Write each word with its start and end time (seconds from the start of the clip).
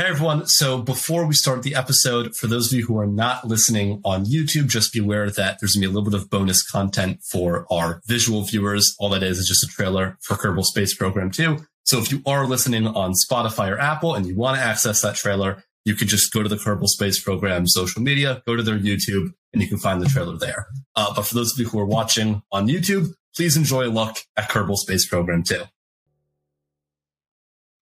Hey 0.00 0.10
everyone. 0.10 0.46
So 0.46 0.80
before 0.80 1.26
we 1.26 1.34
start 1.34 1.64
the 1.64 1.74
episode, 1.74 2.36
for 2.36 2.46
those 2.46 2.72
of 2.72 2.78
you 2.78 2.86
who 2.86 2.96
are 3.00 3.06
not 3.08 3.44
listening 3.44 4.00
on 4.04 4.26
YouTube, 4.26 4.68
just 4.68 4.92
be 4.92 5.00
aware 5.00 5.28
that 5.28 5.58
there's 5.58 5.74
gonna 5.74 5.88
be 5.88 5.90
a 5.90 5.92
little 5.92 6.08
bit 6.08 6.14
of 6.14 6.30
bonus 6.30 6.62
content 6.62 7.18
for 7.24 7.66
our 7.68 8.00
visual 8.06 8.44
viewers. 8.44 8.94
All 9.00 9.08
that 9.08 9.24
is 9.24 9.40
is 9.40 9.48
just 9.48 9.64
a 9.64 9.66
trailer 9.66 10.16
for 10.22 10.36
Kerbal 10.36 10.62
Space 10.62 10.94
Program 10.94 11.32
2. 11.32 11.66
So 11.82 11.98
if 11.98 12.12
you 12.12 12.22
are 12.26 12.46
listening 12.46 12.86
on 12.86 13.12
Spotify 13.12 13.72
or 13.72 13.80
Apple 13.80 14.14
and 14.14 14.24
you 14.24 14.36
want 14.36 14.56
to 14.56 14.62
access 14.62 15.00
that 15.00 15.16
trailer, 15.16 15.64
you 15.84 15.96
can 15.96 16.06
just 16.06 16.32
go 16.32 16.44
to 16.44 16.48
the 16.48 16.54
Kerbal 16.54 16.86
Space 16.86 17.20
Program 17.20 17.66
social 17.66 18.00
media, 18.00 18.40
go 18.46 18.54
to 18.54 18.62
their 18.62 18.78
YouTube, 18.78 19.32
and 19.52 19.60
you 19.60 19.66
can 19.66 19.78
find 19.78 20.00
the 20.00 20.06
trailer 20.06 20.38
there. 20.38 20.68
Uh, 20.94 21.12
but 21.12 21.22
for 21.22 21.34
those 21.34 21.52
of 21.52 21.58
you 21.58 21.66
who 21.66 21.80
are 21.80 21.84
watching 21.84 22.40
on 22.52 22.68
YouTube, 22.68 23.08
please 23.34 23.56
enjoy 23.56 23.88
a 23.88 23.90
look 23.90 24.18
at 24.36 24.48
Kerbal 24.48 24.76
Space 24.76 25.08
Program 25.08 25.42
2. 25.42 25.64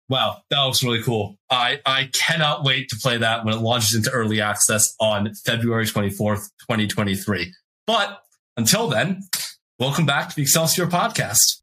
Wow, 0.09 0.41
that 0.49 0.59
looks 0.63 0.83
really 0.83 1.03
cool. 1.03 1.37
I, 1.51 1.79
I 1.85 2.09
cannot 2.13 2.63
wait 2.63 2.89
to 2.89 2.95
play 2.95 3.17
that 3.17 3.45
when 3.45 3.53
it 3.53 3.59
launches 3.59 3.93
into 3.93 4.09
early 4.09 4.41
access 4.41 4.95
on 4.99 5.31
February 5.45 5.85
24th, 5.85 6.49
2023. 6.61 7.53
But 7.85 8.19
until 8.57 8.87
then, 8.87 9.21
welcome 9.77 10.07
back 10.07 10.29
to 10.29 10.35
the 10.35 10.41
Excelsior 10.41 10.87
podcast. 10.87 11.61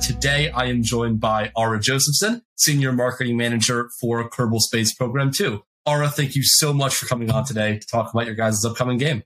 Today, 0.00 0.50
I 0.50 0.66
am 0.66 0.82
joined 0.82 1.20
by 1.20 1.50
Ara 1.56 1.80
Josephson, 1.80 2.42
Senior 2.56 2.92
Marketing 2.92 3.36
Manager 3.36 3.88
for 4.00 4.28
Kerbal 4.28 4.60
Space 4.60 4.94
Program 4.94 5.30
2. 5.30 5.62
Ara, 5.86 6.08
thank 6.08 6.34
you 6.34 6.42
so 6.44 6.72
much 6.72 6.94
for 6.94 7.06
coming 7.06 7.30
on 7.30 7.44
today 7.44 7.78
to 7.78 7.86
talk 7.86 8.12
about 8.12 8.26
your 8.26 8.34
guys' 8.34 8.64
upcoming 8.64 8.98
game. 8.98 9.22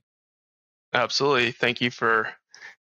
Absolutely. 0.93 1.51
Thank 1.51 1.81
you 1.81 1.91
for 1.91 2.29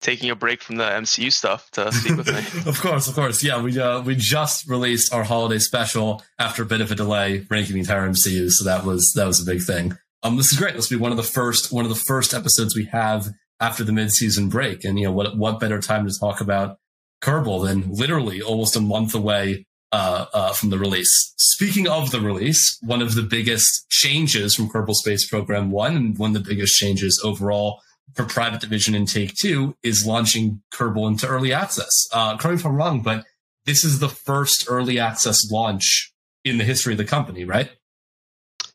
taking 0.00 0.30
a 0.30 0.34
break 0.34 0.62
from 0.62 0.76
the 0.76 0.84
MCU 0.84 1.32
stuff 1.32 1.70
to 1.72 1.92
speak 1.92 2.16
with 2.16 2.28
me. 2.28 2.66
of 2.70 2.80
course, 2.80 3.06
of 3.06 3.14
course. 3.14 3.42
Yeah, 3.42 3.60
we 3.60 3.78
uh, 3.78 4.02
we 4.02 4.14
just 4.14 4.68
released 4.68 5.12
our 5.12 5.24
holiday 5.24 5.58
special 5.58 6.22
after 6.38 6.62
a 6.62 6.66
bit 6.66 6.80
of 6.80 6.90
a 6.90 6.94
delay, 6.94 7.46
ranking 7.50 7.74
the 7.74 7.80
entire 7.80 8.08
MCU, 8.08 8.50
so 8.50 8.64
that 8.64 8.84
was 8.84 9.12
that 9.16 9.26
was 9.26 9.40
a 9.40 9.44
big 9.50 9.62
thing. 9.62 9.96
Um, 10.22 10.36
this 10.36 10.52
is 10.52 10.58
great. 10.58 10.74
This 10.74 10.90
will 10.90 10.98
be 10.98 11.02
one 11.02 11.10
of 11.10 11.16
the 11.16 11.22
first 11.22 11.72
one 11.72 11.84
of 11.84 11.90
the 11.90 12.02
first 12.06 12.32
episodes 12.32 12.74
we 12.74 12.86
have 12.86 13.28
after 13.60 13.84
the 13.84 13.92
mid-season 13.92 14.48
break, 14.48 14.84
and 14.84 14.98
you 14.98 15.06
know 15.06 15.12
what 15.12 15.36
what 15.36 15.60
better 15.60 15.80
time 15.80 16.06
to 16.06 16.12
talk 16.18 16.40
about 16.40 16.78
Kerbal 17.24 17.66
then 17.66 17.86
literally 17.88 18.42
almost 18.42 18.76
a 18.76 18.80
month 18.80 19.14
away 19.14 19.64
uh, 19.92 20.26
uh, 20.32 20.52
from 20.52 20.70
the 20.70 20.78
release. 20.78 21.32
Speaking 21.38 21.88
of 21.88 22.10
the 22.10 22.20
release, 22.20 22.78
one 22.82 23.00
of 23.00 23.14
the 23.14 23.22
biggest 23.22 23.88
changes 23.88 24.54
from 24.54 24.68
Kerbal 24.68 24.94
Space 24.94 25.28
Program 25.28 25.70
1 25.70 25.96
and 25.96 26.18
one 26.18 26.36
of 26.36 26.42
the 26.42 26.48
biggest 26.50 26.74
changes 26.76 27.20
overall 27.24 27.80
for 28.12 28.24
Private 28.24 28.60
Division 28.60 28.94
and 28.94 29.08
Take 29.08 29.34
Two 29.34 29.76
is 29.82 30.06
launching 30.06 30.62
Kerbal 30.72 31.08
into 31.08 31.26
early 31.26 31.52
access. 31.52 31.90
Uh, 32.12 32.36
correct 32.36 32.56
me 32.56 32.60
if 32.60 32.66
I'm 32.66 32.76
wrong, 32.76 33.00
but 33.00 33.24
this 33.64 33.84
is 33.84 34.00
the 34.00 34.08
first 34.08 34.66
early 34.68 34.98
access 34.98 35.50
launch 35.50 36.12
in 36.44 36.58
the 36.58 36.64
history 36.64 36.92
of 36.92 36.98
the 36.98 37.04
company, 37.04 37.44
right? 37.44 37.70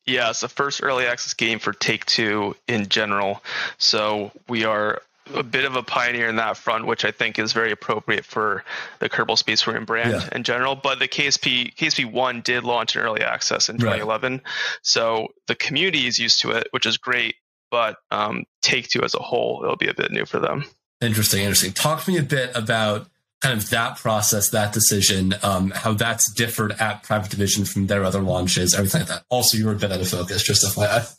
Yeah, 0.06 0.32
it's 0.32 0.42
the 0.42 0.50
first 0.50 0.82
early 0.82 1.06
access 1.06 1.36
game 1.36 1.60
for 1.60 1.74
Take 1.74 2.06
Two 2.06 2.56
in 2.68 2.88
general. 2.88 3.44
So 3.78 4.32
we 4.48 4.66
are 4.66 5.04
a 5.34 5.44
bit 5.44 5.66
of 5.66 5.76
a 5.76 5.84
pioneer 5.84 6.28
in 6.28 6.38
that 6.38 6.58
front, 6.58 6.86
which 6.86 7.06
I 7.06 7.12
think 7.12 7.40
is 7.40 7.54
very 7.54 7.72
appropriate 7.72 8.26
for 8.26 8.64
the 9.00 9.10
Kerbal 9.10 9.38
Space 9.38 9.64
Program 9.64 9.86
brand 9.86 10.12
yeah. 10.12 10.30
in 10.32 10.44
general. 10.44 10.76
But 10.76 11.00
the 11.00 11.08
KSP 11.08 11.76
KSP 11.76 12.12
one 12.12 12.42
did 12.42 12.64
launch 12.64 12.96
in 12.96 13.02
early 13.02 13.22
access 13.22 13.70
in 13.70 13.78
2011, 13.78 14.34
right. 14.34 14.42
so 14.82 15.28
the 15.48 15.56
community 15.56 16.08
is 16.08 16.20
used 16.20 16.42
to 16.42 16.52
it, 16.52 16.68
which 16.72 16.86
is 16.86 16.98
great. 16.98 17.36
But 17.72 17.98
um, 18.12 18.46
Take 18.62 18.88
Two 18.88 19.04
as 19.04 19.14
a 19.14 19.20
whole, 19.20 19.62
it'll 19.64 19.76
be 19.76 19.90
a 19.90 19.94
bit 19.94 20.12
new 20.12 20.26
for 20.26 20.40
them. 20.40 20.66
Interesting, 21.02 21.42
interesting. 21.42 21.72
Talk 21.72 22.04
to 22.04 22.12
me 22.12 22.18
a 22.18 22.24
bit 22.24 22.52
about 22.56 23.08
kind 23.42 23.58
of 23.58 23.70
that 23.70 23.98
process, 23.98 24.50
that 24.50 24.74
decision, 24.74 25.34
um, 25.44 25.72
how 25.72 25.94
that's 25.94 26.32
differed 26.34 26.74
at 26.74 27.04
Private 27.04 27.32
Division 27.32 27.64
from 27.64 27.88
their 27.88 28.04
other 28.04 28.22
launches, 28.22 28.74
everything 28.74 29.02
like 29.02 29.10
that. 29.10 29.24
Also, 29.30 29.58
you 29.58 29.66
were 29.66 29.74
a 29.74 29.78
bit 29.78 29.92
out 29.92 30.02
of 30.02 30.08
focus, 30.10 30.44
just 30.44 30.66
FYI. 30.66 31.16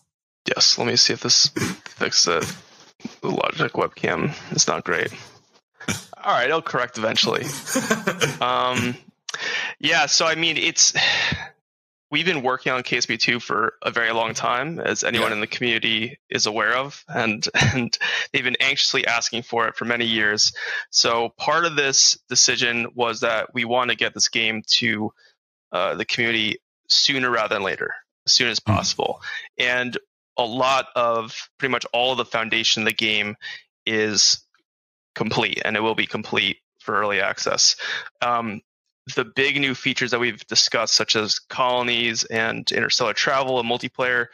Yes, 0.46 0.76
let 0.76 0.86
me 0.86 0.96
see 0.96 1.12
if 1.12 1.20
this 1.20 1.46
fixes 1.46 2.42
it 2.42 2.56
the 3.20 3.28
Logitech 3.28 3.70
webcam 3.70 4.34
is 4.54 4.66
not 4.66 4.84
great. 4.84 5.12
All 6.22 6.32
right, 6.32 6.50
I'll 6.50 6.62
correct 6.62 6.98
eventually. 6.98 7.44
um, 8.40 8.96
yeah, 9.78 10.06
so 10.06 10.26
I 10.26 10.34
mean, 10.34 10.56
it's 10.56 10.92
we've 12.10 12.26
been 12.26 12.42
working 12.42 12.72
on 12.72 12.82
KSP2 12.82 13.40
for 13.40 13.74
a 13.82 13.90
very 13.90 14.12
long 14.12 14.34
time, 14.34 14.80
as 14.80 15.04
anyone 15.04 15.28
yeah. 15.30 15.34
in 15.36 15.40
the 15.40 15.46
community 15.46 16.18
is 16.28 16.46
aware 16.46 16.76
of, 16.76 17.04
and 17.08 17.46
and 17.74 17.96
they've 18.32 18.44
been 18.44 18.56
anxiously 18.60 19.06
asking 19.06 19.42
for 19.42 19.68
it 19.68 19.76
for 19.76 19.84
many 19.84 20.06
years. 20.06 20.52
So 20.90 21.30
part 21.36 21.64
of 21.64 21.76
this 21.76 22.18
decision 22.28 22.88
was 22.94 23.20
that 23.20 23.54
we 23.54 23.64
want 23.64 23.90
to 23.90 23.96
get 23.96 24.14
this 24.14 24.28
game 24.28 24.62
to 24.74 25.12
uh, 25.72 25.94
the 25.94 26.04
community 26.04 26.58
sooner 26.88 27.30
rather 27.30 27.54
than 27.54 27.62
later, 27.62 27.94
as 28.26 28.32
soon 28.32 28.48
as 28.48 28.58
hmm. 28.58 28.72
possible. 28.72 29.20
Mm. 29.58 29.64
And 29.64 29.98
a 30.44 30.46
lot 30.46 30.86
of 30.96 31.34
pretty 31.58 31.72
much 31.72 31.86
all 31.92 32.12
of 32.12 32.18
the 32.18 32.24
foundation 32.24 32.82
of 32.82 32.86
the 32.86 32.94
game 32.94 33.36
is 33.86 34.44
complete, 35.14 35.60
and 35.64 35.76
it 35.76 35.80
will 35.80 35.94
be 35.94 36.06
complete 36.06 36.58
for 36.78 36.98
early 36.98 37.20
access. 37.20 37.76
Um, 38.22 38.60
the 39.16 39.24
big 39.24 39.60
new 39.60 39.74
features 39.74 40.10
that 40.12 40.20
we've 40.20 40.44
discussed, 40.46 40.94
such 40.94 41.16
as 41.16 41.38
colonies 41.38 42.24
and 42.24 42.70
interstellar 42.70 43.12
travel 43.12 43.58
and 43.58 43.68
multiplayer, 43.68 44.26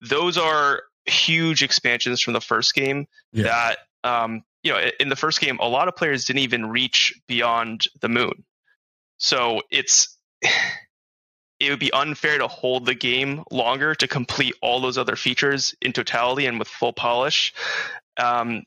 those 0.00 0.38
are 0.38 0.82
huge 1.06 1.62
expansions 1.62 2.20
from 2.20 2.32
the 2.32 2.40
first 2.40 2.74
game 2.74 3.06
yeah. 3.32 3.44
that 3.44 3.78
um, 4.04 4.42
you 4.62 4.72
know 4.72 4.80
in 5.00 5.08
the 5.08 5.16
first 5.16 5.40
game 5.40 5.58
a 5.60 5.68
lot 5.68 5.88
of 5.88 5.96
players 5.96 6.24
didn't 6.24 6.40
even 6.40 6.66
reach 6.66 7.14
beyond 7.28 7.84
the 8.00 8.08
moon 8.08 8.44
so 9.18 9.60
it's 9.70 10.16
it 11.60 11.70
would 11.70 11.80
be 11.80 11.92
unfair 11.92 12.38
to 12.38 12.48
hold 12.48 12.86
the 12.86 12.94
game 12.94 13.42
longer 13.50 13.94
to 13.94 14.08
complete 14.08 14.54
all 14.60 14.80
those 14.80 14.98
other 14.98 15.16
features 15.16 15.74
in 15.80 15.92
totality 15.92 16.46
and 16.46 16.58
with 16.58 16.68
full 16.68 16.92
polish. 16.92 17.54
Um, 18.16 18.64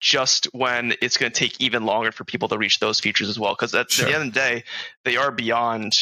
just 0.00 0.46
when 0.52 0.94
it's 1.00 1.16
going 1.16 1.30
to 1.30 1.38
take 1.38 1.60
even 1.60 1.86
longer 1.86 2.10
for 2.10 2.24
people 2.24 2.48
to 2.48 2.58
reach 2.58 2.80
those 2.80 2.98
features 2.98 3.28
as 3.28 3.38
well, 3.38 3.52
because 3.52 3.72
at 3.74 3.90
sure. 3.90 4.06
the 4.06 4.14
end 4.14 4.28
of 4.28 4.34
the 4.34 4.40
day, 4.40 4.64
they 5.04 5.16
are 5.16 5.30
beyond. 5.30 5.92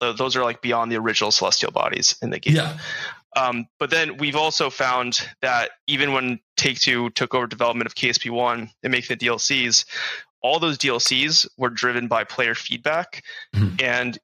Those 0.00 0.34
are 0.34 0.44
like 0.44 0.62
beyond 0.62 0.90
the 0.90 0.96
original 0.96 1.30
celestial 1.30 1.72
bodies 1.72 2.16
in 2.22 2.30
the 2.30 2.38
game. 2.38 2.56
Yeah. 2.56 2.78
Um, 3.36 3.66
but 3.78 3.90
then 3.90 4.16
we've 4.16 4.36
also 4.36 4.70
found 4.70 5.18
that 5.42 5.70
even 5.86 6.12
when 6.12 6.40
Take 6.56 6.78
Two 6.78 7.10
took 7.10 7.34
over 7.34 7.46
development 7.46 7.86
of 7.86 7.94
KSP 7.94 8.30
One 8.30 8.70
and 8.82 8.92
making 8.92 9.18
the 9.18 9.26
DLCs, 9.26 9.84
all 10.42 10.58
those 10.58 10.78
DLCs 10.78 11.48
were 11.58 11.70
driven 11.70 12.06
by 12.06 12.24
player 12.24 12.54
feedback, 12.54 13.24
mm-hmm. 13.54 13.74
and 13.80 14.16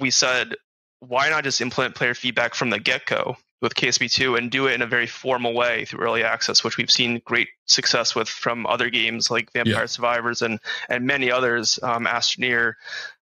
we 0.00 0.10
said 0.10 0.56
why 1.00 1.28
not 1.28 1.44
just 1.44 1.60
implement 1.60 1.94
player 1.94 2.14
feedback 2.14 2.54
from 2.54 2.70
the 2.70 2.78
get 2.78 3.06
go 3.06 3.36
with 3.60 3.74
KSP2 3.74 4.38
and 4.38 4.50
do 4.50 4.66
it 4.66 4.74
in 4.74 4.82
a 4.82 4.86
very 4.86 5.06
formal 5.06 5.52
way 5.52 5.84
through 5.84 6.04
early 6.04 6.22
access, 6.22 6.62
which 6.62 6.76
we've 6.76 6.90
seen 6.90 7.20
great 7.24 7.48
success 7.66 8.14
with 8.14 8.28
from 8.28 8.66
other 8.66 8.88
games 8.88 9.30
like 9.30 9.52
Vampire 9.52 9.74
yeah. 9.74 9.86
Survivors 9.86 10.42
and 10.42 10.60
and 10.88 11.06
many 11.06 11.30
others, 11.30 11.78
um, 11.82 12.06
Astroneer, 12.06 12.74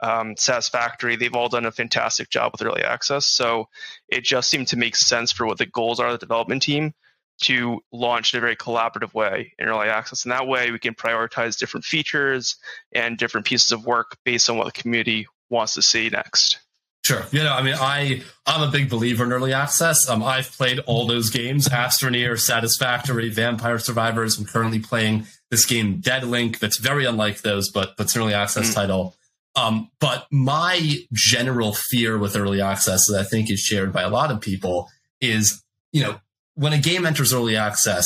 um, 0.02 0.36
Satisfactory. 0.38 1.16
They've 1.16 1.34
all 1.34 1.50
done 1.50 1.66
a 1.66 1.72
fantastic 1.72 2.30
job 2.30 2.52
with 2.52 2.62
early 2.62 2.84
access. 2.84 3.26
So 3.26 3.70
it 4.10 4.24
just 4.24 4.50
seemed 4.50 4.68
to 4.70 4.78
make 4.78 4.96
sense 4.96 5.32
for 5.32 5.46
what 5.46 5.58
the 5.58 5.66
goals 5.66 6.00
are 6.00 6.08
of 6.08 6.14
the 6.14 6.26
development 6.26 6.62
team 6.62 6.94
to 7.40 7.82
launch 7.92 8.34
in 8.34 8.40
a 8.40 8.42
very 8.42 8.56
collaborative 8.56 9.14
way 9.14 9.54
in 9.60 9.68
early 9.68 9.90
access. 9.90 10.26
And 10.26 10.32
that 10.32 10.48
way 10.48 10.72
we 10.72 10.80
can 10.80 10.96
prioritize 10.96 11.58
different 11.58 11.86
features 11.86 12.58
and 12.92 13.18
different 13.18 13.46
pieces 13.46 13.72
of 13.72 13.86
work 13.86 14.18
based 14.26 14.50
on 14.50 14.58
what 14.58 14.66
the 14.66 14.72
community 14.72 15.28
wants 15.50 15.76
to 15.76 15.82
see 15.82 16.10
next. 16.10 16.60
Sure. 17.08 17.26
You 17.32 17.42
know, 17.42 17.54
I 17.54 17.62
mean, 17.64 17.76
I 17.80 18.22
I'm 18.46 18.68
a 18.68 18.70
big 18.70 18.90
believer 18.90 19.24
in 19.24 19.32
early 19.32 19.54
access. 19.54 20.10
Um, 20.10 20.22
I've 20.22 20.52
played 20.52 20.80
all 20.80 21.08
those 21.08 21.30
games: 21.30 21.70
Astroneer, 21.70 22.38
Satisfactory, 22.38 23.30
Vampire 23.30 23.80
Survivors. 23.80 24.38
I'm 24.38 24.44
currently 24.44 24.80
playing 24.80 25.26
this 25.50 25.66
game, 25.66 26.02
Deadlink, 26.02 26.60
that's 26.60 26.80
very 26.80 27.06
unlike 27.06 27.44
those, 27.44 27.70
but 27.70 27.96
but 27.96 28.08
it's 28.08 28.16
an 28.18 28.24
early 28.24 28.34
access 28.34 28.72
mm. 28.72 28.74
title. 28.74 29.16
Um, 29.56 29.90
but 30.02 30.28
my 30.32 30.98
general 31.14 31.72
fear 31.72 32.18
with 32.18 32.36
early 32.36 32.60
access 32.60 33.08
that 33.08 33.22
I 33.22 33.24
think 33.24 33.50
is 33.50 33.62
shared 33.62 33.94
by 33.94 34.02
a 34.02 34.10
lot 34.10 34.30
of 34.30 34.42
people 34.42 34.90
is, 35.22 35.64
you 35.94 36.04
know, 36.04 36.20
when 36.56 36.74
a 36.74 36.78
game 36.78 37.06
enters 37.06 37.34
early 37.34 37.56
access, 37.56 38.06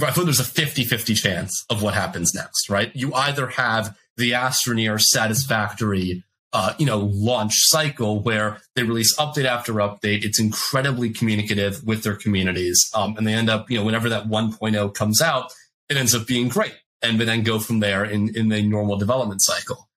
I 0.00 0.12
feel 0.12 0.24
there's 0.24 0.38
a 0.38 0.44
50-50 0.44 1.20
chance 1.20 1.64
of 1.68 1.82
what 1.82 1.94
happens 1.94 2.32
next, 2.36 2.70
right? 2.70 2.94
You 2.94 3.12
either 3.14 3.48
have 3.48 3.96
the 4.16 4.30
Astroneer 4.30 5.00
satisfactory 5.00 6.22
uh, 6.52 6.74
you 6.78 6.84
know, 6.84 6.98
launch 7.12 7.52
cycle 7.54 8.22
where 8.22 8.60
they 8.76 8.82
release 8.82 9.16
update 9.16 9.46
after 9.46 9.74
update. 9.74 10.24
It's 10.24 10.38
incredibly 10.38 11.10
communicative 11.10 11.82
with 11.84 12.02
their 12.02 12.14
communities. 12.14 12.78
Um, 12.94 13.16
and 13.16 13.26
they 13.26 13.32
end 13.32 13.48
up, 13.48 13.70
you 13.70 13.78
know, 13.78 13.84
whenever 13.84 14.08
that 14.10 14.28
1.0 14.28 14.94
comes 14.94 15.22
out, 15.22 15.52
it 15.88 15.96
ends 15.96 16.14
up 16.14 16.26
being 16.26 16.48
great. 16.48 16.74
And 17.02 17.20
then 17.20 17.42
go 17.42 17.58
from 17.58 17.80
there 17.80 18.04
in, 18.04 18.36
in 18.36 18.48
the 18.48 18.62
normal 18.62 18.96
development 18.96 19.42
cycle. 19.42 19.88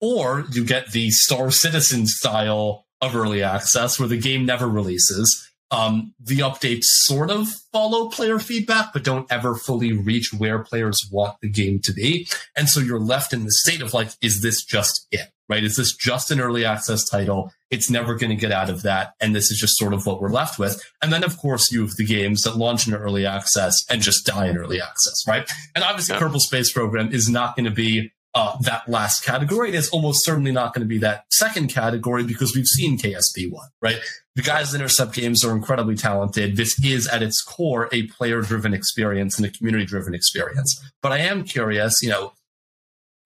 Or 0.00 0.44
you 0.52 0.64
get 0.64 0.92
the 0.92 1.10
Star 1.10 1.50
Citizen 1.50 2.06
style 2.06 2.86
of 3.00 3.16
early 3.16 3.42
access 3.42 3.98
where 3.98 4.08
the 4.08 4.18
game 4.18 4.46
never 4.46 4.68
releases. 4.68 5.48
Um, 5.72 6.14
the 6.20 6.40
updates 6.40 6.84
sort 6.84 7.30
of 7.30 7.48
follow 7.72 8.10
player 8.10 8.38
feedback, 8.38 8.92
but 8.92 9.02
don't 9.02 9.30
ever 9.32 9.54
fully 9.54 9.92
reach 9.92 10.30
where 10.32 10.58
players 10.58 10.98
want 11.10 11.36
the 11.40 11.48
game 11.48 11.80
to 11.84 11.92
be. 11.92 12.28
And 12.54 12.68
so 12.68 12.78
you're 12.78 13.00
left 13.00 13.32
in 13.32 13.44
the 13.44 13.50
state 13.50 13.80
of 13.80 13.94
like, 13.94 14.10
is 14.20 14.42
this 14.42 14.62
just 14.64 15.08
it? 15.10 15.30
Right? 15.52 15.64
Is 15.64 15.76
this 15.76 15.94
just 15.94 16.30
an 16.30 16.40
early 16.40 16.64
access 16.64 17.06
title? 17.06 17.52
It's 17.70 17.90
never 17.90 18.14
going 18.14 18.30
to 18.30 18.36
get 18.36 18.52
out 18.52 18.70
of 18.70 18.80
that. 18.84 19.12
And 19.20 19.36
this 19.36 19.50
is 19.50 19.58
just 19.58 19.76
sort 19.76 19.92
of 19.92 20.06
what 20.06 20.18
we're 20.18 20.30
left 20.30 20.58
with. 20.58 20.82
And 21.02 21.12
then, 21.12 21.22
of 21.22 21.36
course, 21.36 21.70
you 21.70 21.82
have 21.82 21.94
the 21.98 22.06
games 22.06 22.40
that 22.44 22.56
launch 22.56 22.88
in 22.88 22.94
early 22.94 23.26
access 23.26 23.76
and 23.90 24.00
just 24.00 24.24
die 24.24 24.48
in 24.48 24.56
early 24.56 24.80
access, 24.80 25.28
right? 25.28 25.46
And 25.74 25.84
obviously, 25.84 26.14
yeah. 26.14 26.22
Kerbal 26.22 26.40
Space 26.40 26.72
Program 26.72 27.12
is 27.12 27.28
not 27.28 27.54
going 27.54 27.66
to 27.66 27.70
be 27.70 28.12
uh, 28.34 28.56
that 28.62 28.88
last 28.88 29.26
category. 29.26 29.74
It's 29.74 29.90
almost 29.90 30.24
certainly 30.24 30.52
not 30.52 30.72
going 30.72 30.86
to 30.86 30.88
be 30.88 30.96
that 31.00 31.26
second 31.30 31.68
category 31.68 32.24
because 32.24 32.56
we've 32.56 32.66
seen 32.66 32.96
KSP 32.96 33.52
one, 33.52 33.68
right? 33.82 33.98
The 34.36 34.40
guys 34.40 34.72
in 34.72 34.80
Intercept 34.80 35.12
games 35.12 35.44
are 35.44 35.52
incredibly 35.52 35.96
talented. 35.96 36.56
This 36.56 36.82
is 36.82 37.06
at 37.08 37.22
its 37.22 37.42
core 37.42 37.90
a 37.92 38.06
player 38.06 38.40
driven 38.40 38.72
experience 38.72 39.36
and 39.36 39.46
a 39.46 39.50
community 39.50 39.84
driven 39.84 40.14
experience. 40.14 40.82
But 41.02 41.12
I 41.12 41.18
am 41.18 41.44
curious, 41.44 42.00
you 42.00 42.08
know, 42.08 42.32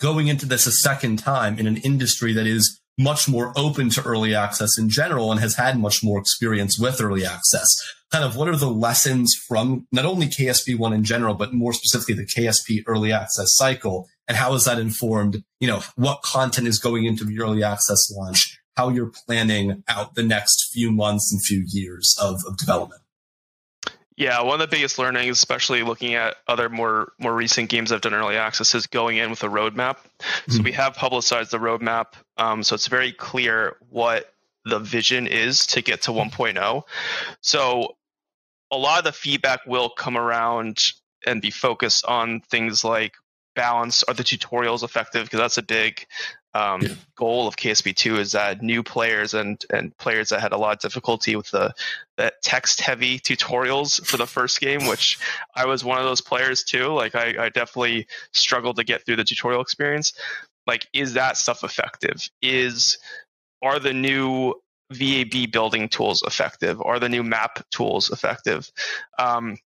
going 0.00 0.28
into 0.28 0.46
this 0.46 0.66
a 0.66 0.72
second 0.72 1.18
time 1.18 1.58
in 1.58 1.66
an 1.66 1.76
industry 1.78 2.32
that 2.32 2.46
is 2.46 2.80
much 2.98 3.28
more 3.28 3.52
open 3.56 3.90
to 3.90 4.02
early 4.02 4.34
access 4.34 4.78
in 4.78 4.88
general 4.88 5.30
and 5.30 5.40
has 5.40 5.56
had 5.56 5.78
much 5.78 6.02
more 6.02 6.18
experience 6.18 6.78
with 6.78 7.00
early 7.00 7.26
access. 7.26 7.68
Kind 8.10 8.24
of 8.24 8.36
what 8.36 8.48
are 8.48 8.56
the 8.56 8.70
lessons 8.70 9.34
from 9.46 9.86
not 9.92 10.06
only 10.06 10.26
KSP 10.26 10.78
one 10.78 10.92
in 10.92 11.04
general, 11.04 11.34
but 11.34 11.52
more 11.52 11.72
specifically 11.72 12.14
the 12.14 12.26
KSP 12.26 12.84
early 12.86 13.12
access 13.12 13.48
cycle 13.56 14.08
and 14.28 14.36
how 14.36 14.54
is 14.54 14.64
that 14.64 14.78
informed? 14.78 15.42
You 15.60 15.68
know, 15.68 15.82
what 15.94 16.22
content 16.22 16.66
is 16.66 16.78
going 16.78 17.04
into 17.04 17.24
the 17.24 17.40
early 17.40 17.62
access 17.62 18.10
launch, 18.10 18.58
how 18.76 18.88
you're 18.88 19.12
planning 19.26 19.82
out 19.88 20.14
the 20.14 20.22
next 20.22 20.70
few 20.72 20.90
months 20.90 21.32
and 21.32 21.42
few 21.44 21.64
years 21.66 22.16
of, 22.20 22.40
of 22.46 22.56
development. 22.56 23.02
Yeah, 24.16 24.40
one 24.42 24.60
of 24.60 24.70
the 24.70 24.74
biggest 24.74 24.98
learnings, 24.98 25.36
especially 25.36 25.82
looking 25.82 26.14
at 26.14 26.36
other 26.48 26.70
more 26.70 27.12
more 27.18 27.34
recent 27.34 27.68
games 27.68 27.92
I've 27.92 28.00
done 28.00 28.14
early 28.14 28.36
access, 28.36 28.74
is 28.74 28.86
going 28.86 29.18
in 29.18 29.30
with 29.30 29.42
a 29.42 29.48
roadmap. 29.48 29.98
Mm-hmm. 29.98 30.52
So 30.52 30.62
we 30.62 30.72
have 30.72 30.94
publicized 30.94 31.50
the 31.50 31.58
roadmap, 31.58 32.14
um, 32.38 32.62
so 32.62 32.74
it's 32.74 32.86
very 32.86 33.12
clear 33.12 33.76
what 33.90 34.32
the 34.64 34.78
vision 34.78 35.26
is 35.26 35.66
to 35.68 35.82
get 35.82 36.02
to 36.02 36.10
1.0. 36.10 36.82
So 37.40 37.96
a 38.70 38.76
lot 38.76 38.98
of 38.98 39.04
the 39.04 39.12
feedback 39.12 39.60
will 39.66 39.90
come 39.90 40.16
around 40.16 40.78
and 41.26 41.40
be 41.40 41.50
focused 41.50 42.04
on 42.06 42.40
things 42.40 42.82
like 42.82 43.14
balance 43.54 44.02
are 44.04 44.14
the 44.14 44.22
tutorials 44.22 44.82
effective 44.82 45.24
because 45.24 45.38
that's 45.38 45.58
a 45.58 45.62
big 45.62 46.06
um, 46.56 46.82
yeah. 46.82 46.94
goal 47.16 47.46
of 47.46 47.56
KSP2 47.56 48.18
is 48.18 48.32
that 48.32 48.62
new 48.62 48.82
players 48.82 49.34
and 49.34 49.62
and 49.70 49.96
players 49.98 50.30
that 50.30 50.40
had 50.40 50.52
a 50.52 50.56
lot 50.56 50.72
of 50.72 50.80
difficulty 50.80 51.36
with 51.36 51.50
the, 51.50 51.74
the 52.16 52.32
text 52.42 52.80
heavy 52.80 53.18
tutorials 53.18 54.04
for 54.06 54.16
the 54.16 54.26
first 54.26 54.60
game, 54.60 54.86
which 54.86 55.18
I 55.54 55.66
was 55.66 55.84
one 55.84 55.98
of 55.98 56.04
those 56.04 56.20
players 56.20 56.64
too. 56.64 56.88
Like 56.88 57.14
I, 57.14 57.46
I 57.46 57.48
definitely 57.50 58.06
struggled 58.32 58.76
to 58.76 58.84
get 58.84 59.04
through 59.04 59.16
the 59.16 59.24
tutorial 59.24 59.60
experience. 59.60 60.14
Like, 60.66 60.86
is 60.92 61.14
that 61.14 61.36
stuff 61.36 61.62
effective? 61.62 62.28
Is 62.40 62.98
are 63.62 63.78
the 63.78 63.92
new 63.92 64.54
VAB 64.92 65.50
building 65.52 65.88
tools 65.88 66.22
effective? 66.22 66.80
Are 66.80 66.98
the 66.98 67.08
new 67.08 67.22
map 67.22 67.64
tools 67.70 68.10
effective? 68.10 68.70
Um, 69.18 69.58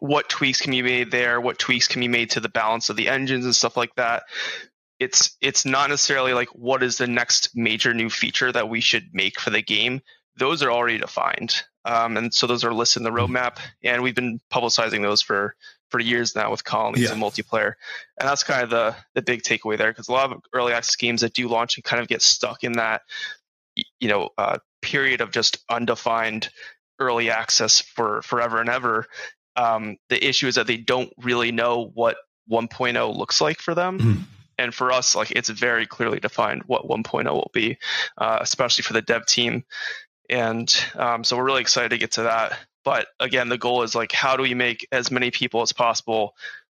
what 0.00 0.28
tweaks 0.28 0.60
can 0.60 0.72
be 0.72 0.82
made 0.82 1.10
there, 1.10 1.40
what 1.40 1.58
tweaks 1.58 1.86
can 1.86 2.00
be 2.00 2.08
made 2.08 2.30
to 2.30 2.40
the 2.40 2.48
balance 2.48 2.90
of 2.90 2.96
the 2.96 3.08
engines 3.08 3.44
and 3.44 3.54
stuff 3.54 3.76
like 3.76 3.94
that. 3.96 4.24
It's 4.98 5.36
it's 5.40 5.64
not 5.64 5.90
necessarily 5.90 6.32
like 6.32 6.48
what 6.48 6.82
is 6.82 6.98
the 6.98 7.06
next 7.06 7.50
major 7.54 7.92
new 7.92 8.08
feature 8.08 8.50
that 8.52 8.68
we 8.68 8.80
should 8.80 9.08
make 9.12 9.38
for 9.38 9.50
the 9.50 9.62
game. 9.62 10.00
Those 10.38 10.62
are 10.62 10.70
already 10.70 10.98
defined, 10.98 11.62
um, 11.84 12.16
and 12.16 12.32
so 12.32 12.46
those 12.46 12.64
are 12.64 12.72
listed 12.72 13.00
in 13.00 13.04
the 13.04 13.10
mm-hmm. 13.10 13.34
roadmap. 13.34 13.58
And 13.82 14.02
we've 14.02 14.14
been 14.14 14.40
publicizing 14.52 15.02
those 15.02 15.22
for 15.22 15.54
for 15.90 16.00
years 16.00 16.34
now 16.34 16.50
with 16.50 16.64
colonies 16.64 17.04
yeah. 17.04 17.12
and 17.12 17.22
multiplayer. 17.22 17.74
And 18.18 18.28
that's 18.28 18.44
kind 18.44 18.62
of 18.62 18.70
the 18.70 18.96
the 19.14 19.22
big 19.22 19.42
takeaway 19.42 19.78
there 19.78 19.90
because 19.90 20.08
a 20.08 20.12
lot 20.12 20.32
of 20.32 20.40
early 20.52 20.72
access 20.72 20.96
games 20.96 21.20
that 21.20 21.34
do 21.34 21.48
launch 21.48 21.76
and 21.76 21.84
kind 21.84 22.00
of 22.00 22.08
get 22.08 22.22
stuck 22.22 22.64
in 22.64 22.72
that 22.72 23.02
you 24.00 24.08
know 24.08 24.30
uh, 24.38 24.58
period 24.82 25.20
of 25.20 25.30
just 25.30 25.58
undefined 25.70 26.48
early 26.98 27.30
access 27.30 27.80
for 27.80 28.22
forever 28.22 28.60
and 28.60 28.70
ever 28.70 29.06
um, 29.56 29.96
the 30.08 30.24
issue 30.24 30.46
is 30.46 30.54
that 30.56 30.66
they 30.66 30.76
don't 30.76 31.12
really 31.18 31.50
know 31.50 31.90
what 31.94 32.16
1.0 32.50 33.16
looks 33.16 33.40
like 33.40 33.58
for 33.58 33.74
them. 33.74 33.98
Mm-hmm. 33.98 34.22
And 34.58 34.74
for 34.74 34.92
us, 34.92 35.14
like 35.14 35.30
it's 35.32 35.48
very 35.48 35.86
clearly 35.86 36.20
defined 36.20 36.62
what 36.66 36.88
1.0 36.88 37.30
will 37.30 37.50
be, 37.52 37.78
uh, 38.18 38.38
especially 38.40 38.82
for 38.82 38.92
the 38.92 39.02
dev 39.02 39.26
team. 39.26 39.64
And 40.30 40.72
um, 40.94 41.24
so 41.24 41.36
we're 41.36 41.44
really 41.44 41.60
excited 41.60 41.90
to 41.90 41.98
get 41.98 42.12
to 42.12 42.22
that. 42.24 42.58
But 42.84 43.08
again, 43.20 43.48
the 43.48 43.58
goal 43.58 43.82
is 43.82 43.94
like, 43.94 44.12
how 44.12 44.36
do 44.36 44.42
we 44.42 44.54
make 44.54 44.86
as 44.92 45.10
many 45.10 45.30
people 45.30 45.62
as 45.62 45.72
possible 45.72 46.34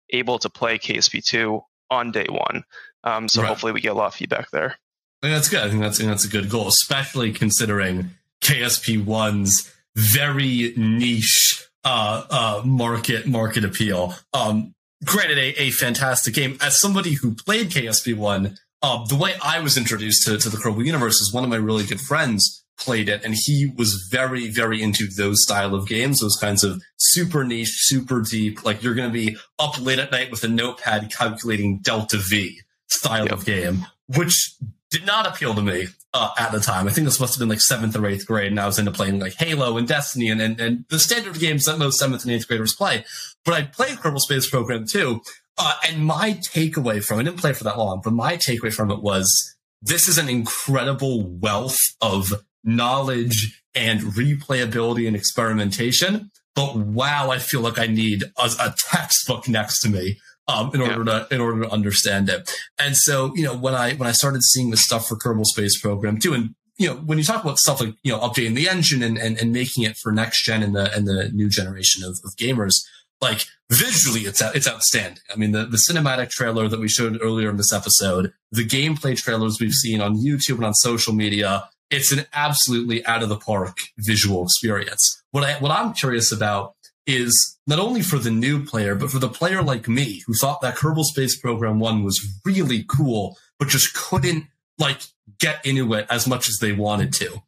able 0.09 0.39
to 0.39 0.49
play 0.49 0.77
KSP2 0.77 1.61
on 1.91 2.11
day 2.11 2.27
one? 2.29 2.63
Um, 3.03 3.29
so 3.29 3.41
right. 3.41 3.47
hopefully 3.47 3.71
we 3.71 3.81
get 3.81 3.91
a 3.91 3.95
lot 3.95 4.07
of 4.07 4.15
feedback 4.15 4.49
there. 4.51 4.75
I 5.21 5.27
think 5.27 5.35
that's 5.35 5.49
good. 5.49 5.59
I 5.59 5.69
think 5.69 5.81
that's, 5.81 5.97
that's 5.99 6.25
a 6.25 6.29
good 6.29 6.49
goal, 6.49 6.67
especially 6.67 7.31
considering 7.31 8.11
KSP 8.41 9.03
one's 9.03 9.71
very 9.95 10.73
niche 10.77 11.65
uh, 11.83 12.25
uh, 12.29 12.61
market 12.65 13.27
market 13.27 13.63
appeal. 13.63 14.15
Um, 14.33 14.73
granted, 15.05 15.37
a, 15.37 15.61
a 15.61 15.71
fantastic 15.71 16.33
game. 16.33 16.57
As 16.61 16.79
somebody 16.79 17.13
who 17.13 17.33
played 17.33 17.69
KSP 17.69 18.15
one, 18.15 18.57
uh, 18.81 19.05
the 19.05 19.15
way 19.15 19.35
I 19.43 19.59
was 19.59 19.77
introduced 19.77 20.25
to, 20.25 20.37
to 20.37 20.49
the 20.49 20.57
Kerbal 20.57 20.85
universe 20.85 21.19
is 21.19 21.33
one 21.33 21.43
of 21.43 21.49
my 21.49 21.57
really 21.57 21.85
good 21.85 21.99
friends 21.99 22.63
played 22.79 23.09
it, 23.09 23.23
and 23.25 23.35
he 23.35 23.71
was 23.75 24.07
very 24.09 24.49
very 24.49 24.81
into 24.81 25.07
those 25.07 25.43
style 25.43 25.75
of 25.75 25.87
games, 25.87 26.21
those 26.21 26.37
kinds 26.37 26.63
of 26.63 26.81
super 26.97 27.43
niche, 27.43 27.75
super 27.81 28.21
deep. 28.21 28.63
Like 28.63 28.81
you're 28.81 28.95
going 28.95 29.09
to 29.09 29.13
be 29.13 29.37
up 29.57 29.79
late 29.81 29.99
at 29.99 30.11
night 30.11 30.31
with 30.31 30.43
a 30.43 30.47
notepad 30.47 31.11
calculating 31.11 31.79
delta 31.79 32.17
V 32.17 32.61
style 32.87 33.25
yep. 33.25 33.33
of 33.33 33.45
game, 33.45 33.85
which 34.15 34.55
did 34.89 35.05
not 35.05 35.27
appeal 35.27 35.53
to 35.53 35.61
me 35.61 35.87
uh, 36.13 36.29
at 36.37 36.51
the 36.51 36.59
time. 36.59 36.87
I 36.87 36.91
think 36.91 37.05
this 37.05 37.19
must 37.19 37.35
have 37.35 37.39
been 37.39 37.49
like 37.49 37.61
seventh 37.61 37.95
or 37.95 38.05
eighth 38.07 38.25
grade, 38.25 38.51
and 38.51 38.59
I 38.59 38.65
was 38.65 38.79
into 38.79 38.91
playing 38.91 39.19
like 39.19 39.33
Halo 39.33 39.77
and 39.77 39.87
Destiny 39.87 40.29
and, 40.29 40.41
and, 40.41 40.59
and 40.59 40.85
the 40.89 40.99
standard 40.99 41.39
games 41.39 41.65
that 41.65 41.77
most 41.77 41.99
seventh 41.99 42.23
and 42.23 42.31
eighth 42.31 42.47
graders 42.47 42.73
play. 42.73 43.05
But 43.45 43.53
I 43.53 43.63
played 43.63 43.97
Kerbal 43.97 44.19
Space 44.19 44.49
Program 44.49 44.85
too, 44.89 45.21
uh, 45.57 45.73
and 45.87 46.05
my 46.05 46.33
takeaway 46.33 47.03
from 47.03 47.19
it, 47.19 47.21
I 47.21 47.25
didn't 47.25 47.39
play 47.39 47.53
for 47.53 47.63
that 47.65 47.77
long, 47.77 48.01
but 48.03 48.13
my 48.13 48.37
takeaway 48.37 48.73
from 48.73 48.91
it 48.91 49.01
was 49.01 49.55
this 49.81 50.07
is 50.07 50.17
an 50.17 50.29
incredible 50.29 51.25
wealth 51.25 51.77
of 52.01 52.33
knowledge 52.63 53.61
and 53.75 54.01
replayability 54.01 55.07
and 55.07 55.15
experimentation. 55.15 56.31
But 56.55 56.75
wow, 56.75 57.31
I 57.31 57.39
feel 57.39 57.61
like 57.61 57.79
I 57.79 57.87
need 57.87 58.23
a, 58.37 58.49
a 58.59 58.75
textbook 58.89 59.47
next 59.47 59.79
to 59.81 59.89
me 59.89 60.17
um, 60.47 60.71
in 60.73 60.81
order 60.81 61.03
yeah. 61.05 61.19
to 61.19 61.33
in 61.33 61.41
order 61.41 61.61
to 61.63 61.69
understand 61.69 62.29
it. 62.29 62.53
And 62.77 62.97
so, 62.97 63.33
you 63.35 63.43
know, 63.43 63.55
when 63.55 63.75
I 63.75 63.93
when 63.93 64.09
I 64.09 64.13
started 64.13 64.43
seeing 64.43 64.71
the 64.71 64.77
stuff 64.77 65.07
for 65.07 65.15
Kerbal 65.15 65.45
Space 65.45 65.79
Program 65.79 66.19
2, 66.19 66.33
and 66.33 66.55
you 66.77 66.87
know, 66.87 66.95
when 66.95 67.17
you 67.17 67.23
talk 67.23 67.43
about 67.43 67.59
stuff 67.59 67.81
like 67.81 67.95
you 68.03 68.11
know 68.11 68.19
updating 68.19 68.55
the 68.55 68.67
engine 68.67 69.03
and 69.03 69.17
and, 69.17 69.37
and 69.39 69.51
making 69.51 69.83
it 69.83 69.95
for 69.97 70.11
next 70.11 70.43
gen 70.43 70.63
and 70.63 70.75
the 70.75 70.93
and 70.93 71.07
the 71.07 71.29
new 71.33 71.49
generation 71.49 72.03
of, 72.03 72.17
of 72.25 72.35
gamers, 72.35 72.81
like 73.21 73.45
visually 73.71 74.21
it's 74.21 74.41
it's 74.41 74.67
outstanding. 74.67 75.21
I 75.31 75.35
mean, 75.37 75.51
the 75.51 75.65
the 75.65 75.81
cinematic 75.89 76.29
trailer 76.29 76.67
that 76.67 76.79
we 76.79 76.87
showed 76.87 77.19
earlier 77.21 77.49
in 77.49 77.57
this 77.57 77.73
episode, 77.73 78.33
the 78.51 78.65
gameplay 78.65 79.17
trailers 79.17 79.57
we've 79.59 79.73
seen 79.73 80.01
on 80.01 80.17
YouTube 80.17 80.55
and 80.55 80.65
on 80.65 80.73
social 80.75 81.13
media. 81.13 81.69
It's 81.91 82.11
an 82.11 82.27
absolutely 82.33 83.03
out 83.07 83.23
of 83.23 83.29
the 83.29 83.37
park 83.37 83.77
visual 83.97 84.43
experience. 84.43 85.23
What 85.31 85.43
I 85.43 85.53
what 85.53 85.71
I'm 85.71 85.93
curious 85.93 86.31
about 86.31 86.75
is 87.07 87.57
not 87.65 87.79
only 87.79 88.01
for 88.01 88.19
the 88.19 88.29
new 88.29 88.63
player, 88.63 88.93
but 88.93 89.09
for 89.09 89.17
the 89.17 89.29
player 89.29 89.63
like 89.63 89.87
me 89.87 90.21
who 90.27 90.33
thought 90.33 90.61
that 90.61 90.75
Kerbal 90.75 91.03
Space 91.03 91.35
Program 91.35 91.79
1 91.79 92.03
was 92.03 92.39
really 92.45 92.85
cool, 92.87 93.35
but 93.57 93.67
just 93.67 93.95
couldn't 93.95 94.45
like 94.77 95.01
get 95.39 95.65
into 95.65 95.91
it 95.95 96.05
as 96.09 96.27
much 96.27 96.47
as 96.47 96.57
they 96.61 96.71
wanted 96.71 97.11
to. 97.13 97.41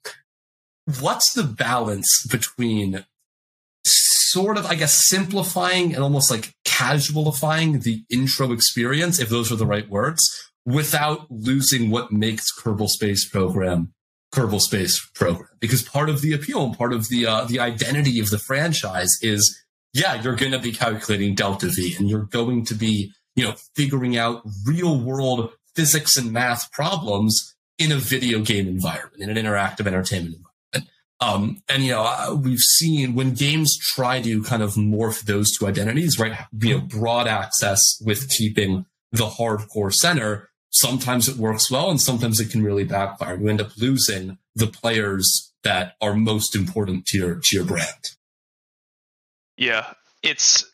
What's 0.99 1.33
the 1.33 1.43
balance 1.43 2.25
between 2.29 3.05
sort 4.31 4.57
of, 4.57 4.65
I 4.65 4.75
guess, 4.75 5.07
simplifying 5.07 5.93
and 5.93 6.03
almost 6.03 6.31
like 6.31 6.53
casualifying 6.65 7.79
the 7.79 8.03
intro 8.09 8.51
experience, 8.51 9.19
if 9.19 9.29
those 9.29 9.51
are 9.51 9.55
the 9.55 9.65
right 9.65 9.89
words, 9.89 10.21
without 10.65 11.29
losing 11.29 11.89
what 11.89 12.11
makes 12.11 12.45
Kerbal 12.57 12.87
Space 12.87 13.27
Program 13.27 13.93
Kerbal 14.33 14.61
Space 14.61 15.05
Program? 15.13 15.49
Because 15.59 15.81
part 15.83 16.09
of 16.09 16.21
the 16.21 16.33
appeal 16.33 16.63
and 16.63 16.77
part 16.77 16.93
of 16.93 17.09
the 17.09 17.25
uh, 17.25 17.45
the 17.45 17.59
identity 17.59 18.19
of 18.19 18.29
the 18.29 18.39
franchise 18.39 19.11
is 19.21 19.61
yeah, 19.93 20.21
you're 20.21 20.35
going 20.35 20.53
to 20.53 20.59
be 20.59 20.71
calculating 20.71 21.35
delta 21.35 21.67
V 21.67 21.95
and 21.99 22.09
you're 22.09 22.23
going 22.23 22.63
to 22.65 22.73
be, 22.73 23.11
you 23.35 23.43
know, 23.43 23.55
figuring 23.75 24.17
out 24.17 24.41
real 24.65 24.97
world 24.97 25.51
physics 25.75 26.15
and 26.15 26.31
math 26.31 26.71
problems 26.71 27.55
in 27.77 27.91
a 27.91 27.97
video 27.97 28.39
game 28.39 28.67
environment, 28.67 29.21
in 29.21 29.29
an 29.29 29.43
interactive 29.43 29.87
entertainment 29.87 30.35
environment. 30.35 30.50
Um, 31.21 31.61
and 31.69 31.83
you 31.83 31.91
know, 31.91 32.41
we've 32.43 32.59
seen 32.59 33.13
when 33.13 33.35
games 33.35 33.77
try 33.77 34.21
to 34.21 34.41
kind 34.43 34.63
of 34.63 34.73
morph 34.73 35.21
those 35.21 35.55
two 35.55 35.67
identities, 35.67 36.17
right? 36.19 36.35
You 36.59 36.79
know, 36.79 36.81
broad 36.81 37.27
access 37.27 37.79
with 38.03 38.27
keeping 38.29 38.85
the 39.11 39.27
hardcore 39.27 39.93
center. 39.93 40.49
Sometimes 40.71 41.29
it 41.29 41.37
works 41.37 41.69
well, 41.69 41.91
and 41.91 42.01
sometimes 42.01 42.39
it 42.39 42.49
can 42.49 42.63
really 42.63 42.85
backfire. 42.85 43.37
You 43.37 43.49
end 43.49 43.61
up 43.61 43.77
losing 43.77 44.39
the 44.55 44.67
players 44.67 45.53
that 45.63 45.93
are 46.01 46.15
most 46.15 46.55
important 46.55 47.05
to 47.07 47.17
your 47.17 47.35
to 47.35 47.55
your 47.55 47.65
brand. 47.65 48.15
Yeah, 49.57 49.93
it's. 50.23 50.65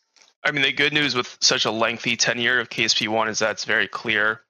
I 0.45 0.51
mean, 0.51 0.61
the 0.61 0.71
good 0.71 0.93
news 0.93 1.13
with 1.13 1.35
such 1.41 1.65
a 1.65 1.71
lengthy 1.71 2.15
tenure 2.15 2.61
of 2.61 2.69
KSP 2.69 3.09
one 3.09 3.27
is 3.27 3.39
that 3.39 3.51
it's 3.51 3.65
very 3.65 3.87
clear 3.87 4.41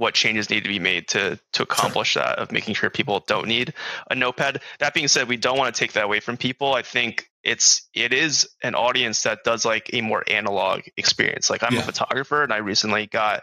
what 0.00 0.14
changes 0.14 0.48
need 0.48 0.62
to 0.62 0.68
be 0.68 0.78
made 0.78 1.06
to 1.06 1.38
to 1.52 1.62
accomplish 1.62 2.14
that 2.14 2.38
of 2.38 2.50
making 2.50 2.74
sure 2.74 2.88
people 2.88 3.22
don't 3.26 3.46
need 3.46 3.74
a 4.10 4.14
notepad. 4.14 4.62
That 4.78 4.94
being 4.94 5.08
said, 5.08 5.28
we 5.28 5.36
don't 5.36 5.58
want 5.58 5.74
to 5.74 5.78
take 5.78 5.92
that 5.92 6.04
away 6.04 6.20
from 6.20 6.38
people. 6.38 6.72
I 6.72 6.80
think 6.80 7.28
it's 7.44 7.86
it 7.92 8.14
is 8.14 8.48
an 8.62 8.74
audience 8.74 9.24
that 9.24 9.44
does 9.44 9.66
like 9.66 9.90
a 9.92 10.00
more 10.00 10.24
analog 10.26 10.80
experience. 10.96 11.50
Like 11.50 11.62
I'm 11.62 11.74
yeah. 11.74 11.80
a 11.80 11.82
photographer 11.82 12.42
and 12.42 12.50
I 12.50 12.58
recently 12.58 13.08
got 13.08 13.42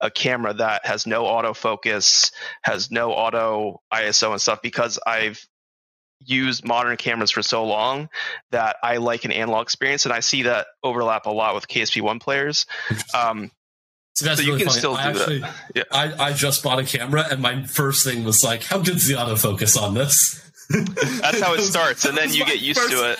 a 0.00 0.08
camera 0.08 0.54
that 0.54 0.86
has 0.86 1.04
no 1.04 1.24
autofocus, 1.24 2.30
has 2.62 2.92
no 2.92 3.10
auto 3.10 3.82
ISO 3.92 4.30
and 4.30 4.40
stuff 4.40 4.62
because 4.62 5.00
I've 5.04 5.44
used 6.20 6.64
modern 6.64 6.96
cameras 6.96 7.32
for 7.32 7.42
so 7.42 7.64
long 7.64 8.08
that 8.52 8.76
I 8.84 8.98
like 8.98 9.24
an 9.24 9.32
analog 9.32 9.64
experience, 9.64 10.04
and 10.04 10.12
I 10.12 10.20
see 10.20 10.44
that 10.44 10.68
overlap 10.84 11.26
a 11.26 11.30
lot 11.30 11.56
with 11.56 11.66
KSP 11.66 12.02
one 12.02 12.20
players. 12.20 12.66
Um, 13.14 13.50
so, 14.18 14.26
that's 14.26 14.40
so 14.40 14.46
really 14.46 14.58
you 14.58 14.66
can 14.66 14.68
funny. 14.68 14.78
still 14.78 14.96
I 14.96 15.12
do 15.12 15.18
actually, 15.18 15.38
that. 15.38 15.54
Yeah. 15.76 15.82
I, 15.92 16.24
I 16.26 16.32
just 16.32 16.64
bought 16.64 16.80
a 16.80 16.84
camera, 16.84 17.24
and 17.30 17.40
my 17.40 17.62
first 17.66 18.04
thing 18.04 18.24
was 18.24 18.42
like, 18.42 18.64
"How 18.64 18.78
good's 18.78 19.06
the 19.06 19.14
autofocus 19.14 19.80
on 19.80 19.94
this?" 19.94 20.44
That's 20.70 21.40
how 21.40 21.54
it 21.54 21.60
starts, 21.62 22.04
and 22.04 22.18
then 22.18 22.32
you 22.32 22.44
get 22.44 22.60
used 22.60 22.80
to 22.90 23.12
it. 23.12 23.18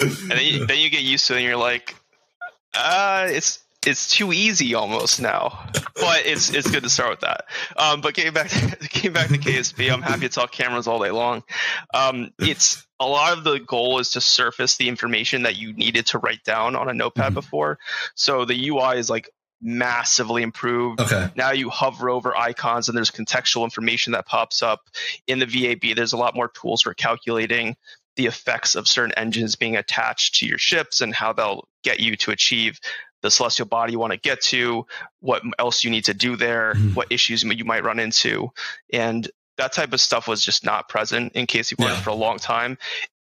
and 0.00 0.30
then 0.30 0.44
you, 0.44 0.66
then 0.66 0.78
you 0.78 0.88
get 0.88 1.02
used 1.02 1.26
to 1.26 1.34
it, 1.34 1.38
and 1.38 1.44
you're 1.44 1.56
like, 1.56 1.96
"Uh, 2.74 3.26
it's 3.28 3.64
it's 3.84 4.08
too 4.08 4.32
easy 4.32 4.74
almost 4.74 5.20
now." 5.20 5.66
But 5.96 6.26
it's 6.26 6.54
it's 6.54 6.70
good 6.70 6.84
to 6.84 6.88
start 6.88 7.10
with 7.10 7.20
that. 7.20 7.46
Um, 7.76 8.02
but 8.02 8.14
getting 8.14 8.32
back 8.32 8.48
to, 8.50 8.76
getting 8.88 9.12
back 9.12 9.28
to 9.30 9.38
KSP, 9.38 9.92
I'm 9.92 10.00
happy 10.00 10.22
to 10.22 10.28
talk 10.28 10.52
cameras 10.52 10.86
all 10.86 11.02
day 11.02 11.10
long. 11.10 11.42
Um, 11.92 12.30
it's 12.38 12.86
a 13.00 13.06
lot 13.06 13.36
of 13.36 13.42
the 13.42 13.58
goal 13.58 13.98
is 13.98 14.10
to 14.10 14.20
surface 14.20 14.76
the 14.76 14.88
information 14.88 15.42
that 15.42 15.56
you 15.56 15.72
needed 15.72 16.06
to 16.06 16.18
write 16.18 16.44
down 16.44 16.76
on 16.76 16.88
a 16.88 16.94
notepad 16.94 17.26
mm-hmm. 17.26 17.34
before. 17.34 17.78
So 18.14 18.44
the 18.44 18.68
UI 18.68 18.98
is 18.98 19.10
like 19.10 19.28
massively 19.62 20.42
improved. 20.42 21.00
Okay. 21.00 21.30
Now 21.36 21.52
you 21.52 21.70
hover 21.70 22.10
over 22.10 22.36
icons 22.36 22.88
and 22.88 22.96
there's 22.96 23.10
contextual 23.10 23.64
information 23.64 24.12
that 24.12 24.26
pops 24.26 24.62
up 24.62 24.80
in 25.26 25.38
the 25.38 25.46
VAB. 25.46 25.94
There's 25.94 26.12
a 26.12 26.16
lot 26.16 26.34
more 26.34 26.48
tools 26.48 26.82
for 26.82 26.92
calculating 26.94 27.76
the 28.16 28.26
effects 28.26 28.74
of 28.74 28.86
certain 28.88 29.12
engines 29.16 29.56
being 29.56 29.76
attached 29.76 30.34
to 30.36 30.46
your 30.46 30.58
ships 30.58 31.00
and 31.00 31.14
how 31.14 31.32
they'll 31.32 31.66
get 31.82 32.00
you 32.00 32.16
to 32.16 32.30
achieve 32.30 32.78
the 33.22 33.30
celestial 33.30 33.66
body 33.66 33.92
you 33.92 33.98
want 33.98 34.12
to 34.12 34.18
get 34.18 34.40
to, 34.40 34.84
what 35.20 35.42
else 35.58 35.84
you 35.84 35.90
need 35.90 36.04
to 36.04 36.14
do 36.14 36.36
there, 36.36 36.74
mm-hmm. 36.74 36.94
what 36.94 37.10
issues 37.10 37.42
you 37.42 37.64
might 37.64 37.84
run 37.84 38.00
into. 38.00 38.50
And 38.92 39.30
that 39.58 39.72
type 39.72 39.92
of 39.92 40.00
stuff 40.00 40.26
was 40.28 40.44
just 40.44 40.64
not 40.64 40.88
present 40.88 41.32
in 41.34 41.46
KSP 41.46 41.76
yeah. 41.78 42.00
for 42.00 42.10
a 42.10 42.14
long 42.14 42.38
time. 42.38 42.78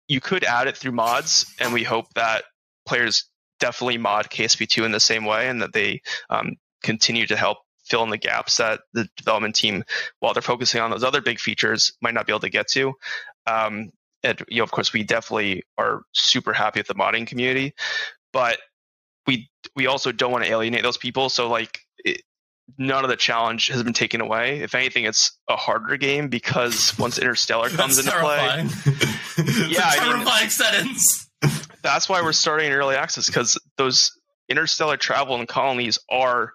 You 0.09 0.21
could 0.21 0.43
add 0.43 0.67
it 0.67 0.77
through 0.77 0.93
mods, 0.93 1.47
and 1.61 1.73
we 1.73 1.85
hope 1.85 2.13
that 2.15 2.45
players 2.87 3.30
definitely 3.61 3.99
mod 3.99 4.29
KSP2 4.31 4.85
in 4.85 4.93
the 4.93 5.01
same 5.01 5.25
way 5.25 5.49
and 5.49 5.63
that 5.63 5.73
they 5.73 6.03
um, 6.29 6.57
continue 6.83 7.27
to 7.27 7.37
help 7.37 7.59
fill 7.85 8.03
in 8.03 8.11
the 8.11 8.19
gaps 8.19 8.57
that 8.59 8.81
the 8.93 9.09
development 9.17 9.55
team, 9.55 9.85
while 10.21 10.33
they're 10.33 10.43
focusing 10.43 10.81
on 10.81 10.91
those 10.91 11.05
other 11.05 11.21
big 11.21 11.39
features, 11.39 11.93
might 12.01 12.15
not 12.15 12.27
be 12.27 12.33
able 12.33 12.41
to 12.41 12.51
get 12.51 12.69
to. 12.69 12.95
Um, 13.47 13.93
and 14.23 14.43
you 14.49 14.59
know, 14.59 14.65
of 14.65 14.71
course, 14.71 14.93
we 14.93 15.03
definitely 15.03 15.65
are 15.79 16.03
super 16.13 16.53
happy 16.53 16.81
with 16.81 16.87
the 16.87 16.95
modding 16.95 17.27
community, 17.27 17.75
but 18.33 18.59
we 19.27 19.51
we 19.75 19.87
also 19.87 20.13
don't 20.13 20.33
want 20.33 20.45
to 20.45 20.51
alienate 20.51 20.83
those 20.83 20.99
people. 20.99 21.29
So 21.29 21.49
like. 21.49 21.81
It, 22.05 22.23
none 22.79 23.03
of 23.03 23.11
the 23.11 23.17
challenge 23.17 23.67
has 23.67 23.83
been 23.83 23.93
taken 23.93 24.21
away. 24.21 24.61
If 24.61 24.77
anything, 24.77 25.03
it's 25.03 25.37
a 25.49 25.57
harder 25.57 25.97
game 25.97 26.29
because 26.29 26.97
once 26.97 27.19
Interstellar 27.19 27.69
comes 27.69 27.99
into 27.99 28.13
terrifying. 28.13 28.69
play, 28.69 28.95
yeah, 29.71 29.91
terrifying 29.91 30.27
I 30.29 30.41
mean, 30.43 30.51
sentence 30.51 31.30
that's 31.83 32.09
why 32.09 32.23
we're 32.23 32.33
starting 32.33 32.71
early 32.73 32.97
access 32.97 33.27
because 33.27 33.59
those 33.77 34.13
interstellar 34.49 34.97
travel 34.97 35.37
and 35.37 35.49
colonies 35.49 35.99
are 36.11 36.53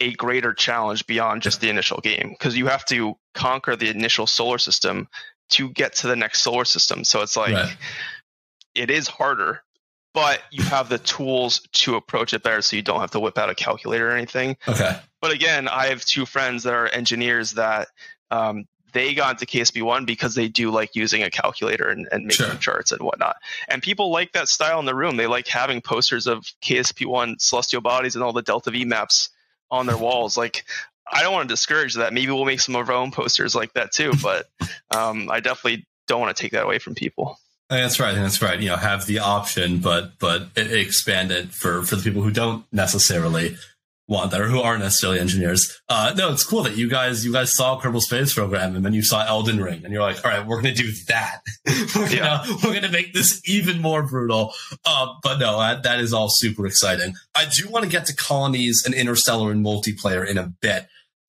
a 0.00 0.12
greater 0.14 0.52
challenge 0.52 1.06
beyond 1.06 1.42
just 1.42 1.60
the 1.60 1.68
initial 1.68 1.98
game 1.98 2.30
because 2.30 2.56
you 2.56 2.66
have 2.66 2.84
to 2.86 3.14
conquer 3.34 3.76
the 3.76 3.88
initial 3.88 4.26
solar 4.26 4.58
system 4.58 5.08
to 5.50 5.70
get 5.70 5.94
to 5.94 6.06
the 6.06 6.16
next 6.16 6.40
solar 6.42 6.64
system. 6.64 7.04
So 7.04 7.22
it's 7.22 7.36
like 7.36 7.54
right. 7.54 7.76
it 8.74 8.90
is 8.90 9.06
harder, 9.06 9.62
but 10.14 10.40
you 10.50 10.64
have 10.64 10.88
the 10.88 10.98
tools 10.98 11.60
to 11.72 11.96
approach 11.96 12.32
it 12.32 12.42
better 12.42 12.62
so 12.62 12.76
you 12.76 12.82
don't 12.82 13.00
have 13.00 13.10
to 13.12 13.20
whip 13.20 13.38
out 13.38 13.50
a 13.50 13.54
calculator 13.54 14.08
or 14.08 14.12
anything. 14.12 14.56
Okay. 14.66 14.98
But 15.20 15.32
again, 15.32 15.68
I 15.68 15.86
have 15.86 16.04
two 16.04 16.26
friends 16.26 16.64
that 16.64 16.74
are 16.74 16.88
engineers 16.88 17.52
that 17.52 17.88
um, 18.30 18.64
they 18.92 19.14
got 19.14 19.32
into 19.32 19.46
KSP1 19.46 20.06
because 20.06 20.34
they 20.34 20.48
do 20.48 20.70
like 20.70 20.94
using 20.94 21.22
a 21.22 21.30
calculator 21.30 21.88
and, 21.88 22.08
and 22.12 22.26
making 22.26 22.46
sure. 22.46 22.54
charts 22.56 22.92
and 22.92 23.00
whatnot. 23.02 23.36
And 23.68 23.82
people 23.82 24.10
like 24.10 24.32
that 24.32 24.48
style 24.48 24.78
in 24.78 24.86
the 24.86 24.94
room. 24.94 25.16
They 25.16 25.26
like 25.26 25.48
having 25.48 25.80
posters 25.80 26.26
of 26.26 26.44
KSP1 26.62 27.40
celestial 27.40 27.80
bodies 27.80 28.14
and 28.14 28.22
all 28.22 28.32
the 28.32 28.42
Delta 28.42 28.70
V 28.70 28.84
maps 28.84 29.30
on 29.70 29.86
their 29.86 29.96
walls. 29.96 30.36
Like, 30.36 30.64
I 31.10 31.22
don't 31.22 31.32
want 31.32 31.48
to 31.48 31.52
discourage 31.52 31.94
that. 31.94 32.12
Maybe 32.12 32.30
we'll 32.30 32.44
make 32.44 32.60
some 32.60 32.76
of 32.76 32.88
our 32.88 32.94
own 32.94 33.10
posters 33.10 33.54
like 33.54 33.72
that 33.74 33.92
too. 33.92 34.12
But 34.22 34.48
um, 34.94 35.30
I 35.30 35.40
definitely 35.40 35.86
don't 36.06 36.20
want 36.20 36.36
to 36.36 36.40
take 36.40 36.52
that 36.52 36.64
away 36.64 36.78
from 36.78 36.94
people. 36.94 37.38
That's 37.68 37.98
right. 37.98 38.14
That's 38.14 38.42
right. 38.42 38.60
You 38.60 38.68
know, 38.68 38.76
have 38.76 39.06
the 39.06 39.20
option, 39.20 39.78
but 39.78 40.18
but 40.18 40.48
expand 40.56 41.30
it 41.30 41.52
for 41.52 41.82
for 41.82 41.96
the 41.96 42.02
people 42.02 42.20
who 42.20 42.30
don't 42.30 42.66
necessarily 42.70 43.56
want 44.12 44.30
that 44.30 44.40
or 44.40 44.46
who 44.46 44.60
aren't 44.60 44.82
necessarily 44.82 45.18
engineers. 45.18 45.80
Uh, 45.88 46.14
no, 46.16 46.32
it's 46.32 46.44
cool 46.44 46.62
that 46.62 46.76
you 46.76 46.88
guys 46.88 47.24
you 47.24 47.32
guys 47.32 47.52
saw 47.52 47.80
Kerbal 47.80 48.00
Space 48.00 48.34
Program 48.34 48.76
and 48.76 48.84
then 48.84 48.92
you 48.92 49.02
saw 49.02 49.26
Elden 49.26 49.60
Ring 49.60 49.80
and 49.84 49.92
you're 49.92 50.02
like, 50.02 50.24
all 50.24 50.30
right, 50.30 50.46
we're 50.46 50.60
gonna 50.60 50.74
do 50.74 50.92
that. 51.08 51.40
we're 51.96 52.08
yeah. 52.08 52.44
gonna 52.44 52.58
we're 52.62 52.74
gonna 52.74 52.92
make 52.92 53.12
this 53.12 53.40
even 53.46 53.80
more 53.80 54.02
brutal. 54.02 54.52
Uh, 54.84 55.14
but 55.22 55.38
no, 55.38 55.58
that, 55.58 55.82
that 55.82 55.98
is 55.98 56.12
all 56.12 56.28
super 56.30 56.66
exciting. 56.66 57.14
I 57.34 57.46
do 57.46 57.68
want 57.68 57.84
to 57.84 57.90
get 57.90 58.06
to 58.06 58.14
colonies 58.14 58.82
and 58.86 58.94
interstellar 58.94 59.50
and 59.50 59.64
multiplayer 59.64 60.26
in 60.26 60.38
a 60.38 60.52
bit. 60.60 60.86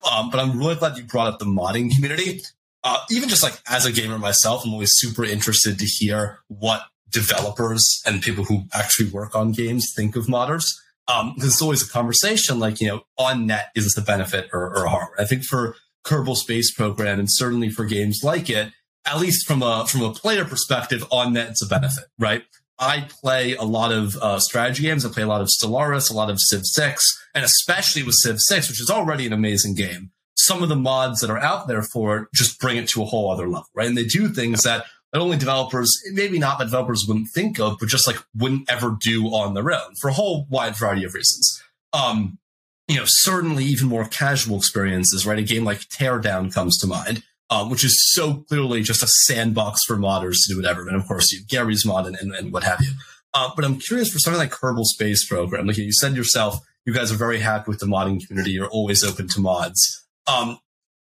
Um, 0.10 0.30
but 0.30 0.40
I'm 0.40 0.60
really 0.60 0.76
glad 0.76 0.98
you 0.98 1.04
brought 1.04 1.28
up 1.28 1.40
the 1.40 1.46
modding 1.46 1.94
community. 1.94 2.42
Uh, 2.84 3.00
even 3.10 3.30
just 3.30 3.42
like 3.42 3.58
as 3.70 3.86
a 3.86 3.92
gamer 3.92 4.20
myself, 4.20 4.66
I'm 4.66 4.74
always 4.74 4.92
super 4.94 5.24
interested 5.24 5.80
to 5.80 5.86
hear 5.86 6.40
what 6.50 6.84
developers 7.10 8.02
and 8.06 8.22
people 8.22 8.44
who 8.44 8.64
actually 8.74 9.10
work 9.10 9.36
on 9.36 9.54
games 9.54 9.94
think 9.96 10.18
of 10.18 10.26
modders 10.26 10.66
um, 11.08 11.36
there's 11.38 11.62
always 11.62 11.88
a 11.88 11.90
conversation 11.90 12.60
like, 12.60 12.80
you 12.80 12.88
know, 12.88 13.02
on 13.18 13.48
net, 13.48 13.68
is 13.76 13.86
this 13.86 13.98
a 13.98 14.02
benefit 14.02 14.50
or, 14.54 14.76
or 14.76 14.86
a 14.86 14.90
harm? 14.90 15.10
I 15.18 15.26
think 15.26 15.44
for 15.44 15.76
Kerbal 16.06 16.36
Space 16.36 16.74
Program 16.74 17.20
and 17.20 17.28
certainly 17.32 17.70
for 17.70 17.86
games 17.86 18.22
like 18.24 18.50
it, 18.50 18.72
at 19.06 19.20
least 19.20 19.46
from 19.46 19.62
a, 19.62 19.86
from 19.86 20.02
a 20.02 20.14
player 20.14 20.46
perspective, 20.46 21.04
on 21.12 21.34
net, 21.34 21.50
it's 21.50 21.64
a 21.64 21.68
benefit, 21.68 22.06
right? 22.18 22.44
I 22.80 23.08
play 23.22 23.56
a 23.56 23.64
lot 23.64 23.92
of 23.92 24.16
uh, 24.18 24.40
strategy 24.40 24.84
games. 24.84 25.06
I 25.06 25.10
play 25.10 25.24
a 25.24 25.28
lot 25.28 25.42
of 25.42 25.50
Stellaris, 25.50 26.10
a 26.10 26.14
lot 26.14 26.30
of 26.30 26.38
Civ 26.40 26.62
6, 26.66 27.26
and 27.36 27.44
especially 27.44 28.04
with 28.04 28.16
Civ 28.16 28.40
6, 28.40 28.70
which 28.70 28.82
is 28.82 28.90
already 28.90 29.26
an 29.26 29.34
amazing 29.34 29.76
game. 29.76 30.12
Some 30.36 30.64
of 30.64 30.70
the 30.70 30.76
mods 30.76 31.22
that 31.22 31.30
are 31.30 31.40
out 31.40 31.68
there 31.68 31.84
for 31.84 32.18
it 32.18 32.28
just 32.34 32.60
bring 32.60 32.78
it 32.78 32.88
to 32.90 33.04
a 33.04 33.06
whole 33.06 33.32
other 33.32 33.48
level, 33.48 33.68
right? 33.76 33.88
And 33.88 33.98
they 33.98 34.06
do 34.06 34.30
things 34.30 34.64
that 34.64 34.86
only 35.22 35.38
developers, 35.38 35.92
maybe 36.12 36.40
not 36.40 36.58
that 36.58 36.66
developers 36.66 37.06
wouldn't 37.08 37.30
think 37.30 37.60
of, 37.60 37.78
but 37.80 37.90
just 37.90 38.08
like 38.08 38.18
wouldn't 38.36 38.70
ever 38.70 38.98
do 39.00 39.28
on 39.28 39.54
their 39.54 39.72
own 39.72 39.96
for 40.02 40.10
a 40.10 40.14
whole 40.14 40.48
wide 40.50 40.76
variety 40.76 41.04
of 41.04 41.14
reasons. 41.14 41.62
Um, 41.94 42.40
you 42.88 42.96
know, 42.96 43.06
certainly 43.06 43.64
even 43.66 43.88
more 43.88 44.06
casual 44.06 44.58
experiences, 44.58 45.26
right? 45.26 45.40
A 45.40 45.44
game 45.44 45.64
like 45.64 45.80
Teardown 45.82 46.54
comes 46.54 46.78
to 46.80 46.88
mind, 46.88 47.24
um, 47.50 47.70
which 47.70 47.84
is 47.84 48.12
so 48.14 48.44
clearly 48.50 48.82
just 48.82 49.04
a 49.04 49.08
sandbox 49.08 49.84
for 49.86 49.96
modders 49.98 50.38
to 50.44 50.54
do 50.54 50.58
whatever. 50.58 50.88
And 50.88 50.96
of 50.96 51.08
course, 51.08 51.32
you 51.32 51.42
Garry's 51.48 51.86
mod 51.86 52.08
and, 52.08 52.18
and, 52.18 52.34
and 52.34 52.52
what 52.52 52.64
have 52.64 52.82
you. 52.82 52.92
Uh, 53.34 53.50
but 53.56 53.66
I'm 53.66 53.80
curious 53.80 54.12
for 54.12 54.20
something 54.20 54.40
like 54.40 54.52
Kerbal 54.52 54.86
Space 54.86 55.26
Program. 55.28 55.66
Like 55.66 55.78
you 55.78 55.94
said 55.94 56.16
yourself, 56.16 56.60
you 56.86 56.94
guys 56.94 57.12
are 57.12 57.16
very 57.18 57.40
happy 57.40 57.66
with 57.68 57.80
the 57.80 57.86
modding 57.86 58.26
community. 58.26 58.52
You're 58.52 58.70
always 58.70 59.04
open 59.04 59.28
to 59.30 59.40
mods. 59.40 60.06
Um, 60.28 60.60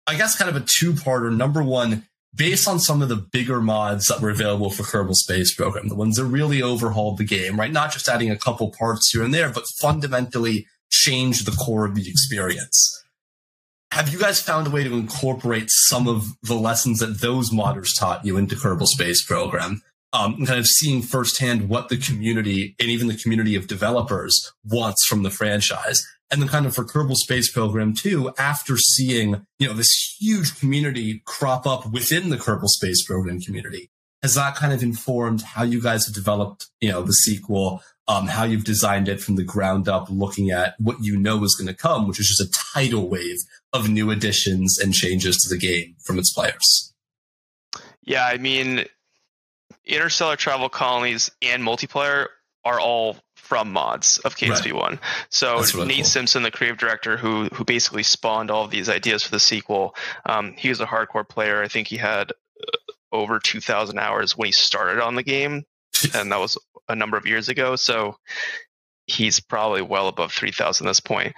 I 0.07 0.17
guess 0.17 0.37
kind 0.37 0.55
of 0.55 0.61
a 0.61 0.67
two 0.67 0.93
parter. 0.93 1.35
Number 1.35 1.63
one, 1.63 2.07
based 2.35 2.69
on 2.69 2.79
some 2.79 3.03
of 3.03 3.09
the 3.09 3.17
bigger 3.17 3.61
mods 3.61 4.07
that 4.07 4.21
were 4.21 4.31
available 4.31 4.71
for 4.71 4.83
Kerbal 4.83 5.15
Space 5.15 5.55
Program, 5.55 5.89
the 5.89 5.95
ones 5.95 6.17
that 6.17 6.25
really 6.25 6.63
overhauled 6.63 7.19
the 7.19 7.25
game, 7.25 7.59
right? 7.59 7.73
Not 7.73 7.93
just 7.93 8.09
adding 8.09 8.31
a 8.31 8.39
couple 8.39 8.73
parts 8.79 9.11
here 9.13 9.23
and 9.23 9.35
there, 9.35 9.51
but 9.51 9.65
fundamentally 9.81 10.67
changed 10.91 11.47
the 11.47 11.57
core 11.57 11.85
of 11.85 11.95
the 11.95 12.09
experience. 12.09 12.97
Have 13.93 14.13
you 14.13 14.21
guys 14.21 14.41
found 14.41 14.69
a 14.69 14.71
way 14.71 14.85
to 14.85 14.95
incorporate 14.95 15.67
some 15.69 16.07
of 16.07 16.27
the 16.43 16.55
lessons 16.55 17.01
that 17.01 17.21
those 17.21 17.51
modders 17.51 17.99
taught 17.99 18.25
you 18.25 18.37
into 18.37 18.55
Kerbal 18.55 18.87
Space 18.87 19.25
Program? 19.25 19.83
Um, 20.13 20.45
kind 20.45 20.59
of 20.59 20.67
seeing 20.67 21.03
firsthand 21.03 21.69
what 21.69 21.89
the 21.89 21.97
community 21.97 22.75
and 22.81 22.89
even 22.89 23.07
the 23.07 23.17
community 23.17 23.55
of 23.55 23.69
developers 23.69 24.53
wants 24.65 25.05
from 25.07 25.23
the 25.23 25.31
franchise. 25.31 26.05
And 26.31 26.41
then 26.41 26.49
kind 26.49 26.65
of 26.67 26.75
for 26.75 26.85
Kerbal 26.85 27.17
Space 27.17 27.51
Program 27.51 27.95
2, 27.95 28.35
after 28.39 28.77
seeing, 28.77 29.47
you 29.59 29.67
know, 29.67 29.73
this 29.73 30.17
huge 30.21 30.59
community 30.61 31.23
crop 31.27 31.67
up 31.67 31.91
within 31.91 32.31
the 32.31 32.37
Kerbal 32.37 32.69
Space 32.69 33.05
Program 33.05 33.41
community, 33.41 33.91
has 34.23 34.35
that 34.35 34.55
kind 34.55 34.73
of 34.73 34.83
informed 34.83 35.43
how 35.43 35.63
you 35.63 35.81
guys 35.81 36.07
have 36.07 36.15
developed, 36.15 36.67
you 36.81 36.91
know, 36.91 37.03
the 37.03 37.13
sequel, 37.13 37.83
um, 38.07 38.27
how 38.27 38.45
you've 38.45 38.65
designed 38.65 39.09
it 39.09 39.21
from 39.21 39.37
the 39.37 39.45
ground 39.45 39.89
up, 39.89 40.09
looking 40.11 40.51
at 40.51 40.75
what 40.79 40.97
you 41.01 41.17
know 41.17 41.43
is 41.45 41.55
going 41.55 41.69
to 41.69 41.75
come, 41.75 42.07
which 42.07 42.21
is 42.21 42.29
just 42.29 42.41
a 42.41 42.63
tidal 42.75 43.09
wave 43.09 43.39
of 43.73 43.89
new 43.89 44.11
additions 44.11 44.79
and 44.79 44.93
changes 44.93 45.37
to 45.39 45.49
the 45.49 45.59
game 45.59 45.97
from 46.05 46.19
its 46.19 46.33
players? 46.33 46.93
Yeah, 48.03 48.27
I 48.27 48.39
mean, 48.39 48.85
interstellar 49.85 50.37
travel 50.37 50.69
colonies 50.69 51.31
and 51.41 51.63
multiplayer 51.63 52.27
are 52.65 52.81
all 52.81 53.17
from 53.35 53.73
mods 53.73 54.19
of 54.19 54.37
KSP1. 54.37 54.73
Right. 54.73 54.99
So 55.31 55.61
really 55.75 55.87
Nate 55.87 55.97
cool. 55.97 56.05
Simpson, 56.05 56.43
the 56.43 56.51
creative 56.51 56.79
director 56.79 57.17
who 57.17 57.47
who 57.47 57.65
basically 57.65 58.03
spawned 58.03 58.51
all 58.51 58.65
of 58.65 58.71
these 58.71 58.89
ideas 58.89 59.25
for 59.25 59.31
the 59.31 59.41
sequel, 59.41 59.95
um, 60.27 60.55
he 60.57 60.69
was 60.69 60.81
a 60.81 60.87
hardcore 60.87 61.29
player. 61.29 61.63
I 61.63 61.69
think 61.69 61.89
he 61.89 61.97
had 61.97 62.33
uh, 62.33 62.93
over 63.13 63.41
2,000 63.41 63.99
hours 63.99 64.37
when 64.37 64.47
he 64.47 64.53
started 64.53 65.03
on 65.03 65.15
the 65.17 65.23
game, 65.23 65.65
and 66.15 66.31
that 66.31 66.39
was 66.39 66.57
a 66.89 66.95
number 66.95 67.17
of 67.17 67.27
years 67.27 67.49
ago. 67.49 67.77
So 67.77 68.17
he's 69.07 69.41
probably 69.41 69.83
well 69.83 70.09
above 70.09 70.33
3,000 70.33 70.87
at 70.87 70.91
this 70.91 71.01
point. 71.01 71.35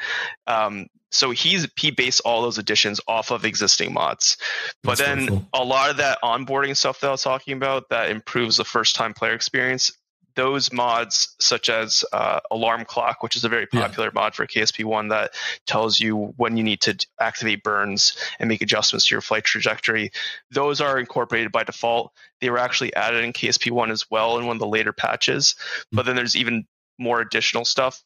Um, 0.46 0.88
so 1.10 1.30
he's 1.30 1.68
he 1.76 1.90
based 1.90 2.22
all 2.24 2.42
those 2.42 2.58
additions 2.58 3.00
off 3.06 3.30
of 3.30 3.44
existing 3.44 3.92
mods. 3.92 4.38
But 4.82 4.98
That's 4.98 5.00
then 5.00 5.28
cool. 5.28 5.46
a 5.52 5.62
lot 5.62 5.90
of 5.90 5.98
that 5.98 6.18
onboarding 6.22 6.76
stuff 6.76 7.00
that 7.00 7.08
I 7.08 7.10
was 7.10 7.22
talking 7.22 7.56
about 7.56 7.90
that 7.90 8.10
improves 8.10 8.56
the 8.56 8.64
first 8.64 8.96
time 8.96 9.12
player 9.12 9.34
experience. 9.34 9.92
Those 10.34 10.72
mods, 10.72 11.34
such 11.40 11.68
as 11.68 12.04
uh, 12.12 12.40
Alarm 12.50 12.84
Clock, 12.84 13.22
which 13.22 13.36
is 13.36 13.44
a 13.44 13.48
very 13.48 13.66
popular 13.66 14.08
yeah. 14.08 14.20
mod 14.20 14.34
for 14.34 14.46
KSP1 14.46 15.10
that 15.10 15.32
tells 15.66 16.00
you 16.00 16.34
when 16.36 16.56
you 16.56 16.64
need 16.64 16.80
to 16.82 17.06
activate 17.20 17.62
burns 17.62 18.16
and 18.38 18.48
make 18.48 18.62
adjustments 18.62 19.06
to 19.06 19.14
your 19.14 19.20
flight 19.20 19.44
trajectory, 19.44 20.10
those 20.50 20.80
are 20.80 20.98
incorporated 20.98 21.52
by 21.52 21.64
default. 21.64 22.12
They 22.40 22.50
were 22.50 22.58
actually 22.58 22.94
added 22.94 23.24
in 23.24 23.32
KSP1 23.32 23.90
as 23.90 24.10
well 24.10 24.38
in 24.38 24.46
one 24.46 24.56
of 24.56 24.60
the 24.60 24.66
later 24.66 24.92
patches. 24.92 25.54
But 25.90 26.06
then 26.06 26.16
there's 26.16 26.36
even 26.36 26.66
more 26.98 27.20
additional 27.20 27.64
stuff. 27.64 28.02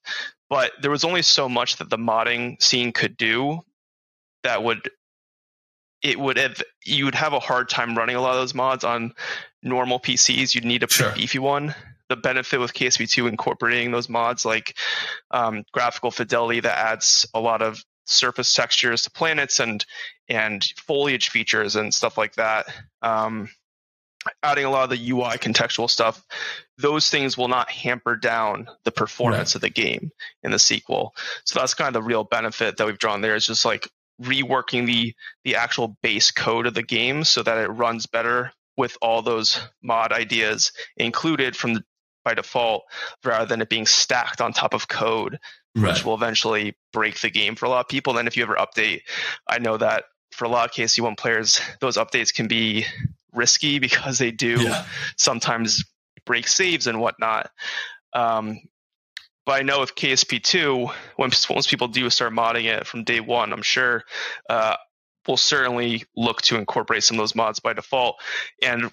But 0.49 0.73
there 0.81 0.91
was 0.91 1.05
only 1.05 1.23
so 1.23 1.49
much 1.49 1.77
that 1.77 1.91
the 1.91 1.99
modding 1.99 2.63
scene 2.63 2.93
could 2.93 3.17
do 3.17 3.61
that 4.43 4.63
would 4.63 4.91
it 6.03 6.19
would 6.19 6.37
have 6.37 6.63
you 6.85 7.05
would 7.05 7.15
have 7.15 7.33
a 7.33 7.41
hard 7.41 7.69
time 7.69 7.97
running 7.97 8.17
a 8.17 8.21
lot 8.21 8.35
of 8.35 8.41
those 8.41 8.55
mods 8.55 8.85
on 8.85 9.13
normal 9.63 9.99
PCs. 9.99 10.55
You'd 10.55 10.65
need 10.65 10.83
a 10.83 10.89
sure. 10.89 11.13
beefy 11.13 11.39
one. 11.39 11.75
The 12.09 12.17
benefit 12.17 12.61
with 12.61 12.73
KSP2 12.73 13.29
incorporating 13.29 13.91
those 13.91 14.09
mods 14.09 14.45
like 14.45 14.77
um, 15.31 15.65
graphical 15.73 16.11
fidelity 16.11 16.61
that 16.61 16.79
adds 16.79 17.27
a 17.35 17.41
lot 17.41 17.63
of 17.63 17.85
surface 18.07 18.53
textures 18.53 19.03
to 19.03 19.11
planets 19.11 19.59
and 19.61 19.85
and 20.29 20.65
foliage 20.77 21.29
features 21.29 21.77
and 21.77 21.93
stuff 21.93 22.17
like 22.17 22.35
that. 22.37 22.67
Um, 23.03 23.49
adding 24.43 24.65
a 24.65 24.71
lot 24.71 24.85
of 24.85 24.91
the 24.91 25.11
UI 25.11 25.37
contextual 25.39 25.89
stuff, 25.89 26.25
those 26.79 27.11
things 27.11 27.37
will 27.37 27.49
not 27.49 27.71
hamper 27.71 28.17
down 28.17 28.69
the 28.85 28.91
performance 28.91 29.51
right. 29.51 29.57
of 29.57 29.61
the 29.61 29.71
game 29.71 30.11
in 30.43 30.51
the 30.51 30.59
sequel. 30.59 31.15
So 31.45 31.59
that's 31.59 31.75
kind 31.75 31.89
of 31.89 31.95
the 31.95 32.07
real 32.07 32.25
benefit 32.25 32.77
that 32.77 32.87
we've 32.87 32.99
drawn 32.99 33.21
there 33.21 33.37
is 33.37 33.47
just 33.47 33.65
like 33.65 33.89
reworking 34.21 34.87
the 34.87 35.15
the 35.45 35.57
actual 35.57 35.97
base 36.03 36.31
code 36.31 36.67
of 36.67 36.75
the 36.75 36.83
game 36.83 37.25
so 37.25 37.43
that 37.43 37.59
it 37.59 37.69
runs 37.69 38.07
better 38.07 38.53
with 38.77 38.97
all 39.01 39.23
those 39.23 39.61
mod 39.83 40.13
ideas 40.13 40.73
included 40.97 41.57
from 41.57 41.75
the, 41.75 41.85
by 42.27 42.35
default 42.35 42.83
rather 43.25 43.47
than 43.47 43.63
it 43.63 43.71
being 43.71 43.87
stacked 43.87 44.43
on 44.43 44.53
top 44.53 44.75
of 44.75 44.89
code 44.89 45.39
right. 45.75 45.95
which 45.95 46.05
will 46.05 46.15
eventually 46.15 46.77
break 46.93 47.19
the 47.21 47.31
game 47.31 47.55
for 47.55 47.65
a 47.65 47.71
lot 47.71 47.81
of 47.81 47.89
people 47.89 48.13
then 48.13 48.27
if 48.27 48.37
you 48.37 48.43
ever 48.43 48.57
update 48.57 49.01
i 49.49 49.59
know 49.59 49.79
that 49.79 50.05
for 50.37 50.45
a 50.45 50.49
lot 50.49 50.69
of 50.69 50.75
KSP1 50.75 51.17
players, 51.17 51.61
those 51.81 51.97
updates 51.97 52.33
can 52.33 52.47
be 52.47 52.85
risky 53.33 53.79
because 53.87 54.19
they 54.19 54.31
do 54.31 54.63
yeah. 54.63 54.85
sometimes 55.17 55.85
break 56.25 56.47
saves 56.47 56.87
and 56.87 57.01
whatnot. 57.01 57.51
Um, 58.13 58.61
but 59.45 59.61
I 59.61 59.63
know 59.63 59.81
with 59.81 59.95
KSP2, 59.95 60.93
once 61.19 61.49
once 61.49 61.67
people 61.69 61.87
do 61.87 62.11
start 62.11 62.33
modding 62.33 62.65
it 62.65 62.87
from 62.87 63.05
day 63.05 63.21
one, 63.21 63.53
I'm 63.53 63.63
sure 63.63 64.03
uh, 64.51 64.75
we'll 65.27 65.37
certainly 65.37 66.05
look 66.17 66.43
to 66.43 66.57
incorporate 66.57 67.05
some 67.05 67.17
of 67.17 67.23
those 67.23 67.37
mods 67.37 67.61
by 67.61 67.73
default. 67.73 68.17
And 68.61 68.91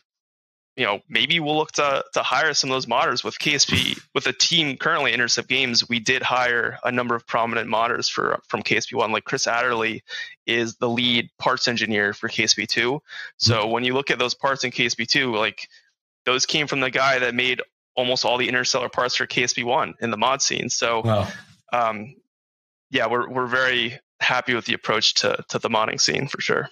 you 0.76 0.86
know, 0.86 1.02
maybe 1.08 1.40
we'll 1.40 1.56
look 1.56 1.72
to 1.74 2.04
to 2.14 2.24
hire 2.24 2.54
some 2.54 2.72
of 2.72 2.76
those 2.76 2.88
modders 2.88 3.24
with 3.24 3.38
KSP 3.38 4.00
with 4.16 4.26
a 4.26 4.34
team 4.34 4.78
currently 4.78 5.14
Intercept 5.14 5.48
Games. 5.48 5.88
We 5.88 6.00
did 6.00 6.24
hire 6.24 6.80
a 6.84 6.92
number 6.92 7.16
of 7.16 7.28
prominent 7.28 7.70
modders 7.70 8.10
for 8.10 8.40
from 8.48 8.64
KSP 8.64 8.96
One, 8.96 9.12
like 9.12 9.24
Chris 9.24 9.48
Adderley 9.48 10.04
is 10.48 10.76
the 10.76 10.90
lead 10.90 11.30
parts 11.38 11.68
engineer 11.68 12.14
for 12.14 12.28
KSP 12.28 12.68
Two. 12.68 13.02
So 13.38 13.58
mm-hmm. 13.58 13.72
when 13.72 13.84
you 13.84 13.94
look 13.94 14.10
at 14.10 14.18
those 14.18 14.34
parts 14.34 14.64
in 14.64 14.72
KSP 14.72 15.08
Two, 15.08 15.36
like 15.36 15.68
those 16.26 16.46
came 16.46 16.68
from 16.68 16.80
the 16.80 16.92
guy 16.92 17.20
that 17.20 17.36
made 17.36 17.62
almost 17.96 18.26
all 18.26 18.38
the 18.38 18.48
interstellar 18.48 18.90
parts 18.90 19.16
for 19.16 19.28
KSP 19.28 19.64
One 19.64 19.94
in 20.02 20.10
the 20.10 20.18
mod 20.18 20.42
scene. 20.42 20.70
So, 20.70 21.02
wow. 21.02 21.28
um, 21.72 22.16
yeah, 22.90 23.08
we're 23.08 23.30
we're 23.30 23.48
very 23.48 24.00
happy 24.20 24.56
with 24.56 24.66
the 24.66 24.74
approach 24.74 25.16
to 25.16 25.44
to 25.50 25.60
the 25.60 25.70
modding 25.70 26.02
scene 26.02 26.28
for 26.28 26.42
sure. 26.42 26.70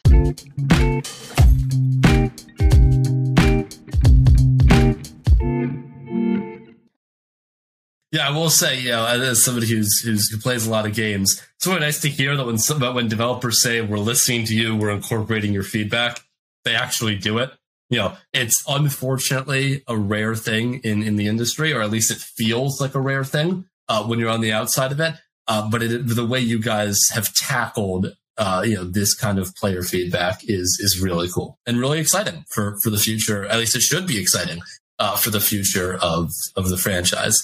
Yeah, 8.12 8.28
I 8.28 8.32
will 8.32 8.50
say, 8.50 8.82
you 8.82 8.90
know, 8.90 9.06
as 9.06 9.44
somebody 9.44 9.68
who's, 9.68 10.02
who's 10.02 10.30
who 10.30 10.38
plays 10.38 10.68
a 10.68 10.70
lot 10.70 10.86
of 10.86 10.94
games, 10.94 11.42
it's 11.56 11.66
really 11.66 11.80
nice 11.80 12.02
to 12.02 12.10
hear 12.10 12.36
that 12.36 12.46
when 12.46 12.58
some, 12.58 12.82
when 12.94 13.08
developers 13.08 13.62
say 13.64 13.80
we're 13.80 14.00
listening 14.00 14.46
to 14.46 14.56
you, 14.56 14.76
we're 14.76 14.92
incorporating 14.92 15.54
your 15.54 15.64
feedback, 15.64 16.20
they 16.66 16.76
actually 16.76 17.16
do 17.16 17.38
it. 17.38 17.52
You 17.90 18.00
know, 18.00 18.18
it's 18.34 18.64
unfortunately 18.68 19.84
a 19.88 19.98
rare 19.98 20.36
thing 20.36 20.76
in 20.84 21.04
in 21.04 21.18
the 21.18 21.28
industry, 21.28 21.74
or 21.74 21.82
at 21.82 21.92
least 21.92 22.12
it 22.12 22.18
feels 22.18 22.80
like 22.80 22.96
a 22.96 23.02
rare 23.02 23.24
thing 23.26 23.66
uh, 23.90 24.04
when 24.06 24.18
you're 24.20 24.30
on 24.30 24.42
the 24.42 24.54
outside 24.54 24.92
of 24.92 25.00
it. 25.00 25.16
Uh, 25.48 25.70
but 25.70 25.84
it, 25.84 26.08
the 26.08 26.26
way 26.26 26.40
you 26.40 26.60
guys 26.60 26.98
have 27.14 27.34
tackled, 27.34 28.16
uh, 28.38 28.64
you 28.66 28.76
know, 28.76 28.86
this 28.86 29.14
kind 29.14 29.38
of 29.40 29.54
player 29.56 29.84
feedback 29.84 30.42
is 30.44 30.80
is 30.82 31.02
really 31.02 31.30
cool 31.30 31.60
and 31.66 31.80
really 31.80 32.00
exciting 32.00 32.46
for 32.50 32.78
for 32.82 32.90
the 32.90 32.98
future. 32.98 33.46
At 33.46 33.58
least 33.58 33.76
it 33.76 33.82
should 33.82 34.08
be 34.08 34.20
exciting 34.20 34.62
uh, 35.00 35.18
for 35.18 35.30
the 35.30 35.42
future 35.42 35.98
of 36.02 36.30
of 36.56 36.70
the 36.70 36.78
franchise. 36.78 37.38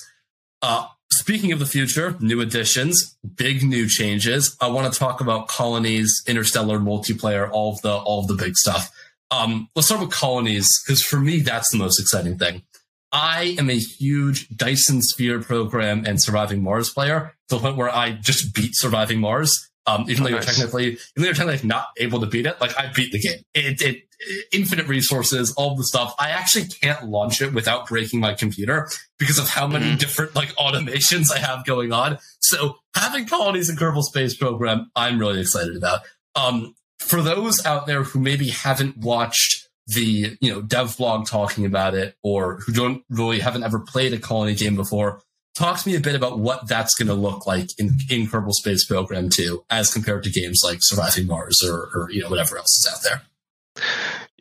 Uh, 0.62 0.88
speaking 1.12 1.52
of 1.52 1.60
the 1.60 1.66
future, 1.66 2.16
new 2.20 2.42
additions, 2.42 3.18
big 3.36 3.64
new 3.64 3.88
changes. 3.88 4.56
I 4.62 4.68
want 4.68 4.92
to 4.92 4.98
talk 4.98 5.22
about 5.22 5.48
colonies, 5.48 6.24
interstellar 6.28 6.80
multiplayer, 6.80 7.50
all 7.52 7.74
of 7.74 7.82
the 7.82 7.94
all 7.94 8.22
of 8.22 8.28
the 8.28 8.36
big 8.36 8.56
stuff. 8.56 8.92
Um, 9.30 9.70
let's 9.76 9.88
start 9.88 10.02
with 10.02 10.12
colonies 10.12 10.70
because 10.86 11.02
for 11.02 11.20
me 11.20 11.42
that's 11.42 11.72
the 11.72 11.78
most 11.78 12.00
exciting 12.00 12.38
thing. 12.38 12.64
I 13.12 13.56
am 13.58 13.70
a 13.70 13.78
huge 13.78 14.50
Dyson 14.50 15.02
Sphere 15.02 15.42
program 15.42 16.06
and 16.06 16.22
Surviving 16.22 16.62
Mars 16.62 16.90
player 16.90 17.34
to 17.50 17.56
the 17.56 17.62
point 17.62 17.78
where 17.78 17.90
I 17.90 18.12
just 18.12 18.54
beat 18.54 18.72
Surviving 18.74 19.20
Mars. 19.20 19.70
Um, 19.86 20.06
even 20.10 20.24
oh, 20.24 20.26
though 20.26 20.30
you're 20.32 20.42
technically, 20.42 20.86
even 20.88 21.00
though 21.16 21.26
you're 21.26 21.34
technically 21.34 21.68
not 21.68 21.88
able 21.98 22.20
to 22.20 22.26
beat 22.26 22.46
it, 22.46 22.60
like 22.60 22.78
I 22.78 22.92
beat 22.94 23.14
the 23.14 23.20
game. 23.20 23.40
It, 23.54 23.82
it, 23.82 24.04
infinite 24.52 24.88
resources, 24.88 25.54
all 25.54 25.76
the 25.76 25.84
stuff. 25.84 26.14
I 26.20 26.30
actually 26.30 26.66
can't 26.66 27.10
launch 27.10 27.42
it 27.42 27.54
without 27.54 27.88
breaking 27.88 28.20
my 28.20 28.34
computer 28.34 28.90
because 29.20 29.38
of 29.38 29.50
how 29.50 29.68
many 29.68 29.86
mm-hmm. 29.86 29.98
different 29.98 30.36
like 30.36 30.50
automations 30.56 31.32
I 31.32 31.40
have 31.40 31.66
going 31.66 31.92
on. 31.92 32.18
So 32.40 32.78
having 32.96 33.26
colonies 33.26 33.70
in 33.70 33.76
Kerbal 33.76 34.04
Space 34.04 34.36
Program, 34.36 34.92
I'm 34.96 35.20
really 35.20 35.42
excited 35.42 35.76
about. 35.76 36.02
Um, 36.36 36.76
for 37.00 37.22
those 37.22 37.66
out 37.66 37.86
there 37.86 38.04
who 38.04 38.20
maybe 38.20 38.50
haven't 38.50 38.98
watched 38.98 39.68
the 39.88 40.36
you 40.42 40.52
know 40.52 40.62
dev 40.62 40.98
blog 40.98 41.26
talking 41.26 41.66
about 41.66 41.96
it 41.96 42.18
or 42.22 42.58
who 42.58 42.74
don't 42.74 43.04
really 43.10 43.40
haven't 43.40 43.64
ever 43.64 43.80
played 43.80 44.14
a 44.14 44.20
colony 44.20 44.54
game 44.54 44.76
before 44.76 45.22
talk 45.58 45.80
to 45.80 45.90
me 45.90 45.96
a 45.96 46.00
bit 46.00 46.16
about 46.16 46.40
what 46.40 46.68
that's 46.68 46.94
going 46.94 47.08
to 47.08 47.14
look 47.14 47.48
like 47.48 47.70
in, 47.80 47.98
in 48.10 48.28
Kerbal 48.28 48.52
Space 48.52 48.86
Program 48.86 49.30
2 49.30 49.66
as 49.70 49.92
compared 49.92 50.24
to 50.24 50.30
games 50.30 50.62
like 50.64 50.80
Surviving 50.82 51.26
Mars 51.26 51.64
or, 51.64 51.90
or, 51.96 52.12
you 52.12 52.22
know, 52.22 52.30
whatever 52.30 52.58
else 52.58 52.78
is 52.78 52.90
out 52.94 53.04
there. 53.04 53.24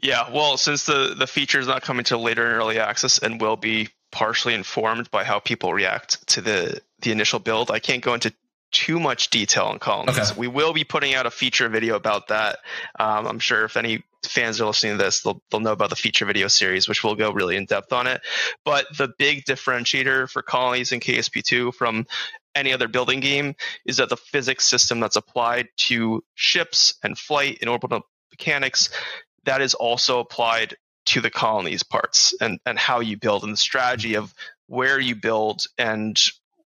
Yeah, 0.03 0.31
well, 0.31 0.57
since 0.57 0.85
the, 0.85 1.15
the 1.19 1.27
feature 1.27 1.59
is 1.59 1.67
not 1.67 1.83
coming 1.83 2.05
to 2.05 2.19
later 2.19 2.47
in 2.47 2.53
early 2.53 2.79
access 2.79 3.19
and 3.19 3.41
will 3.41 3.57
be 3.57 3.89
partially 4.13 4.55
informed 4.55 5.11
by 5.11 5.25
how 5.25 5.39
people 5.39 5.73
react 5.73 6.27
to 6.29 6.41
the, 6.41 6.81
the 7.01 7.13
initial 7.13 7.39
build, 7.39 7.71
I 7.71 7.79
can't 7.79 8.03
go 8.03 8.15
into 8.15 8.33
too 8.73 9.01
much 9.01 9.31
detail 9.31 9.65
on 9.65 9.79
colonies. 9.79 10.19
Okay. 10.19 10.39
We 10.39 10.49
will 10.49 10.73
be 10.73 10.85
putting 10.85 11.15
out 11.15 11.27
a 11.27 11.31
feature 11.31 11.69
video 11.69 11.97
about 11.97 12.29
that. 12.29 12.59
Um, 12.99 13.27
I'm 13.27 13.39
sure 13.39 13.65
if 13.65 13.77
any 13.77 14.03
fans 14.25 14.61
are 14.61 14.67
listening 14.67 14.99
to 14.99 15.05
this, 15.05 15.23
they'll, 15.23 15.41
they'll 15.51 15.61
know 15.61 15.73
about 15.73 15.91
the 15.91 15.97
feature 15.97 16.27
video 16.27 16.49
series, 16.49 16.89
which 16.89 17.03
will 17.03 17.15
go 17.15 17.31
really 17.31 17.57
in 17.57 17.65
depth 17.65 17.93
on 17.93 18.07
it. 18.07 18.21
But 18.65 18.87
the 18.97 19.09
big 19.19 19.45
differentiator 19.45 20.29
for 20.31 20.43
colonies 20.43 20.93
in 20.93 21.01
KSP2 21.01 21.75
from 21.75 22.07
any 22.55 22.73
other 22.73 22.89
building 22.89 23.21
game 23.21 23.55
is 23.85 23.99
that 23.99 24.09
the 24.09 24.17
physics 24.17 24.65
system 24.65 25.01
that's 25.01 25.17
applied 25.17 25.69
to 25.77 26.25
ships 26.35 26.95
and 27.03 27.17
flight 27.17 27.59
and 27.61 27.71
orbital 27.71 28.03
mechanics 28.31 28.91
that 29.47 29.63
is 29.63 29.75
also 29.75 30.21
applied 30.21 30.77
to 31.07 31.21
the 31.21 31.31
colonies 31.31 31.83
parts 31.83 32.35
and, 32.41 32.59
and 32.67 32.79
how 32.79 33.01
you 33.01 33.17
build 33.17 33.45
and 33.45 33.53
the 33.53 33.57
strategy 33.57 34.15
of 34.15 34.35
where 34.67 35.01
you 35.01 35.15
build 35.15 35.63
and 35.79 36.19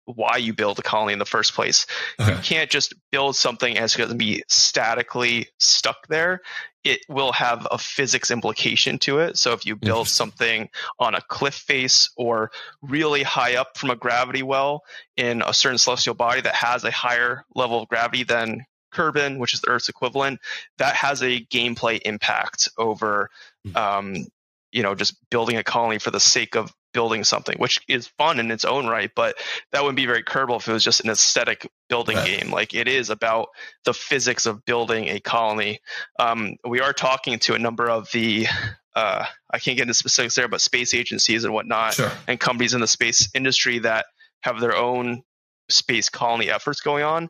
why 0.05 0.38
you 0.38 0.53
build 0.53 0.77
a 0.77 0.83
colony 0.83 1.13
in 1.13 1.19
the 1.19 1.25
first 1.25 1.53
place. 1.53 1.88
Okay. 2.19 2.31
You 2.31 2.38
can't 2.39 2.69
just 2.69 2.93
build 3.11 3.35
something 3.35 3.77
as 3.77 3.91
it's 3.91 3.97
going 3.97 4.09
to 4.09 4.15
be 4.15 4.43
statically 4.47 5.47
stuck 5.57 6.07
there. 6.07 6.41
It 6.83 6.99
will 7.09 7.31
have 7.31 7.67
a 7.71 7.79
physics 7.79 8.29
implication 8.29 8.99
to 8.99 9.19
it. 9.19 9.38
So 9.38 9.53
if 9.53 9.65
you 9.65 9.75
build 9.75 10.07
something 10.07 10.69
on 10.99 11.15
a 11.15 11.21
cliff 11.21 11.55
face 11.55 12.11
or 12.15 12.51
really 12.83 13.23
high 13.23 13.55
up 13.55 13.77
from 13.77 13.89
a 13.89 13.95
gravity 13.95 14.43
well 14.43 14.83
in 15.17 15.41
a 15.41 15.53
certain 15.53 15.79
celestial 15.79 16.13
body 16.13 16.41
that 16.41 16.53
has 16.53 16.83
a 16.83 16.91
higher 16.91 17.43
level 17.55 17.81
of 17.81 17.89
gravity 17.89 18.23
than 18.23 18.65
Kerbin, 18.95 19.39
which 19.39 19.53
is 19.53 19.62
the 19.62 19.69
Earth's 19.69 19.89
equivalent, 19.89 20.39
that 20.77 20.95
has 20.95 21.21
a 21.21 21.41
gameplay 21.45 21.99
impact 22.03 22.69
over 22.77 23.29
hmm. 23.65 23.75
um, 23.77 24.27
you 24.71 24.84
know 24.84 24.95
just 24.95 25.15
building 25.29 25.58
a 25.58 25.63
colony 25.63 25.99
for 25.99 26.12
the 26.12 26.19
sake 26.19 26.55
of 26.55 26.71
building 26.93 27.25
something, 27.25 27.58
which 27.58 27.81
is 27.89 28.08
fun 28.17 28.39
in 28.39 28.49
its 28.51 28.63
own 28.63 28.88
right, 28.88 29.12
but 29.15 29.36
that 29.73 29.84
wouldn't 29.84 29.97
be 29.97 30.05
very 30.05 30.23
Kerbal 30.23 30.58
if 30.58 30.67
it 30.67 30.71
was 30.71 30.84
just 30.84 31.03
an 31.03 31.10
aesthetic 31.10 31.69
building 31.89 32.15
right. 32.15 32.25
game. 32.25 32.51
Like 32.51 32.73
it 32.73 32.88
is 32.88 33.10
about 33.10 33.49
the 33.84 33.93
physics 33.93 34.45
of 34.45 34.63
building 34.63 35.10
a 35.10 35.19
colony. 35.19 35.81
Um, 36.19 36.55
we 36.65 36.79
are 36.79 36.93
talking 36.93 37.38
to 37.39 37.53
a 37.53 37.60
number 37.60 37.89
of 37.89 38.10
the 38.12 38.47
uh, 38.95 39.25
I 39.51 39.60
can't 39.60 39.77
get 39.77 39.84
into 39.84 39.93
specifics 39.93 40.36
there, 40.36 40.47
but 40.47 40.62
space 40.62 40.93
agencies 40.93 41.43
and 41.43 41.53
whatnot, 41.53 41.95
sure. 41.95 42.12
and 42.27 42.39
companies 42.39 42.73
in 42.73 42.79
the 42.79 42.88
space 42.88 43.29
industry 43.36 43.79
that 43.79 44.05
have 44.41 44.62
their 44.62 44.75
own 44.75 45.23
space 45.69 46.10
colony 46.10 46.49
efforts 46.49 46.82
going 46.82 47.04
on 47.04 47.30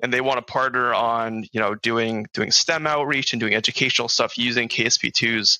and 0.00 0.12
they 0.12 0.20
want 0.20 0.38
to 0.38 0.52
partner 0.52 0.92
on 0.92 1.44
you 1.52 1.60
know 1.60 1.74
doing 1.74 2.26
doing 2.32 2.50
STEM 2.50 2.86
outreach 2.86 3.32
and 3.32 3.40
doing 3.40 3.54
educational 3.54 4.08
stuff 4.08 4.36
using 4.36 4.68
KSP2's 4.68 5.58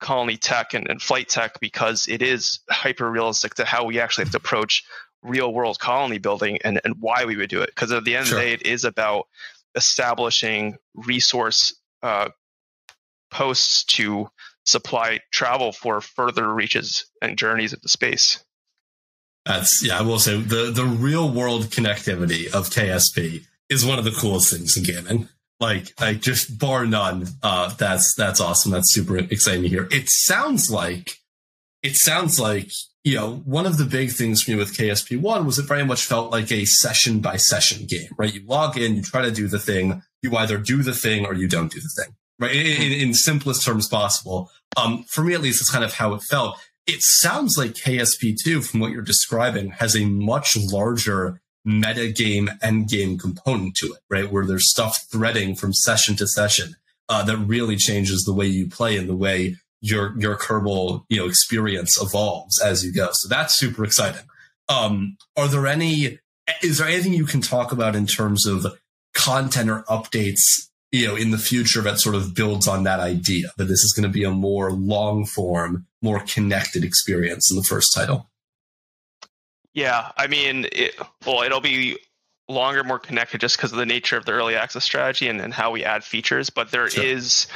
colony 0.00 0.36
tech 0.36 0.74
and, 0.74 0.88
and 0.88 1.02
flight 1.02 1.28
tech 1.28 1.58
because 1.60 2.06
it 2.08 2.22
is 2.22 2.60
hyper 2.70 3.10
realistic 3.10 3.54
to 3.54 3.64
how 3.64 3.84
we 3.84 3.98
actually 4.00 4.24
have 4.24 4.32
to 4.32 4.38
approach 4.38 4.84
real 5.22 5.52
world 5.52 5.78
colony 5.80 6.18
building 6.18 6.58
and, 6.64 6.80
and 6.84 6.94
why 7.00 7.24
we 7.24 7.36
would 7.36 7.50
do 7.50 7.62
it. 7.62 7.70
Because 7.70 7.90
at 7.90 8.04
the 8.04 8.16
end 8.16 8.26
sure. 8.26 8.38
of 8.38 8.44
the 8.44 8.48
day, 8.48 8.52
it 8.54 8.66
is 8.66 8.84
about 8.84 9.26
establishing 9.74 10.76
resource 10.94 11.74
uh, 12.02 12.28
posts 13.30 13.84
to 13.84 14.28
supply 14.64 15.20
travel 15.32 15.72
for 15.72 16.00
further 16.00 16.52
reaches 16.52 17.06
and 17.20 17.38
journeys 17.38 17.72
into 17.72 17.88
space. 17.88 18.44
That's 19.48 19.82
yeah, 19.82 19.98
I 19.98 20.02
will 20.02 20.18
say 20.18 20.38
the 20.38 20.70
the 20.70 20.84
real 20.84 21.32
world 21.32 21.70
connectivity 21.70 22.52
of 22.52 22.68
KSP 22.68 23.46
is 23.70 23.84
one 23.84 23.98
of 23.98 24.04
the 24.04 24.10
coolest 24.10 24.52
things 24.52 24.76
in 24.76 24.84
gaming. 24.84 25.28
Like, 25.58 25.98
like 25.98 26.20
just 26.20 26.58
bar 26.58 26.84
none. 26.84 27.26
Uh, 27.42 27.74
that's 27.74 28.14
that's 28.14 28.42
awesome. 28.42 28.72
That's 28.72 28.92
super 28.92 29.16
exciting 29.16 29.62
to 29.62 29.68
hear. 29.68 29.88
It 29.90 30.10
sounds 30.10 30.70
like 30.70 31.14
it 31.82 31.96
sounds 31.96 32.38
like 32.38 32.70
you 33.04 33.16
know 33.16 33.36
one 33.46 33.64
of 33.64 33.78
the 33.78 33.86
big 33.86 34.10
things 34.10 34.42
for 34.42 34.50
me 34.50 34.58
with 34.58 34.76
KSP 34.76 35.18
one 35.18 35.46
was 35.46 35.58
it 35.58 35.66
very 35.66 35.84
much 35.84 36.04
felt 36.04 36.30
like 36.30 36.52
a 36.52 36.66
session 36.66 37.20
by 37.20 37.36
session 37.36 37.86
game, 37.86 38.10
right? 38.18 38.34
You 38.34 38.44
log 38.46 38.76
in, 38.76 38.96
you 38.96 39.02
try 39.02 39.22
to 39.22 39.30
do 39.30 39.48
the 39.48 39.58
thing, 39.58 40.02
you 40.22 40.36
either 40.36 40.58
do 40.58 40.82
the 40.82 40.94
thing 40.94 41.24
or 41.24 41.32
you 41.32 41.48
don't 41.48 41.72
do 41.72 41.80
the 41.80 42.04
thing, 42.04 42.14
right? 42.38 42.54
In, 42.54 42.92
in, 42.92 43.08
in 43.08 43.14
simplest 43.14 43.64
terms 43.64 43.88
possible. 43.88 44.50
Um, 44.76 45.04
for 45.04 45.24
me 45.24 45.32
at 45.32 45.40
least, 45.40 45.62
it's 45.62 45.70
kind 45.70 45.84
of 45.84 45.94
how 45.94 46.12
it 46.12 46.22
felt. 46.22 46.58
It 46.88 47.02
sounds 47.02 47.58
like 47.58 47.74
KSP 47.74 48.36
two, 48.42 48.62
from 48.62 48.80
what 48.80 48.92
you're 48.92 49.02
describing, 49.02 49.72
has 49.72 49.94
a 49.94 50.06
much 50.06 50.56
larger 50.56 51.42
meta 51.62 52.08
game 52.08 52.48
end 52.62 52.88
game 52.88 53.18
component 53.18 53.74
to 53.76 53.88
it, 53.88 54.00
right? 54.08 54.32
Where 54.32 54.46
there's 54.46 54.70
stuff 54.70 55.06
threading 55.12 55.54
from 55.54 55.74
session 55.74 56.16
to 56.16 56.26
session 56.26 56.76
uh, 57.10 57.22
that 57.24 57.36
really 57.36 57.76
changes 57.76 58.24
the 58.24 58.32
way 58.32 58.46
you 58.46 58.70
play 58.70 58.96
and 58.96 59.06
the 59.06 59.14
way 59.14 59.56
your 59.82 60.18
your 60.18 60.36
Kerbal 60.36 61.04
you 61.10 61.18
know 61.18 61.26
experience 61.26 62.00
evolves 62.00 62.58
as 62.60 62.82
you 62.82 62.90
go. 62.90 63.10
So 63.12 63.28
that's 63.28 63.58
super 63.58 63.84
exciting. 63.84 64.24
Um, 64.70 65.18
are 65.36 65.46
there 65.46 65.66
any? 65.66 66.18
Is 66.62 66.78
there 66.78 66.88
anything 66.88 67.12
you 67.12 67.26
can 67.26 67.42
talk 67.42 67.70
about 67.70 67.96
in 67.96 68.06
terms 68.06 68.46
of 68.46 68.66
content 69.12 69.68
or 69.68 69.82
updates? 69.90 70.70
You 70.90 71.06
know, 71.06 71.16
in 71.16 71.30
the 71.30 71.38
future 71.38 71.82
that 71.82 72.00
sort 72.00 72.14
of 72.14 72.34
builds 72.34 72.66
on 72.66 72.84
that 72.84 73.00
idea 73.00 73.52
that 73.58 73.64
this 73.64 73.84
is 73.84 73.92
going 73.94 74.10
to 74.10 74.12
be 74.12 74.24
a 74.24 74.30
more 74.30 74.72
long 74.72 75.26
form, 75.26 75.86
more 76.00 76.20
connected 76.20 76.82
experience 76.82 77.50
in 77.50 77.58
the 77.58 77.62
first 77.62 77.92
title. 77.94 78.30
Yeah, 79.74 80.10
I 80.16 80.26
mean, 80.26 80.66
it, 80.72 80.94
well, 81.26 81.42
it'll 81.42 81.60
be 81.60 81.98
longer, 82.48 82.82
more 82.82 82.98
connected 82.98 83.40
just 83.40 83.56
because 83.56 83.72
of 83.72 83.78
the 83.78 83.86
nature 83.86 84.16
of 84.16 84.24
the 84.24 84.32
early 84.32 84.56
access 84.56 84.84
strategy 84.84 85.28
and, 85.28 85.40
and 85.40 85.52
how 85.52 85.70
we 85.70 85.84
add 85.84 86.02
features. 86.02 86.50
But 86.50 86.70
there 86.70 86.88
sure. 86.88 87.04
is, 87.04 87.46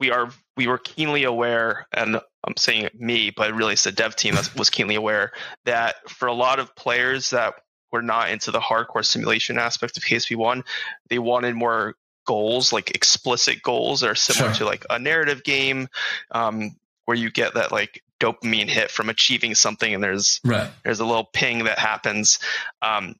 we 0.00 0.10
are, 0.10 0.30
we 0.56 0.66
were 0.66 0.78
keenly 0.78 1.24
aware, 1.24 1.86
and 1.92 2.20
I'm 2.44 2.56
saying 2.56 2.88
me, 2.94 3.30
but 3.30 3.54
really 3.54 3.74
it's 3.74 3.84
the 3.84 3.92
dev 3.92 4.16
team 4.16 4.34
that 4.34 4.54
was 4.58 4.70
keenly 4.70 4.96
aware 4.96 5.32
that 5.64 5.96
for 6.10 6.26
a 6.26 6.34
lot 6.34 6.58
of 6.58 6.74
players 6.74 7.30
that 7.30 7.54
were 7.92 8.02
not 8.02 8.30
into 8.30 8.50
the 8.50 8.60
hardcore 8.60 9.04
simulation 9.04 9.58
aspect 9.58 9.96
of 9.96 10.02
KSP 10.02 10.36
one, 10.36 10.64
they 11.08 11.18
wanted 11.18 11.54
more 11.54 11.94
goals, 12.30 12.72
like 12.72 12.92
explicit 12.92 13.60
goals 13.60 14.02
that 14.02 14.10
are 14.10 14.14
similar 14.14 14.54
sure. 14.54 14.66
to 14.66 14.70
like 14.70 14.86
a 14.88 15.00
narrative 15.00 15.42
game, 15.42 15.88
um, 16.30 16.76
where 17.06 17.16
you 17.16 17.28
get 17.28 17.54
that 17.54 17.72
like 17.72 18.04
dopamine 18.20 18.68
hit 18.68 18.88
from 18.88 19.08
achieving 19.08 19.56
something 19.56 19.92
and 19.92 20.04
there's 20.04 20.40
right. 20.44 20.70
there's 20.84 21.00
a 21.00 21.04
little 21.04 21.28
ping 21.32 21.64
that 21.64 21.76
happens 21.76 22.38
um, 22.82 23.16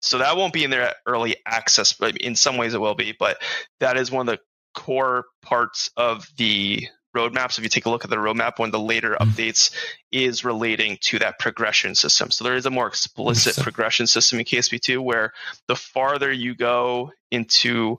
so 0.00 0.18
that 0.18 0.36
won't 0.36 0.52
be 0.52 0.62
in 0.62 0.70
their 0.70 0.94
early 1.06 1.34
access 1.44 1.92
but 1.92 2.16
in 2.18 2.36
some 2.36 2.56
ways 2.56 2.72
it 2.72 2.80
will 2.80 2.94
be 2.94 3.16
but 3.18 3.42
that 3.80 3.96
is 3.96 4.12
one 4.12 4.28
of 4.28 4.32
the 4.32 4.40
core 4.78 5.24
parts 5.42 5.90
of 5.96 6.28
the 6.36 6.86
roadmaps 7.16 7.58
if 7.58 7.64
you 7.64 7.68
take 7.68 7.86
a 7.86 7.90
look 7.90 8.04
at 8.04 8.10
the 8.10 8.16
roadmap 8.16 8.58
one 8.58 8.68
of 8.68 8.72
the 8.72 8.78
later 8.78 9.16
mm-hmm. 9.18 9.30
updates 9.30 9.74
is 10.12 10.44
relating 10.44 10.96
to 11.00 11.18
that 11.18 11.38
progression 11.38 11.94
system 11.94 12.30
so 12.30 12.44
there 12.44 12.54
is 12.54 12.66
a 12.66 12.70
more 12.70 12.86
explicit 12.86 13.56
progression 13.62 14.06
system 14.06 14.38
in 14.38 14.44
ksp2 14.44 15.02
where 15.02 15.32
the 15.66 15.76
farther 15.76 16.30
you 16.30 16.54
go 16.54 17.10
into 17.30 17.98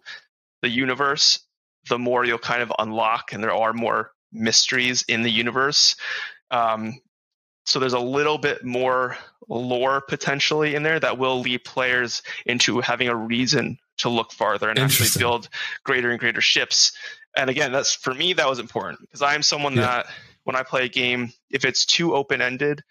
the 0.63 0.69
universe 0.69 1.39
the 1.89 1.99
more 1.99 2.26
you'll 2.26 2.39
kind 2.39 2.63
of 2.63 2.73
unlock 2.80 3.32
and 3.32 3.43
there 3.43 3.54
are 3.54 3.73
more 3.73 4.12
mysteries 4.32 5.06
in 5.08 5.21
the 5.21 5.30
universe 5.30 5.95
um, 6.49 6.99
so 7.65 7.80
there's 7.80 7.93
a 7.93 7.99
little 7.99 8.38
bit 8.38 8.63
more 8.63 9.17
lore 9.49 10.02
potentially 10.02 10.76
in 10.76 10.84
there 10.84 10.99
that 10.99 11.17
will 11.17 11.39
lead 11.39 11.63
players 11.63 12.21
into 12.45 12.82
having 12.82 13.08
a 13.08 13.15
reason 13.15 13.78
to 13.97 14.10
look 14.10 14.32
farther 14.32 14.69
and 14.69 14.80
actually 14.80 15.10
build 15.17 15.49
greater 15.84 16.12
and 16.12 16.19
greater 16.19 16.41
ships. 16.41 16.91
And 17.38 17.49
again, 17.49 17.71
that's 17.71 17.93
for 17.93 18.13
me 18.13 18.34
that 18.34 18.49
was 18.49 18.60
important 18.60 19.02
because 19.02 19.21
I'm 19.21 19.43
someone 19.43 19.76
yeah. 19.76 19.82
that 19.82 20.06
when 20.43 20.56
I 20.56 20.63
play 20.63 20.86
a 20.86 20.89
game, 20.89 21.32
if 21.49 21.65
it's 21.65 21.86
too 21.86 22.15
open 22.15 22.41
ended, 22.41 22.84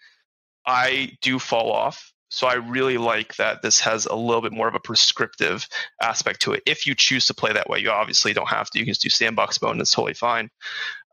I 0.65 1.17
do 1.21 1.39
fall 1.39 1.71
off. 1.71 2.12
So 2.33 2.47
I 2.47 2.55
really 2.55 2.97
like 2.97 3.35
that 3.35 3.61
this 3.61 3.79
has 3.81 4.07
a 4.07 4.15
little 4.15 4.41
bit 4.41 4.51
more 4.51 4.67
of 4.67 4.73
a 4.73 4.79
prescriptive 4.79 5.67
aspect 6.01 6.41
to 6.41 6.53
it. 6.53 6.63
If 6.65 6.87
you 6.87 6.95
choose 6.95 7.27
to 7.27 7.35
play 7.35 7.53
that 7.53 7.69
way, 7.69 7.77
you 7.77 7.91
obviously 7.91 8.33
don't 8.33 8.49
have 8.49 8.71
to. 8.71 8.79
You 8.79 8.85
can 8.85 8.91
just 8.91 9.03
do 9.03 9.09
sandbox 9.09 9.61
mode 9.61 9.73
and 9.73 9.81
it's 9.81 9.93
totally 9.93 10.15
fine. 10.15 10.49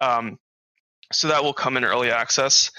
Um, 0.00 0.38
so 1.12 1.28
that 1.28 1.44
will 1.44 1.52
come 1.52 1.76
in 1.76 1.84
early 1.84 2.10
access. 2.10 2.70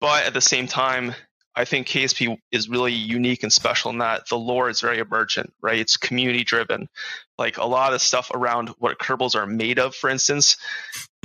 But 0.00 0.24
at 0.24 0.34
the 0.34 0.40
same 0.40 0.66
time, 0.66 1.14
I 1.54 1.64
think 1.64 1.86
KSP 1.86 2.36
is 2.50 2.68
really 2.68 2.92
unique 2.92 3.44
and 3.44 3.52
special 3.52 3.92
in 3.92 3.98
that 3.98 4.28
the 4.28 4.36
lore 4.36 4.68
is 4.68 4.80
very 4.80 4.98
emergent, 4.98 5.52
right? 5.62 5.78
It's 5.78 5.96
community 5.96 6.42
driven. 6.42 6.88
Like 7.38 7.58
a 7.58 7.64
lot 7.64 7.94
of 7.94 8.02
stuff 8.02 8.28
around 8.34 8.70
what 8.78 8.98
Kerbals 8.98 9.36
are 9.36 9.46
made 9.46 9.78
of, 9.78 9.94
for 9.94 10.10
instance. 10.10 10.56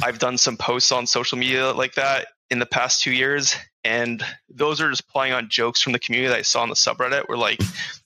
I've 0.03 0.19
done 0.19 0.37
some 0.37 0.55
posts 0.55 0.91
on 0.91 1.07
social 1.07 1.39
media 1.39 1.71
like 1.71 1.95
that 1.95 2.27
in 2.51 2.59
the 2.59 2.67
past 2.67 3.01
two 3.01 3.11
years, 3.11 3.55
and 3.83 4.23
those 4.49 4.81
are 4.81 4.89
just 4.89 5.07
playing 5.07 5.33
on 5.33 5.49
jokes 5.49 5.81
from 5.81 5.93
the 5.93 5.99
community 5.99 6.29
that 6.29 6.37
I 6.37 6.41
saw 6.41 6.61
on 6.61 6.69
the 6.69 6.75
subreddit. 6.75 7.29
Where 7.29 7.37
like 7.37 7.61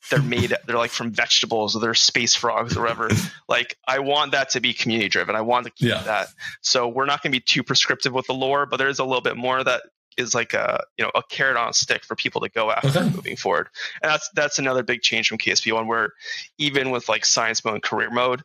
they're 0.10 0.22
made, 0.22 0.54
they're 0.68 0.78
like 0.78 0.92
from 0.92 1.12
vegetables 1.12 1.76
or 1.76 1.80
they're 1.80 1.94
space 1.94 2.36
frogs 2.36 2.78
or 2.78 2.82
whatever. 2.82 3.10
like 3.50 3.78
I 3.88 4.00
want 4.00 4.34
that 4.34 4.52
to 4.52 4.60
be 4.60 4.74
community 4.74 5.10
driven. 5.10 5.36
I 5.36 5.42
want 5.42 5.66
to 5.66 5.72
keep 5.72 5.90
yeah. 5.90 6.04
that. 6.04 6.28
So 6.62 6.88
we're 6.88 7.06
not 7.06 7.24
going 7.24 7.32
to 7.32 7.38
be 7.38 7.44
too 7.44 7.64
prescriptive 7.64 8.14
with 8.14 8.28
the 8.28 8.34
lore, 8.34 8.66
but 8.66 8.78
there's 8.78 9.00
a 9.00 9.06
little 9.06 9.22
bit 9.22 9.38
more 9.38 9.64
that 9.64 9.82
is 10.16 10.36
like 10.36 10.54
a 10.54 10.84
you 10.98 11.04
know 11.04 11.12
a 11.16 11.24
carrot 11.30 11.58
on 11.58 11.70
a 11.70 11.74
stick 11.74 12.04
for 12.04 12.16
people 12.16 12.42
to 12.42 12.50
go 12.50 12.72
after 12.72 12.88
okay. 12.90 13.10
moving 13.10 13.36
forward. 13.36 13.70
And 14.02 14.12
that's 14.12 14.30
that's 14.36 14.60
another 14.60 14.84
big 14.84 15.02
change 15.02 15.28
from 15.28 15.38
KSP 15.38 15.74
one, 15.74 15.88
where 15.88 16.14
even 16.58 16.92
with 16.92 17.10
like 17.10 17.26
science 17.26 17.66
mode 17.66 17.76
and 17.76 17.84
career 17.84 18.12
mode, 18.12 18.44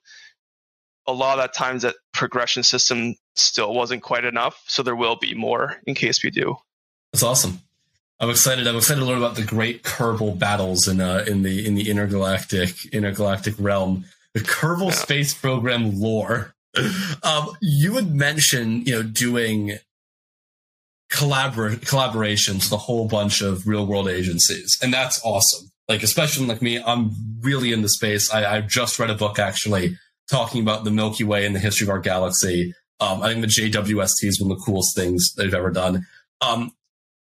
a 1.06 1.12
lot 1.12 1.38
of 1.38 1.44
that 1.44 1.54
times 1.54 1.82
that 1.82 1.96
progression 2.12 2.62
system 2.62 3.16
still 3.34 3.74
wasn't 3.74 4.02
quite 4.02 4.24
enough. 4.24 4.62
So 4.66 4.82
there 4.82 4.96
will 4.96 5.16
be 5.16 5.34
more 5.34 5.76
in 5.86 5.94
KSP 5.94 6.32
two. 6.32 6.56
That's 7.12 7.22
awesome. 7.22 7.60
I'm 8.20 8.30
excited. 8.30 8.66
I'm 8.66 8.76
excited 8.76 9.00
to 9.00 9.06
learn 9.06 9.18
about 9.18 9.36
the 9.36 9.44
great 9.44 9.84
Kerbal 9.84 10.38
battles 10.38 10.88
in 10.88 11.00
uh, 11.00 11.24
in 11.28 11.42
the 11.42 11.64
in 11.64 11.74
the 11.74 11.88
intergalactic 11.88 12.86
intergalactic 12.92 13.54
realm. 13.58 14.04
The 14.34 14.40
Kerbal 14.40 14.86
yeah. 14.86 14.92
Space 14.92 15.34
Program 15.34 15.98
lore. 15.98 16.54
Um, 17.24 17.50
you 17.60 17.92
would 17.94 18.14
mention, 18.14 18.82
you 18.82 18.92
know, 18.92 19.02
doing 19.02 19.78
collabor- 21.10 21.80
collaborations 21.80 22.64
with 22.64 22.72
a 22.72 22.76
whole 22.76 23.08
bunch 23.08 23.40
of 23.40 23.66
real 23.66 23.86
world 23.86 24.08
agencies, 24.08 24.78
and 24.82 24.92
that's 24.92 25.20
awesome. 25.24 25.70
Like, 25.88 26.02
especially 26.02 26.46
like 26.46 26.62
me, 26.62 26.80
I'm 26.80 27.12
really 27.40 27.72
into 27.72 27.88
space. 27.88 28.32
I, 28.32 28.56
I 28.56 28.60
just 28.60 28.98
read 28.98 29.10
a 29.10 29.14
book 29.14 29.38
actually 29.38 29.96
talking 30.30 30.60
about 30.60 30.84
the 30.84 30.90
Milky 30.90 31.24
Way 31.24 31.46
and 31.46 31.54
the 31.54 31.60
history 31.60 31.86
of 31.86 31.90
our 31.90 31.98
galaxy. 31.98 32.74
Um, 33.00 33.22
I 33.22 33.32
think 33.32 33.40
the 33.40 33.48
JWST 33.48 34.24
is 34.24 34.40
one 34.40 34.52
of 34.52 34.58
the 34.58 34.64
coolest 34.64 34.94
things 34.94 35.32
they've 35.36 35.54
ever 35.54 35.70
done. 35.70 36.06
Um, 36.40 36.72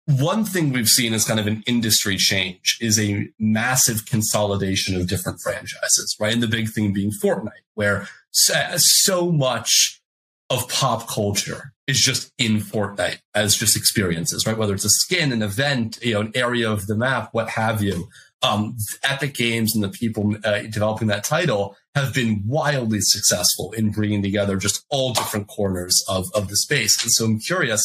one 0.07 0.45
thing 0.45 0.71
we've 0.71 0.87
seen 0.87 1.13
as 1.13 1.25
kind 1.25 1.39
of 1.39 1.47
an 1.47 1.63
industry 1.67 2.15
change 2.15 2.77
is 2.79 2.97
a 2.97 3.27
massive 3.39 4.05
consolidation 4.05 4.95
of 4.95 5.07
different 5.07 5.41
franchises, 5.41 6.15
right? 6.19 6.33
And 6.33 6.41
the 6.41 6.47
big 6.47 6.69
thing 6.69 6.93
being 6.93 7.11
Fortnite, 7.21 7.51
where 7.73 8.07
so 8.31 9.31
much 9.31 10.01
of 10.49 10.69
pop 10.69 11.09
culture 11.09 11.73
is 11.87 11.99
just 11.99 12.31
in 12.37 12.59
Fortnite 12.59 13.19
as 13.35 13.55
just 13.55 13.75
experiences, 13.75 14.45
right? 14.47 14.57
Whether 14.57 14.75
it's 14.75 14.85
a 14.85 14.89
skin, 14.89 15.33
an 15.33 15.41
event, 15.41 15.99
you 16.01 16.13
know, 16.13 16.21
an 16.21 16.31
area 16.35 16.71
of 16.71 16.87
the 16.87 16.95
map, 16.95 17.29
what 17.33 17.49
have 17.49 17.81
you. 17.81 18.07
Um, 18.43 18.77
Epic 19.03 19.33
Games 19.33 19.75
and 19.75 19.83
the 19.83 19.89
people 19.89 20.35
uh, 20.45 20.59
developing 20.61 21.07
that 21.07 21.23
title 21.23 21.75
have 21.95 22.13
been 22.13 22.43
wildly 22.45 22.99
successful 23.01 23.71
in 23.73 23.91
bringing 23.91 24.21
together 24.21 24.57
just 24.57 24.85
all 24.89 25.11
different 25.11 25.47
corners 25.47 26.01
of, 26.07 26.27
of 26.35 26.47
the 26.47 26.55
space. 26.55 27.01
And 27.03 27.11
so 27.11 27.25
I'm 27.25 27.39
curious, 27.39 27.83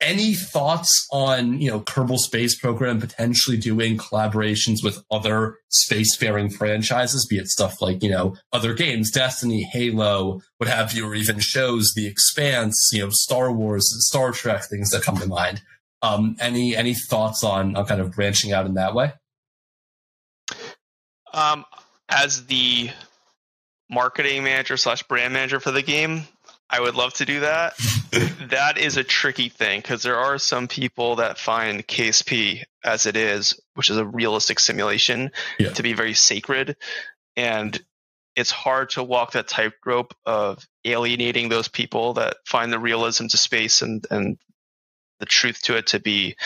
any 0.00 0.34
thoughts 0.34 1.06
on 1.12 1.60
you 1.60 1.70
know 1.70 1.80
Kerbal 1.80 2.18
Space 2.18 2.58
Program 2.58 3.00
potentially 3.00 3.56
doing 3.56 3.96
collaborations 3.96 4.82
with 4.82 5.02
other 5.10 5.58
spacefaring 5.70 6.52
franchises, 6.52 7.26
be 7.28 7.38
it 7.38 7.48
stuff 7.48 7.80
like 7.80 8.02
you 8.02 8.10
know 8.10 8.36
other 8.52 8.74
games, 8.74 9.10
Destiny, 9.10 9.62
Halo, 9.72 10.40
what 10.58 10.68
have 10.68 10.92
you, 10.92 11.06
or 11.06 11.14
even 11.14 11.40
shows, 11.40 11.92
The 11.94 12.06
Expanse, 12.06 12.90
you 12.92 13.04
know, 13.04 13.10
Star 13.10 13.52
Wars, 13.52 13.88
Star 14.06 14.32
Trek, 14.32 14.64
things 14.68 14.90
that 14.90 15.02
come 15.02 15.16
to 15.18 15.26
mind. 15.26 15.62
Um, 16.02 16.36
any 16.40 16.76
any 16.76 16.94
thoughts 16.94 17.42
on 17.42 17.76
on 17.76 17.86
kind 17.86 18.00
of 18.00 18.14
branching 18.14 18.52
out 18.52 18.66
in 18.66 18.74
that 18.74 18.94
way? 18.94 19.12
Um, 21.32 21.64
as 22.08 22.46
the 22.46 22.90
marketing 23.90 24.44
manager 24.44 24.76
slash 24.76 25.02
brand 25.02 25.32
manager 25.32 25.60
for 25.60 25.70
the 25.70 25.82
game, 25.82 26.26
I 26.70 26.80
would 26.80 26.94
love 26.94 27.14
to 27.14 27.24
do 27.24 27.40
that. 27.40 27.74
that 28.50 28.78
is 28.78 28.96
a 28.96 29.04
tricky 29.04 29.48
thing 29.48 29.80
because 29.80 30.02
there 30.02 30.18
are 30.18 30.38
some 30.38 30.68
people 30.68 31.16
that 31.16 31.38
find 31.38 31.86
KSP 31.86 32.64
as 32.84 33.06
it 33.06 33.16
is, 33.16 33.58
which 33.74 33.90
is 33.90 33.96
a 33.96 34.04
realistic 34.04 34.60
simulation, 34.60 35.30
yeah. 35.58 35.70
to 35.70 35.82
be 35.82 35.94
very 35.94 36.14
sacred. 36.14 36.76
And 37.36 37.80
it's 38.36 38.50
hard 38.50 38.90
to 38.90 39.02
walk 39.02 39.32
that 39.32 39.48
tightrope 39.48 40.14
of 40.24 40.64
alienating 40.84 41.48
those 41.48 41.68
people 41.68 42.14
that 42.14 42.36
find 42.44 42.72
the 42.72 42.78
realism 42.78 43.26
to 43.26 43.36
space 43.36 43.82
and, 43.82 44.06
and 44.10 44.38
the 45.18 45.26
truth 45.26 45.62
to 45.62 45.76
it 45.76 45.88
to 45.88 46.00
be 46.00 46.36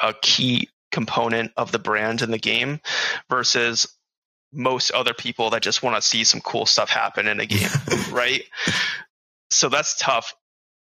a 0.00 0.14
key 0.22 0.68
component 0.90 1.52
of 1.56 1.70
the 1.70 1.78
brand 1.78 2.22
in 2.22 2.30
the 2.30 2.38
game 2.38 2.80
versus 3.28 3.86
most 4.52 4.90
other 4.92 5.12
people 5.12 5.50
that 5.50 5.62
just 5.62 5.82
want 5.82 5.96
to 5.96 6.02
see 6.02 6.24
some 6.24 6.40
cool 6.40 6.64
stuff 6.64 6.88
happen 6.88 7.28
in 7.28 7.40
a 7.40 7.46
game, 7.46 7.68
right? 8.10 8.42
So 9.50 9.68
that's 9.68 9.96
tough. 9.96 10.34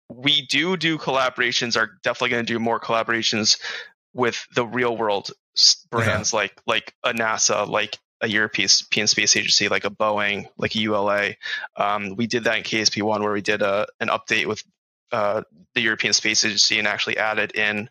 We 0.10 0.46
do 0.46 0.78
do 0.78 0.98
collaborations. 0.98 1.78
Are 1.78 1.92
definitely 2.04 2.30
going 2.30 2.46
to 2.46 2.54
do 2.54 2.60
more 2.60 2.80
collaborations 2.80 3.60
with 4.14 4.46
the 4.56 4.66
real 4.66 4.96
world 4.96 5.32
brands 5.92 6.34
like 6.34 6.60
like 6.66 6.94
a 7.04 7.14
NASA, 7.14 7.68
like 7.68 7.98
a 8.22 8.28
European 8.28 8.68
Space 8.68 9.36
Agency, 9.36 9.70
like 9.70 9.86
a 9.86 9.90
Boeing, 9.90 10.48
like 10.58 10.76
a 10.76 10.80
ULA. 10.80 11.36
Um, 11.76 12.16
we 12.16 12.26
did 12.26 12.46
that 12.46 12.58
in 12.58 12.64
KSP 12.64 13.04
one 13.04 13.22
where 13.22 13.34
we 13.34 13.42
did 13.42 13.62
a 13.62 13.88
an 14.00 14.08
update 14.08 14.46
with 14.46 14.64
uh, 15.12 15.44
the 15.76 15.82
European 15.82 16.14
Space 16.14 16.44
Agency 16.44 16.80
and 16.80 16.88
actually 16.88 17.18
added 17.18 17.56
in 17.56 17.90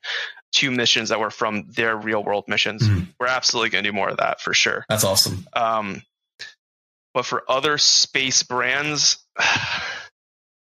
two 0.52 0.70
missions 0.70 1.10
that 1.10 1.20
were 1.20 1.30
from 1.30 1.66
their 1.70 1.96
real 1.96 2.22
world 2.22 2.44
missions. 2.48 2.82
Mm-hmm. 2.82 3.04
We're 3.18 3.26
absolutely 3.26 3.70
going 3.70 3.84
to 3.84 3.90
do 3.90 3.94
more 3.94 4.08
of 4.08 4.18
that 4.18 4.40
for 4.40 4.54
sure. 4.54 4.84
That's 4.88 5.04
awesome. 5.04 5.46
Um, 5.52 6.02
but 7.14 7.24
for 7.24 7.44
other 7.48 7.78
space 7.78 8.42
brands, 8.42 9.18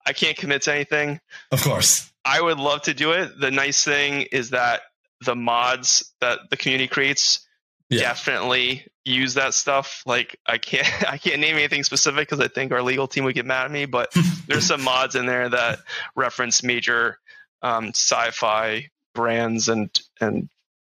I 0.08 0.14
can't 0.14 0.36
commit 0.38 0.62
to 0.62 0.72
anything. 0.72 1.20
Of 1.52 1.62
course. 1.62 2.10
I 2.24 2.40
would 2.40 2.58
love 2.58 2.82
to 2.82 2.94
do 2.94 3.12
it. 3.12 3.38
The 3.38 3.50
nice 3.50 3.84
thing 3.84 4.22
is 4.32 4.50
that 4.50 4.80
the 5.20 5.36
mods 5.36 6.12
that 6.22 6.38
the 6.48 6.56
community 6.56 6.88
creates 6.88 7.46
yeah. 7.90 8.00
definitely 8.00 8.86
use 9.04 9.34
that 9.34 9.52
stuff. 9.52 10.02
Like 10.06 10.38
I 10.46 10.56
can't 10.56 10.88
I 11.08 11.18
can't 11.18 11.40
name 11.40 11.56
anything 11.56 11.84
specific 11.84 12.28
because 12.28 12.40
I 12.40 12.48
think 12.48 12.72
our 12.72 12.82
legal 12.82 13.06
team 13.06 13.24
would 13.24 13.34
get 13.34 13.44
mad 13.44 13.66
at 13.66 13.70
me, 13.70 13.84
but 13.84 14.14
there's 14.46 14.64
some 14.64 14.82
mods 14.82 15.14
in 15.14 15.26
there 15.26 15.50
that 15.50 15.80
reference 16.16 16.62
major 16.62 17.18
um, 17.60 17.88
sci-fi 17.88 18.88
brands 19.14 19.68
and 19.68 19.90
and 20.22 20.48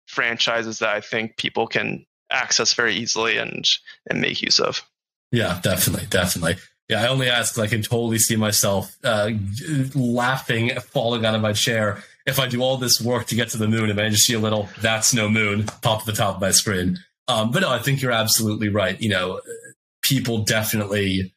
franchises 0.08 0.80
that 0.80 0.90
I 0.90 1.00
think 1.00 1.36
people 1.36 1.68
can 1.68 2.04
access 2.32 2.74
very 2.74 2.96
easily 2.96 3.36
and 3.36 3.64
and 4.10 4.20
make 4.20 4.42
use 4.42 4.58
of. 4.58 4.82
Yeah, 5.30 5.60
definitely, 5.62 6.06
definitely. 6.06 6.56
Yeah, 6.94 7.02
I 7.02 7.08
only 7.08 7.28
ask 7.28 7.54
because 7.54 7.64
I 7.64 7.74
can 7.74 7.82
totally 7.82 8.18
see 8.18 8.36
myself 8.36 8.96
uh, 9.02 9.30
laughing, 9.96 10.70
falling 10.92 11.26
out 11.26 11.34
of 11.34 11.40
my 11.40 11.52
chair 11.52 12.04
if 12.24 12.38
I 12.38 12.46
do 12.46 12.62
all 12.62 12.76
this 12.76 13.00
work 13.00 13.26
to 13.26 13.34
get 13.34 13.48
to 13.48 13.58
the 13.58 13.66
moon 13.66 13.90
and 13.90 14.00
I 14.00 14.10
just 14.10 14.22
see 14.22 14.34
a 14.34 14.38
little 14.38 14.68
"that's 14.80 15.12
no 15.12 15.28
moon" 15.28 15.64
pop 15.82 16.00
at 16.00 16.06
the 16.06 16.12
top 16.12 16.36
of 16.36 16.40
my 16.40 16.52
screen. 16.52 16.98
Um, 17.26 17.50
but 17.50 17.62
no, 17.62 17.70
I 17.70 17.80
think 17.80 18.00
you're 18.00 18.12
absolutely 18.12 18.68
right. 18.68 19.00
You 19.00 19.08
know, 19.08 19.40
people 20.02 20.44
definitely 20.44 21.34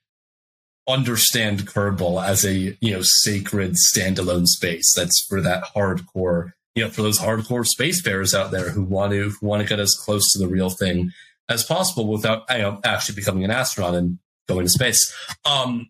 understand 0.88 1.66
Kerbal 1.66 2.24
as 2.24 2.46
a 2.46 2.78
you 2.80 2.92
know 2.92 3.02
sacred 3.02 3.78
standalone 3.92 4.46
space 4.46 4.94
that's 4.96 5.26
for 5.28 5.42
that 5.42 5.64
hardcore 5.76 6.54
you 6.76 6.84
know 6.84 6.90
for 6.92 7.02
those 7.02 7.20
hardcore 7.20 7.66
spacefarers 7.68 8.38
out 8.38 8.52
there 8.52 8.70
who 8.70 8.84
want 8.84 9.12
to 9.12 9.32
who 9.32 9.48
want 9.48 9.64
to 9.64 9.68
get 9.68 9.80
as 9.80 9.96
close 10.06 10.32
to 10.32 10.40
the 10.40 10.48
real 10.48 10.70
thing 10.70 11.12
as 11.50 11.64
possible 11.64 12.08
without 12.08 12.44
you 12.52 12.60
know 12.60 12.80
actually 12.86 13.16
becoming 13.16 13.44
an 13.44 13.52
astronaut 13.52 13.96
and 13.96 14.20
going 14.48 14.66
to 14.66 14.70
space. 14.70 15.14
Um, 15.46 15.90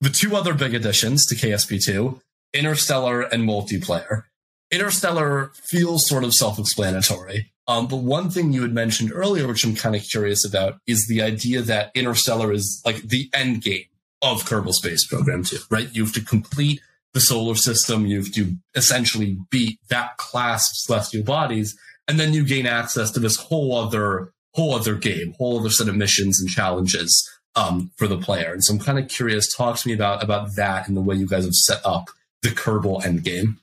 the 0.00 0.10
two 0.10 0.34
other 0.34 0.54
big 0.54 0.74
additions 0.74 1.26
to 1.26 1.34
KSP2, 1.34 2.20
Interstellar 2.52 3.22
and 3.22 3.48
multiplayer. 3.48 4.24
Interstellar 4.70 5.52
feels 5.54 6.06
sort 6.06 6.24
of 6.24 6.34
self-explanatory. 6.34 7.52
Um, 7.68 7.86
but 7.86 7.98
one 7.98 8.28
thing 8.28 8.52
you 8.52 8.62
had 8.62 8.74
mentioned 8.74 9.12
earlier, 9.14 9.46
which 9.46 9.64
I'm 9.64 9.76
kind 9.76 9.94
of 9.94 10.02
curious 10.02 10.44
about, 10.44 10.78
is 10.86 11.06
the 11.06 11.22
idea 11.22 11.62
that 11.62 11.92
Interstellar 11.94 12.52
is 12.52 12.82
like 12.84 12.96
the 13.02 13.30
end 13.32 13.62
game 13.62 13.84
of 14.20 14.42
Kerbal 14.42 14.72
Space 14.72 15.06
Program 15.06 15.44
2, 15.44 15.58
right? 15.70 15.88
You 15.92 16.04
have 16.04 16.14
to 16.14 16.24
complete 16.24 16.80
the 17.14 17.20
solar 17.20 17.54
system. 17.54 18.06
You 18.06 18.18
have 18.18 18.32
to 18.32 18.56
essentially 18.74 19.38
beat 19.50 19.78
that 19.88 20.16
class 20.16 20.70
of 20.70 20.76
celestial 20.76 21.24
bodies. 21.24 21.78
And 22.08 22.18
then 22.18 22.32
you 22.32 22.44
gain 22.44 22.66
access 22.66 23.10
to 23.12 23.20
this 23.20 23.36
whole 23.36 23.76
other, 23.76 24.32
whole 24.54 24.74
other 24.74 24.96
game, 24.96 25.34
whole 25.38 25.60
other 25.60 25.70
set 25.70 25.88
of 25.88 25.94
missions 25.94 26.40
and 26.40 26.48
challenges 26.48 27.28
um, 27.56 27.90
for 27.96 28.06
the 28.06 28.18
player. 28.18 28.52
And 28.52 28.64
so 28.64 28.74
I'm 28.74 28.80
kind 28.80 28.98
of 28.98 29.08
curious. 29.08 29.52
Talk 29.54 29.76
to 29.78 29.88
me 29.88 29.94
about 29.94 30.22
about 30.22 30.56
that 30.56 30.88
and 30.88 30.96
the 30.96 31.02
way 31.02 31.16
you 31.16 31.26
guys 31.26 31.44
have 31.44 31.54
set 31.54 31.80
up 31.84 32.10
the 32.42 32.48
Kerbal 32.48 33.04
end 33.04 33.24
game. 33.24 33.58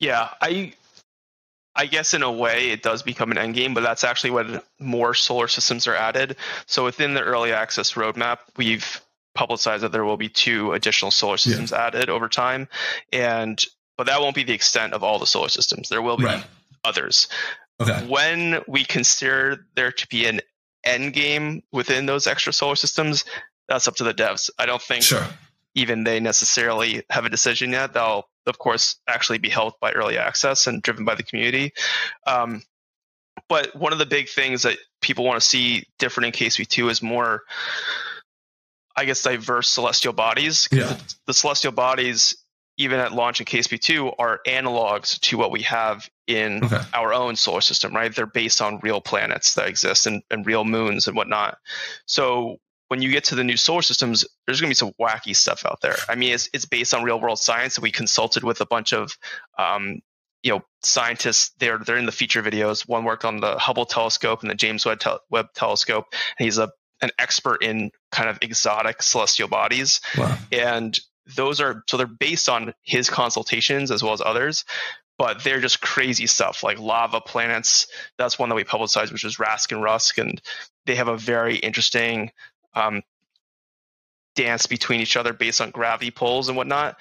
Yeah, 0.00 0.30
I 0.40 0.72
I 1.74 1.86
guess 1.86 2.14
in 2.14 2.22
a 2.22 2.30
way 2.30 2.70
it 2.70 2.82
does 2.82 3.02
become 3.02 3.30
an 3.30 3.38
end 3.38 3.54
game, 3.54 3.74
but 3.74 3.82
that's 3.82 4.04
actually 4.04 4.30
when 4.30 4.60
more 4.78 5.14
solar 5.14 5.48
systems 5.48 5.86
are 5.88 5.94
added. 5.94 6.36
So 6.66 6.84
within 6.84 7.14
the 7.14 7.22
early 7.22 7.52
access 7.52 7.94
roadmap, 7.94 8.38
we've 8.56 9.00
publicized 9.34 9.82
that 9.82 9.90
there 9.90 10.04
will 10.04 10.16
be 10.16 10.28
two 10.28 10.72
additional 10.72 11.10
solar 11.10 11.36
systems 11.36 11.72
yeah. 11.72 11.86
added 11.86 12.08
over 12.08 12.28
time, 12.28 12.68
and 13.12 13.62
but 13.96 14.06
that 14.06 14.20
won't 14.20 14.36
be 14.36 14.44
the 14.44 14.52
extent 14.52 14.92
of 14.92 15.02
all 15.02 15.18
the 15.18 15.26
solar 15.26 15.48
systems. 15.48 15.88
There 15.88 16.02
will 16.02 16.16
be 16.16 16.24
right. 16.24 16.44
others. 16.84 17.28
Okay. 17.80 18.06
When 18.06 18.62
we 18.68 18.84
consider 18.84 19.66
there 19.74 19.90
to 19.90 20.06
be 20.06 20.26
an 20.26 20.40
end 20.84 21.12
game 21.12 21.62
within 21.72 22.06
those 22.06 22.26
extra 22.26 22.52
solar 22.52 22.76
systems, 22.76 23.24
that's 23.68 23.88
up 23.88 23.96
to 23.96 24.04
the 24.04 24.14
devs. 24.14 24.50
I 24.58 24.66
don't 24.66 24.82
think 24.82 25.02
sure. 25.02 25.26
even 25.74 26.04
they 26.04 26.20
necessarily 26.20 27.02
have 27.10 27.24
a 27.24 27.30
decision 27.30 27.72
yet. 27.72 27.94
They'll, 27.94 28.28
of 28.46 28.58
course, 28.58 28.96
actually 29.08 29.38
be 29.38 29.48
held 29.48 29.74
by 29.80 29.92
early 29.92 30.18
access 30.18 30.66
and 30.66 30.82
driven 30.82 31.04
by 31.04 31.14
the 31.14 31.22
community. 31.22 31.72
Um, 32.26 32.62
but 33.48 33.74
one 33.74 33.92
of 33.92 33.98
the 33.98 34.06
big 34.06 34.28
things 34.28 34.62
that 34.62 34.78
people 35.00 35.24
want 35.24 35.40
to 35.40 35.46
see 35.46 35.86
different 35.98 36.26
in 36.34 36.46
KSP2 36.46 36.90
is 36.90 37.02
more, 37.02 37.42
I 38.96 39.04
guess, 39.04 39.22
diverse 39.22 39.68
celestial 39.68 40.12
bodies. 40.12 40.68
Yeah. 40.70 40.84
The, 40.84 41.14
the 41.26 41.34
celestial 41.34 41.72
bodies 41.72 42.36
even 42.76 42.98
at 42.98 43.12
launch 43.12 43.40
in 43.40 43.46
KSP2 43.46 44.14
are 44.18 44.40
analogs 44.46 45.20
to 45.20 45.38
what 45.38 45.50
we 45.50 45.62
have 45.62 46.08
in 46.26 46.64
okay. 46.64 46.80
our 46.92 47.12
own 47.14 47.36
solar 47.36 47.60
system, 47.60 47.94
right? 47.94 48.14
They're 48.14 48.26
based 48.26 48.60
on 48.60 48.80
real 48.82 49.00
planets 49.00 49.54
that 49.54 49.68
exist 49.68 50.06
and, 50.06 50.22
and 50.30 50.46
real 50.46 50.64
moons 50.64 51.06
and 51.06 51.16
whatnot. 51.16 51.58
So 52.06 52.58
when 52.88 53.00
you 53.00 53.10
get 53.10 53.24
to 53.24 53.34
the 53.34 53.44
new 53.44 53.56
solar 53.56 53.82
systems, 53.82 54.24
there's 54.46 54.60
going 54.60 54.68
to 54.68 54.70
be 54.70 54.74
some 54.74 54.92
wacky 55.00 55.36
stuff 55.36 55.64
out 55.64 55.80
there. 55.82 55.96
I 56.08 56.16
mean, 56.16 56.34
it's, 56.34 56.48
it's 56.52 56.64
based 56.64 56.94
on 56.94 57.02
real 57.04 57.20
world 57.20 57.38
science. 57.38 57.76
And 57.76 57.82
we 57.82 57.90
consulted 57.90 58.44
with 58.44 58.60
a 58.60 58.66
bunch 58.66 58.92
of, 58.92 59.16
um, 59.58 60.00
you 60.42 60.52
know, 60.52 60.62
scientists. 60.82 61.52
They're 61.58 61.78
they're 61.78 61.96
in 61.96 62.06
the 62.06 62.12
feature 62.12 62.42
videos. 62.42 62.86
One 62.86 63.04
worked 63.04 63.24
on 63.24 63.40
the 63.40 63.56
Hubble 63.56 63.86
telescope 63.86 64.42
and 64.42 64.50
the 64.50 64.54
James 64.54 64.84
Webb, 64.84 65.00
Webb 65.30 65.46
telescope, 65.54 66.06
and 66.38 66.44
he's 66.44 66.58
a 66.58 66.70
an 67.00 67.10
expert 67.18 67.62
in 67.62 67.90
kind 68.12 68.28
of 68.28 68.38
exotic 68.42 69.02
celestial 69.02 69.48
bodies. 69.48 70.00
Wow. 70.16 70.38
And 70.52 70.98
those 71.36 71.60
are 71.60 71.82
so 71.88 71.96
they're 71.96 72.06
based 72.06 72.48
on 72.48 72.74
his 72.82 73.08
consultations 73.08 73.90
as 73.90 74.02
well 74.02 74.12
as 74.12 74.20
others 74.24 74.64
but 75.18 75.42
they're 75.44 75.60
just 75.60 75.80
crazy 75.80 76.26
stuff 76.26 76.62
like 76.62 76.78
lava 76.78 77.20
planets. 77.20 77.86
That's 78.18 78.38
one 78.38 78.48
that 78.48 78.54
we 78.56 78.64
publicized 78.64 79.12
which 79.12 79.24
is 79.24 79.36
rask 79.36 79.72
and 79.72 79.82
rusk 79.82 80.18
and 80.18 80.40
they 80.86 80.96
have 80.96 81.08
a 81.08 81.16
very 81.16 81.56
interesting 81.56 82.32
um, 82.74 83.02
dance 84.34 84.66
between 84.66 85.00
each 85.00 85.16
other 85.16 85.32
based 85.32 85.60
on 85.60 85.70
gravity 85.70 86.10
pulls 86.10 86.48
and 86.48 86.56
whatnot. 86.56 86.96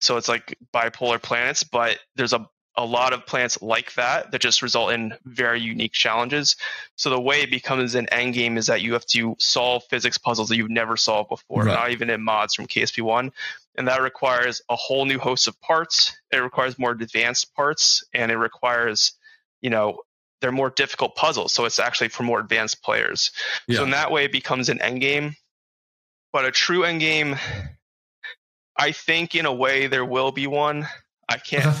So 0.00 0.16
it's 0.16 0.28
like 0.28 0.56
bipolar 0.72 1.20
planets 1.22 1.62
but 1.62 1.98
there's 2.16 2.32
a, 2.32 2.48
a 2.78 2.84
lot 2.84 3.12
of 3.12 3.26
plants 3.26 3.60
like 3.60 3.92
that 3.94 4.30
that 4.30 4.40
just 4.40 4.62
result 4.62 4.92
in 4.92 5.12
very 5.24 5.60
unique 5.60 5.92
challenges. 5.92 6.54
So 6.94 7.10
the 7.10 7.20
way 7.20 7.42
it 7.42 7.50
becomes 7.50 7.96
an 7.96 8.08
end 8.10 8.34
game 8.34 8.56
is 8.56 8.68
that 8.68 8.82
you 8.82 8.92
have 8.92 9.04
to 9.06 9.34
solve 9.40 9.82
physics 9.90 10.16
puzzles 10.16 10.48
that 10.48 10.56
you've 10.56 10.70
never 10.70 10.96
solved 10.96 11.28
before, 11.28 11.64
right. 11.64 11.74
not 11.74 11.90
even 11.90 12.08
in 12.08 12.22
mods 12.22 12.54
from 12.54 12.68
KSP1. 12.68 13.32
And 13.76 13.88
that 13.88 14.00
requires 14.00 14.62
a 14.70 14.76
whole 14.76 15.06
new 15.06 15.18
host 15.18 15.48
of 15.48 15.60
parts. 15.60 16.16
It 16.30 16.36
requires 16.36 16.78
more 16.78 16.92
advanced 16.92 17.52
parts 17.52 18.04
and 18.14 18.30
it 18.30 18.36
requires, 18.36 19.12
you 19.60 19.70
know, 19.70 19.98
they're 20.40 20.52
more 20.52 20.70
difficult 20.70 21.16
puzzles. 21.16 21.52
So 21.52 21.64
it's 21.64 21.80
actually 21.80 22.10
for 22.10 22.22
more 22.22 22.38
advanced 22.38 22.80
players. 22.84 23.32
Yeah. 23.66 23.78
So 23.78 23.84
in 23.84 23.90
that 23.90 24.12
way 24.12 24.24
it 24.24 24.32
becomes 24.32 24.68
an 24.68 24.80
end 24.80 25.00
game. 25.00 25.34
But 26.32 26.44
a 26.44 26.52
true 26.52 26.84
end 26.84 27.00
game, 27.00 27.34
I 28.76 28.92
think 28.92 29.34
in 29.34 29.46
a 29.46 29.52
way 29.52 29.88
there 29.88 30.04
will 30.04 30.30
be 30.30 30.46
one. 30.46 30.86
I 31.28 31.38
can't 31.38 31.76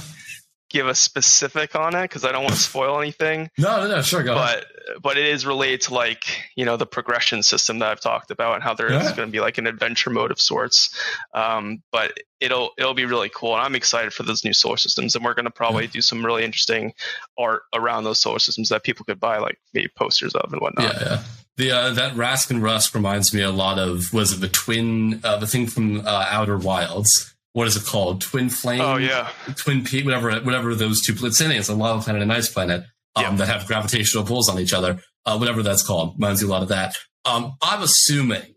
give 0.70 0.86
a 0.86 0.94
specific 0.94 1.74
on 1.74 1.94
it 1.94 2.02
because 2.02 2.24
I 2.24 2.32
don't 2.32 2.44
want 2.44 2.54
to 2.54 2.60
spoil 2.70 3.00
anything. 3.00 3.50
No, 3.58 3.82
no, 3.82 3.88
no, 3.88 4.02
sure, 4.02 4.22
go 4.22 4.34
but, 4.34 4.56
ahead. 4.56 4.64
But 5.02 5.18
it 5.18 5.26
is 5.26 5.44
related 5.44 5.82
to 5.82 5.94
like 5.94 6.26
you 6.56 6.64
know 6.64 6.76
the 6.76 6.86
progression 6.86 7.42
system 7.42 7.78
that 7.80 7.90
I've 7.90 8.00
talked 8.00 8.30
about 8.30 8.54
and 8.54 8.62
how 8.62 8.74
there 8.74 8.90
yeah. 8.90 9.04
is 9.04 9.12
going 9.12 9.28
to 9.28 9.32
be 9.32 9.40
like 9.40 9.58
an 9.58 9.66
adventure 9.66 10.10
mode 10.10 10.30
of 10.30 10.40
sorts. 10.40 10.94
Um, 11.34 11.82
but 11.92 12.18
it'll 12.40 12.70
it'll 12.78 12.94
be 12.94 13.04
really 13.04 13.30
cool, 13.34 13.54
and 13.54 13.62
I'm 13.62 13.74
excited 13.74 14.12
for 14.12 14.22
those 14.22 14.44
new 14.44 14.54
solar 14.54 14.76
systems. 14.76 15.14
And 15.14 15.24
we're 15.24 15.34
going 15.34 15.44
to 15.44 15.50
probably 15.50 15.84
yeah. 15.84 15.90
do 15.92 16.00
some 16.00 16.24
really 16.24 16.44
interesting 16.44 16.94
art 17.36 17.62
around 17.74 18.04
those 18.04 18.18
solar 18.18 18.38
systems 18.38 18.70
that 18.70 18.82
people 18.82 19.04
could 19.04 19.20
buy 19.20 19.38
like 19.38 19.58
maybe 19.74 19.88
posters 19.96 20.34
of 20.34 20.52
and 20.52 20.62
whatnot. 20.62 20.94
Yeah, 20.94 21.00
yeah. 21.00 21.22
The 21.56 21.70
uh, 21.72 21.90
that 21.94 22.14
Rask 22.14 22.50
and 22.50 22.62
Rusk 22.62 22.94
reminds 22.94 23.34
me 23.34 23.42
a 23.42 23.50
lot 23.50 23.78
of 23.78 24.12
was 24.12 24.32
it 24.32 24.40
the 24.40 24.48
twin 24.48 25.20
uh, 25.24 25.36
the 25.36 25.46
thing 25.46 25.66
from 25.66 26.06
uh, 26.06 26.26
Outer 26.30 26.56
Wilds 26.56 27.34
what 27.58 27.66
is 27.66 27.76
it 27.76 27.84
called? 27.84 28.20
Twin 28.20 28.50
Flame? 28.50 28.80
Oh 28.80 28.98
yeah, 28.98 29.30
Twin 29.56 29.82
Peak, 29.82 30.04
whatever, 30.04 30.32
whatever 30.42 30.76
those 30.76 31.02
two. 31.02 31.12
In 31.12 31.50
It's 31.50 31.68
a 31.68 31.74
lava 31.74 32.00
planet 32.00 32.22
and 32.22 32.32
ice 32.32 32.48
planet 32.48 32.84
um, 33.16 33.24
yeah. 33.24 33.34
that 33.34 33.48
have 33.48 33.66
gravitational 33.66 34.22
pulls 34.22 34.48
on 34.48 34.60
each 34.60 34.72
other. 34.72 35.00
Uh, 35.26 35.36
whatever 35.36 35.64
that's 35.64 35.82
called, 35.82 36.14
reminds 36.14 36.40
you 36.40 36.46
a 36.46 36.52
lot 36.52 36.62
of 36.62 36.68
that. 36.68 36.94
Um, 37.24 37.56
I'm 37.60 37.82
assuming. 37.82 38.54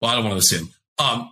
Well, 0.00 0.10
I 0.10 0.14
don't 0.14 0.24
want 0.24 0.32
to 0.32 0.38
assume. 0.38 0.70
Um, 0.98 1.30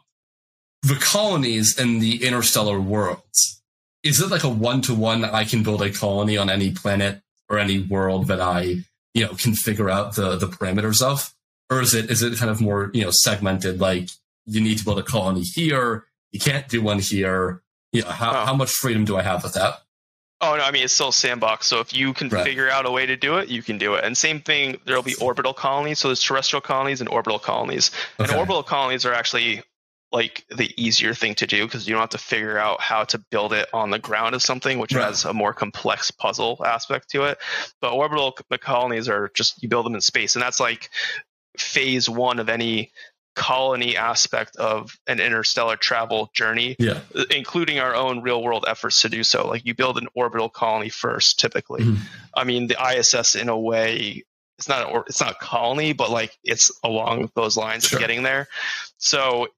the 0.83 0.97
colonies 0.97 1.81
in 1.81 2.01
the 2.01 2.23
interstellar 2.23 2.79
worlds. 2.79 3.63
Is 4.03 4.21
it 4.21 4.31
like 4.31 4.45
a 4.45 4.51
one 4.51 4.83
to 4.83 4.95
one? 4.95 5.25
I 5.25 5.45
can 5.45 5.63
build 5.63 5.81
a 5.81 5.91
colony 5.91 6.37
on 6.37 6.51
any 6.51 6.73
planet 6.73 7.23
or 7.49 7.59
any 7.59 7.79
world 7.79 8.27
that 8.27 8.43
I, 8.43 8.83
you 9.15 9.25
know, 9.25 9.33
can 9.33 9.55
figure 9.55 9.89
out 9.89 10.17
the 10.17 10.37
the 10.37 10.49
parameters 10.49 11.01
of, 11.03 11.33
or 11.71 11.81
is 11.81 11.95
it 11.95 12.11
is 12.11 12.23
it 12.23 12.37
kind 12.37 12.51
of 12.51 12.61
more 12.61 12.91
you 12.93 13.05
know 13.05 13.11
segmented? 13.11 13.81
Like 13.81 14.11
you 14.45 14.61
need 14.61 14.77
to 14.77 14.85
build 14.85 14.99
a 14.99 15.03
colony 15.03 15.41
here 15.41 16.05
you 16.37 16.41
can't 16.53 16.69
do 16.69 16.83
one 16.83 16.99
here. 16.99 17.63
You 17.93 18.03
know, 18.03 18.11
how, 18.11 18.31
oh. 18.31 18.45
how 18.45 18.55
much 18.55 18.71
freedom 18.71 19.07
do 19.07 19.17
I 19.17 19.23
have 19.23 19.43
with 19.43 19.55
that? 19.55 19.81
Oh 20.43 20.55
no, 20.55 20.63
I 20.63 20.71
mean 20.71 20.85
it's 20.85 20.93
still 20.93 21.09
a 21.09 21.13
sandbox. 21.15 21.67
So 21.67 21.81
if 21.81 21.95
you 21.95 22.13
can 22.13 22.29
right. 22.29 22.45
figure 22.45 22.69
out 22.69 22.85
a 22.85 22.91
way 22.91 23.07
to 23.07 23.17
do 23.17 23.39
it, 23.39 23.49
you 23.49 23.63
can 23.63 23.79
do 23.79 23.95
it. 23.95 24.05
And 24.05 24.15
same 24.15 24.41
thing, 24.41 24.79
there'll 24.85 25.03
be 25.03 25.15
orbital 25.15 25.55
colonies. 25.55 25.99
So 25.99 26.09
there's 26.09 26.23
terrestrial 26.23 26.61
colonies 26.61 27.01
and 27.01 27.09
orbital 27.09 27.39
colonies. 27.39 27.91
Okay. 28.21 28.31
And 28.31 28.39
orbital 28.39 28.63
colonies 28.63 29.07
are 29.07 29.15
actually 29.15 29.63
like 30.13 30.45
the 30.55 30.71
easier 30.77 31.15
thing 31.15 31.35
to 31.37 31.47
do 31.47 31.65
because 31.65 31.89
you 31.89 31.95
don't 31.95 32.03
have 32.03 32.11
to 32.11 32.19
figure 32.19 32.59
out 32.59 32.83
how 32.83 33.05
to 33.05 33.19
build 33.31 33.55
it 33.55 33.67
on 33.73 33.91
the 33.91 33.99
ground 33.99 34.35
of 34.35 34.43
something, 34.43 34.79
which 34.79 34.93
right. 34.93 35.07
has 35.07 35.25
a 35.25 35.33
more 35.33 35.55
complex 35.55 36.11
puzzle 36.11 36.63
aspect 36.67 37.09
to 37.11 37.23
it. 37.23 37.39
But 37.81 37.95
orbital 37.95 38.33
colonies 38.61 39.09
are 39.09 39.31
just 39.35 39.63
you 39.63 39.71
build 39.71 39.87
them 39.87 39.95
in 39.95 40.03
space, 40.03 40.37
and 40.37 40.43
that's 40.43 40.61
like 40.61 40.91
phase 41.57 42.11
one 42.11 42.39
of 42.39 42.51
any 42.51 42.93
colony 43.37 43.97
aspect 43.97 44.57
of 44.57 44.99
an 45.07 45.21
interstellar 45.21 45.77
travel 45.77 46.31
journey, 46.35 46.75
yeah. 46.79 47.01
including 47.31 47.79
our 47.79 47.95
own 47.95 48.23
real 48.23 48.43
world 48.43 48.65
efforts 48.67 49.03
to 49.03 49.09
do 49.09 49.23
so. 49.23 49.47
Like 49.47 49.65
you 49.65 49.75
build 49.75 49.99
an 49.99 50.09
orbital 50.15 50.49
colony 50.49 50.89
first, 50.89 51.39
typically. 51.39 51.83
Mm-hmm. 51.83 52.03
I 52.35 52.45
mean, 52.45 52.67
the 52.67 52.77
ISS 52.83 53.37
in 53.37 53.49
a 53.49 53.59
way, 53.59 54.25
it's 54.59 54.69
not 54.69 54.91
a, 54.91 55.01
it's 55.07 55.21
not 55.21 55.33
a 55.33 55.45
colony, 55.45 55.93
but 55.93 56.11
like 56.11 56.37
it's 56.43 56.73
along 56.83 57.31
those 57.37 57.57
lines 57.57 57.85
sure. 57.85 57.99
of 57.99 58.01
getting 58.01 58.23
there. 58.25 58.49
So 58.97 59.49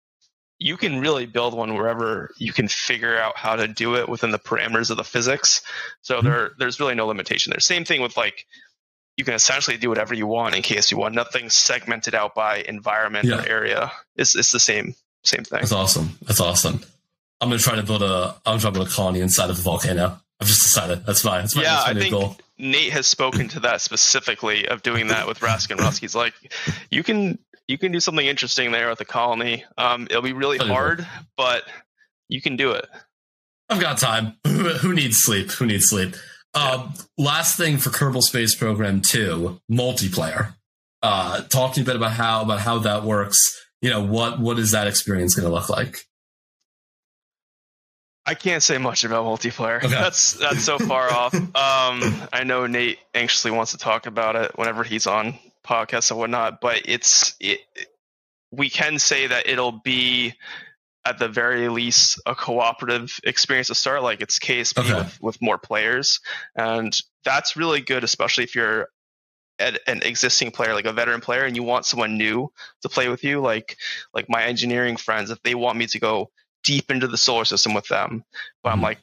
you 0.58 0.76
can 0.76 1.00
really 1.00 1.24
build 1.24 1.54
one 1.54 1.74
wherever 1.74 2.30
you 2.36 2.52
can 2.52 2.66
figure 2.66 3.16
out 3.16 3.36
how 3.36 3.54
to 3.54 3.68
do 3.68 3.94
it 3.94 4.08
within 4.08 4.32
the 4.32 4.40
parameters 4.40 4.90
of 4.90 4.96
the 4.96 5.04
physics. 5.04 5.62
So 6.02 6.16
mm-hmm. 6.16 6.26
there 6.26 6.50
there's 6.58 6.80
really 6.80 6.96
no 6.96 7.06
limitation 7.06 7.52
there. 7.52 7.60
Same 7.60 7.84
thing 7.84 8.02
with 8.02 8.16
like 8.16 8.44
you 9.18 9.24
can 9.24 9.34
essentially 9.34 9.76
do 9.76 9.88
whatever 9.88 10.14
you 10.14 10.28
want 10.28 10.54
in 10.54 10.62
case 10.62 10.92
you 10.92 10.96
want. 10.96 11.12
Nothing 11.12 11.50
segmented 11.50 12.14
out 12.14 12.36
by 12.36 12.58
environment 12.58 13.26
yeah. 13.26 13.42
or 13.42 13.46
area. 13.46 13.92
It's 14.16 14.36
it's 14.36 14.52
the 14.52 14.60
same 14.60 14.94
same 15.24 15.42
thing. 15.42 15.58
That's 15.58 15.72
awesome. 15.72 16.16
That's 16.22 16.40
awesome. 16.40 16.80
I'm 17.40 17.48
gonna 17.48 17.58
try 17.58 17.74
to 17.74 17.82
build 17.82 18.02
a 18.02 18.36
I'm 18.46 18.58
gonna 18.60 18.70
build 18.70 18.86
a 18.86 18.90
colony 18.90 19.20
inside 19.20 19.50
of 19.50 19.58
a 19.58 19.62
volcano. 19.62 20.20
I've 20.40 20.46
just 20.46 20.62
decided. 20.62 21.04
That's 21.04 21.22
fine. 21.22 21.40
That's 21.40 21.56
my, 21.56 21.62
yeah, 21.62 21.74
that's 21.74 21.84
my 21.86 21.90
I 21.90 22.02
think 22.02 22.12
goal. 22.12 22.36
Nate 22.58 22.92
has 22.92 23.08
spoken 23.08 23.48
to 23.48 23.60
that 23.60 23.80
specifically 23.80 24.68
of 24.68 24.82
doing 24.84 25.08
that 25.08 25.26
with 25.26 25.40
Rask 25.40 25.68
and 25.72 25.80
Rusk. 25.80 26.00
He's 26.00 26.14
like, 26.14 26.34
you 26.90 27.02
can 27.02 27.40
you 27.66 27.76
can 27.76 27.90
do 27.90 27.98
something 27.98 28.24
interesting 28.24 28.70
there 28.70 28.88
with 28.88 28.98
the 28.98 29.04
colony. 29.04 29.64
Um, 29.76 30.06
it'll 30.08 30.22
be 30.22 30.32
really 30.32 30.58
hard, 30.58 31.04
but 31.36 31.64
you 32.28 32.40
can 32.40 32.56
do 32.56 32.70
it. 32.70 32.86
I've 33.68 33.80
got 33.80 33.98
time. 33.98 34.36
Who 34.46 34.94
needs 34.94 35.18
sleep? 35.18 35.50
Who 35.52 35.66
needs 35.66 35.88
sleep? 35.88 36.14
Uh, 36.54 36.90
last 37.16 37.56
thing 37.56 37.76
for 37.76 37.90
Kerbal 37.90 38.22
Space 38.22 38.54
Program 38.54 39.00
2, 39.00 39.60
multiplayer. 39.70 40.54
Uh, 41.02 41.42
talk 41.42 41.74
to 41.74 41.80
me 41.80 41.84
a 41.84 41.86
bit 41.86 41.96
about 41.96 42.12
how 42.12 42.42
about 42.42 42.60
how 42.60 42.78
that 42.80 43.04
works. 43.04 43.38
You 43.80 43.90
know, 43.90 44.02
what 44.02 44.40
what 44.40 44.58
is 44.58 44.72
that 44.72 44.86
experience 44.88 45.36
going 45.36 45.46
to 45.46 45.54
look 45.54 45.68
like? 45.68 45.98
I 48.26 48.34
can't 48.34 48.62
say 48.62 48.76
much 48.76 49.04
about 49.04 49.24
multiplayer. 49.24 49.78
Okay. 49.78 49.88
That's 49.88 50.32
that's 50.32 50.62
so 50.62 50.78
far 50.78 51.10
off. 51.12 51.34
Um, 51.34 51.48
I 52.32 52.42
know 52.44 52.66
Nate 52.66 52.98
anxiously 53.14 53.50
wants 53.50 53.72
to 53.72 53.78
talk 53.78 54.06
about 54.06 54.36
it 54.36 54.52
whenever 54.56 54.82
he's 54.82 55.06
on 55.06 55.38
podcasts 55.64 56.10
and 56.10 56.18
whatnot, 56.18 56.60
but 56.60 56.82
it's 56.84 57.36
it, 57.40 57.60
we 58.50 58.68
can 58.68 58.98
say 58.98 59.28
that 59.28 59.48
it'll 59.48 59.72
be 59.72 60.34
at 61.08 61.18
the 61.18 61.28
very 61.28 61.68
least 61.68 62.20
a 62.26 62.34
cooperative 62.34 63.18
experience 63.24 63.68
to 63.68 63.74
start 63.74 64.02
like 64.02 64.20
it's 64.20 64.38
ksp 64.38 64.78
okay. 64.78 64.94
with, 64.94 65.22
with 65.22 65.42
more 65.42 65.58
players. 65.58 66.20
And 66.54 66.94
that's 67.24 67.56
really 67.56 67.80
good 67.80 68.04
especially 68.04 68.44
if 68.44 68.54
you're 68.54 68.88
an 69.60 70.02
existing 70.02 70.52
player 70.52 70.72
like 70.72 70.84
a 70.84 70.92
veteran 70.92 71.20
player 71.20 71.44
and 71.44 71.56
you 71.56 71.64
want 71.64 71.84
someone 71.84 72.16
new 72.16 72.52
to 72.82 72.88
play 72.88 73.08
with 73.08 73.24
you. 73.24 73.40
Like 73.40 73.76
like 74.12 74.26
my 74.28 74.44
engineering 74.44 74.96
friends 74.96 75.30
if 75.30 75.42
they 75.42 75.54
want 75.54 75.78
me 75.78 75.86
to 75.86 75.98
go 75.98 76.30
deep 76.62 76.90
into 76.90 77.08
the 77.08 77.16
solar 77.16 77.44
system 77.44 77.72
with 77.72 77.86
them 77.88 78.24
but 78.62 78.70
i'm 78.70 78.76
mm-hmm. 78.76 78.84
like 78.84 78.98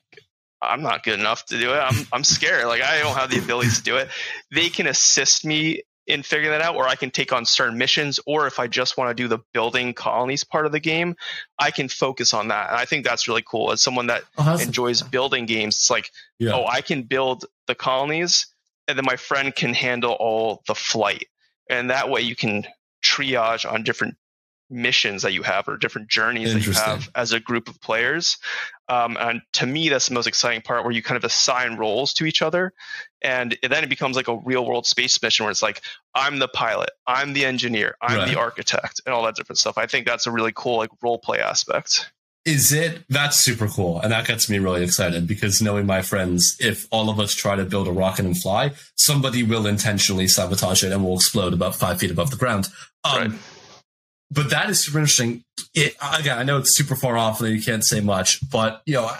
i'm 0.62 0.82
not 0.82 1.04
good 1.04 1.20
enough 1.20 1.46
to 1.46 1.60
do 1.60 1.74
it. 1.74 1.78
I'm 1.78 2.08
i'm 2.14 2.24
scared. 2.24 2.68
Like 2.68 2.82
i 2.82 3.00
don't 3.00 3.18
have 3.18 3.32
the 3.32 3.40
abilities 3.40 3.78
to 3.78 3.84
do 3.84 3.98
it. 3.98 4.10
They 4.52 4.70
can 4.70 4.88
assist 4.88 5.44
me 5.44 5.82
in 6.08 6.24
figuring 6.24 6.52
that 6.52 6.62
out, 6.62 6.76
or 6.76 6.88
I 6.88 6.96
can 6.96 7.10
take 7.10 7.34
on 7.34 7.46
certain 7.46 7.78
missions, 7.78 8.20
or 8.26 8.48
if 8.48 8.60
I 8.60 8.68
just 8.68 8.98
want 8.98 9.10
to 9.10 9.24
do 9.24 9.28
the 9.28 9.40
building 9.54 9.94
colonies 9.94 10.44
part 10.44 10.66
of 10.66 10.72
the 10.72 10.80
game, 10.80 11.16
I 11.58 11.72
can 11.72 11.90
focus 11.90 12.34
on 12.34 12.50
that. 12.50 12.70
And 12.70 12.78
I 12.78 12.86
think 12.86 13.06
that's 13.06 13.28
really 13.28 13.44
cool. 13.46 13.72
As 13.72 13.82
someone 13.82 14.08
that 14.08 14.24
oh, 14.38 14.58
enjoys 14.58 15.02
building 15.02 15.46
games, 15.46 15.76
it's 15.76 15.90
like, 15.90 16.12
yeah. 16.38 16.54
oh, 16.54 16.66
I 16.66 16.82
can 16.82 17.04
build 17.04 17.46
the 17.68 17.76
colonies, 17.76 18.48
and 18.88 18.98
then 18.98 19.06
my 19.06 19.16
friend 19.16 19.56
can 19.56 19.74
handle 19.74 20.14
all 20.14 20.62
the 20.68 20.76
flight. 20.76 21.28
And 21.70 21.90
that 21.90 22.10
way 22.10 22.22
you 22.22 22.36
can 22.36 22.66
triage 23.04 23.72
on 23.72 23.84
different 23.84 24.16
missions 24.70 25.22
that 25.22 25.34
you 25.34 25.44
have 25.44 25.68
or 25.68 25.78
different 25.78 26.10
journeys 26.10 26.54
that 26.54 26.66
you 26.66 26.72
have 26.74 27.10
as 27.16 27.32
a 27.32 27.40
group 27.40 27.70
of 27.70 27.80
players. 27.82 28.38
Um, 28.88 29.18
and 29.20 29.42
to 29.54 29.66
me, 29.66 29.90
that's 29.90 30.08
the 30.08 30.14
most 30.14 30.28
exciting 30.28 30.62
part 30.62 30.84
where 30.84 30.94
you 30.94 31.04
kind 31.04 31.18
of 31.18 31.24
assign 31.24 31.78
roles 31.78 32.14
to 32.16 32.26
each 32.26 32.42
other. 32.42 32.74
And 33.22 33.58
then 33.64 33.84
it 33.84 33.90
becomes 33.90 34.16
like 34.16 34.28
a 34.28 34.38
real 34.38 34.66
world 34.66 34.86
space 34.86 35.22
mission 35.22 35.44
where 35.44 35.52
it's 35.52 35.62
like, 35.62 35.82
I'm 36.14 36.40
the 36.40 36.48
pilot, 36.48 36.90
I'm 37.08 37.34
the 37.34 37.46
engineer, 37.46 37.96
I'm 38.02 38.18
right. 38.18 38.28
the 38.28 38.40
architect, 38.40 39.02
and 39.06 39.14
all 39.14 39.24
that 39.24 39.36
different 39.36 39.60
stuff. 39.60 39.78
I 39.78 39.88
think 39.88 40.06
that's 40.08 40.28
a 40.28 40.32
really 40.32 40.52
cool 40.56 40.78
like 40.78 40.92
role 41.02 41.20
play 41.20 41.40
aspect. 41.40 42.12
Is 42.46 42.72
it? 42.72 43.04
That's 43.10 43.38
super 43.38 43.68
cool. 43.68 44.00
And 44.00 44.12
that 44.12 44.28
gets 44.28 44.52
me 44.52 44.60
really 44.60 44.84
excited 44.84 45.26
because 45.26 45.64
knowing 45.64 45.88
my 45.88 46.04
friends, 46.04 46.56
if 46.60 46.86
all 46.92 47.10
of 47.10 47.20
us 47.20 47.34
try 47.34 47.56
to 47.56 47.66
build 47.66 47.88
a 47.88 47.92
rocket 47.92 48.26
and 48.26 48.40
fly, 48.40 48.74
somebody 48.96 49.42
will 49.42 49.66
intentionally 49.66 50.28
sabotage 50.28 50.84
it 50.84 50.92
and 50.92 51.04
will 51.04 51.16
explode 51.16 51.54
about 51.54 51.74
five 51.74 51.98
feet 51.98 52.12
above 52.12 52.30
the 52.30 52.38
ground. 52.38 52.70
Um, 53.04 53.18
right 53.18 53.40
but 54.32 54.50
that 54.50 54.70
is 54.70 54.84
super 54.84 55.00
interesting. 55.00 55.44
It, 55.74 55.96
again, 56.18 56.38
I 56.38 56.44
know 56.44 56.58
it's 56.58 56.76
super 56.76 56.96
far 56.96 57.18
off 57.18 57.42
and 57.42 57.56
you 57.56 57.62
can't 57.62 57.86
say 57.86 58.02
much, 58.02 58.40
but 58.50 58.82
you 58.86 58.96
know, 58.96 59.12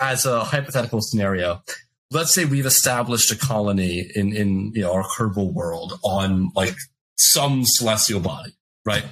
as 0.00 0.26
a 0.26 0.44
hypothetical 0.44 1.00
scenario, 1.02 1.62
let's 2.10 2.34
say 2.34 2.44
we've 2.44 2.66
established 2.66 3.30
a 3.30 3.36
colony 3.36 4.10
in 4.14 4.34
in 4.34 4.72
you 4.74 4.82
know 4.82 4.92
our 4.92 5.04
Kerbal 5.04 5.52
world 5.52 5.98
on 6.02 6.50
like 6.54 6.74
some 7.16 7.64
celestial 7.64 8.20
body, 8.20 8.52
right? 8.84 9.04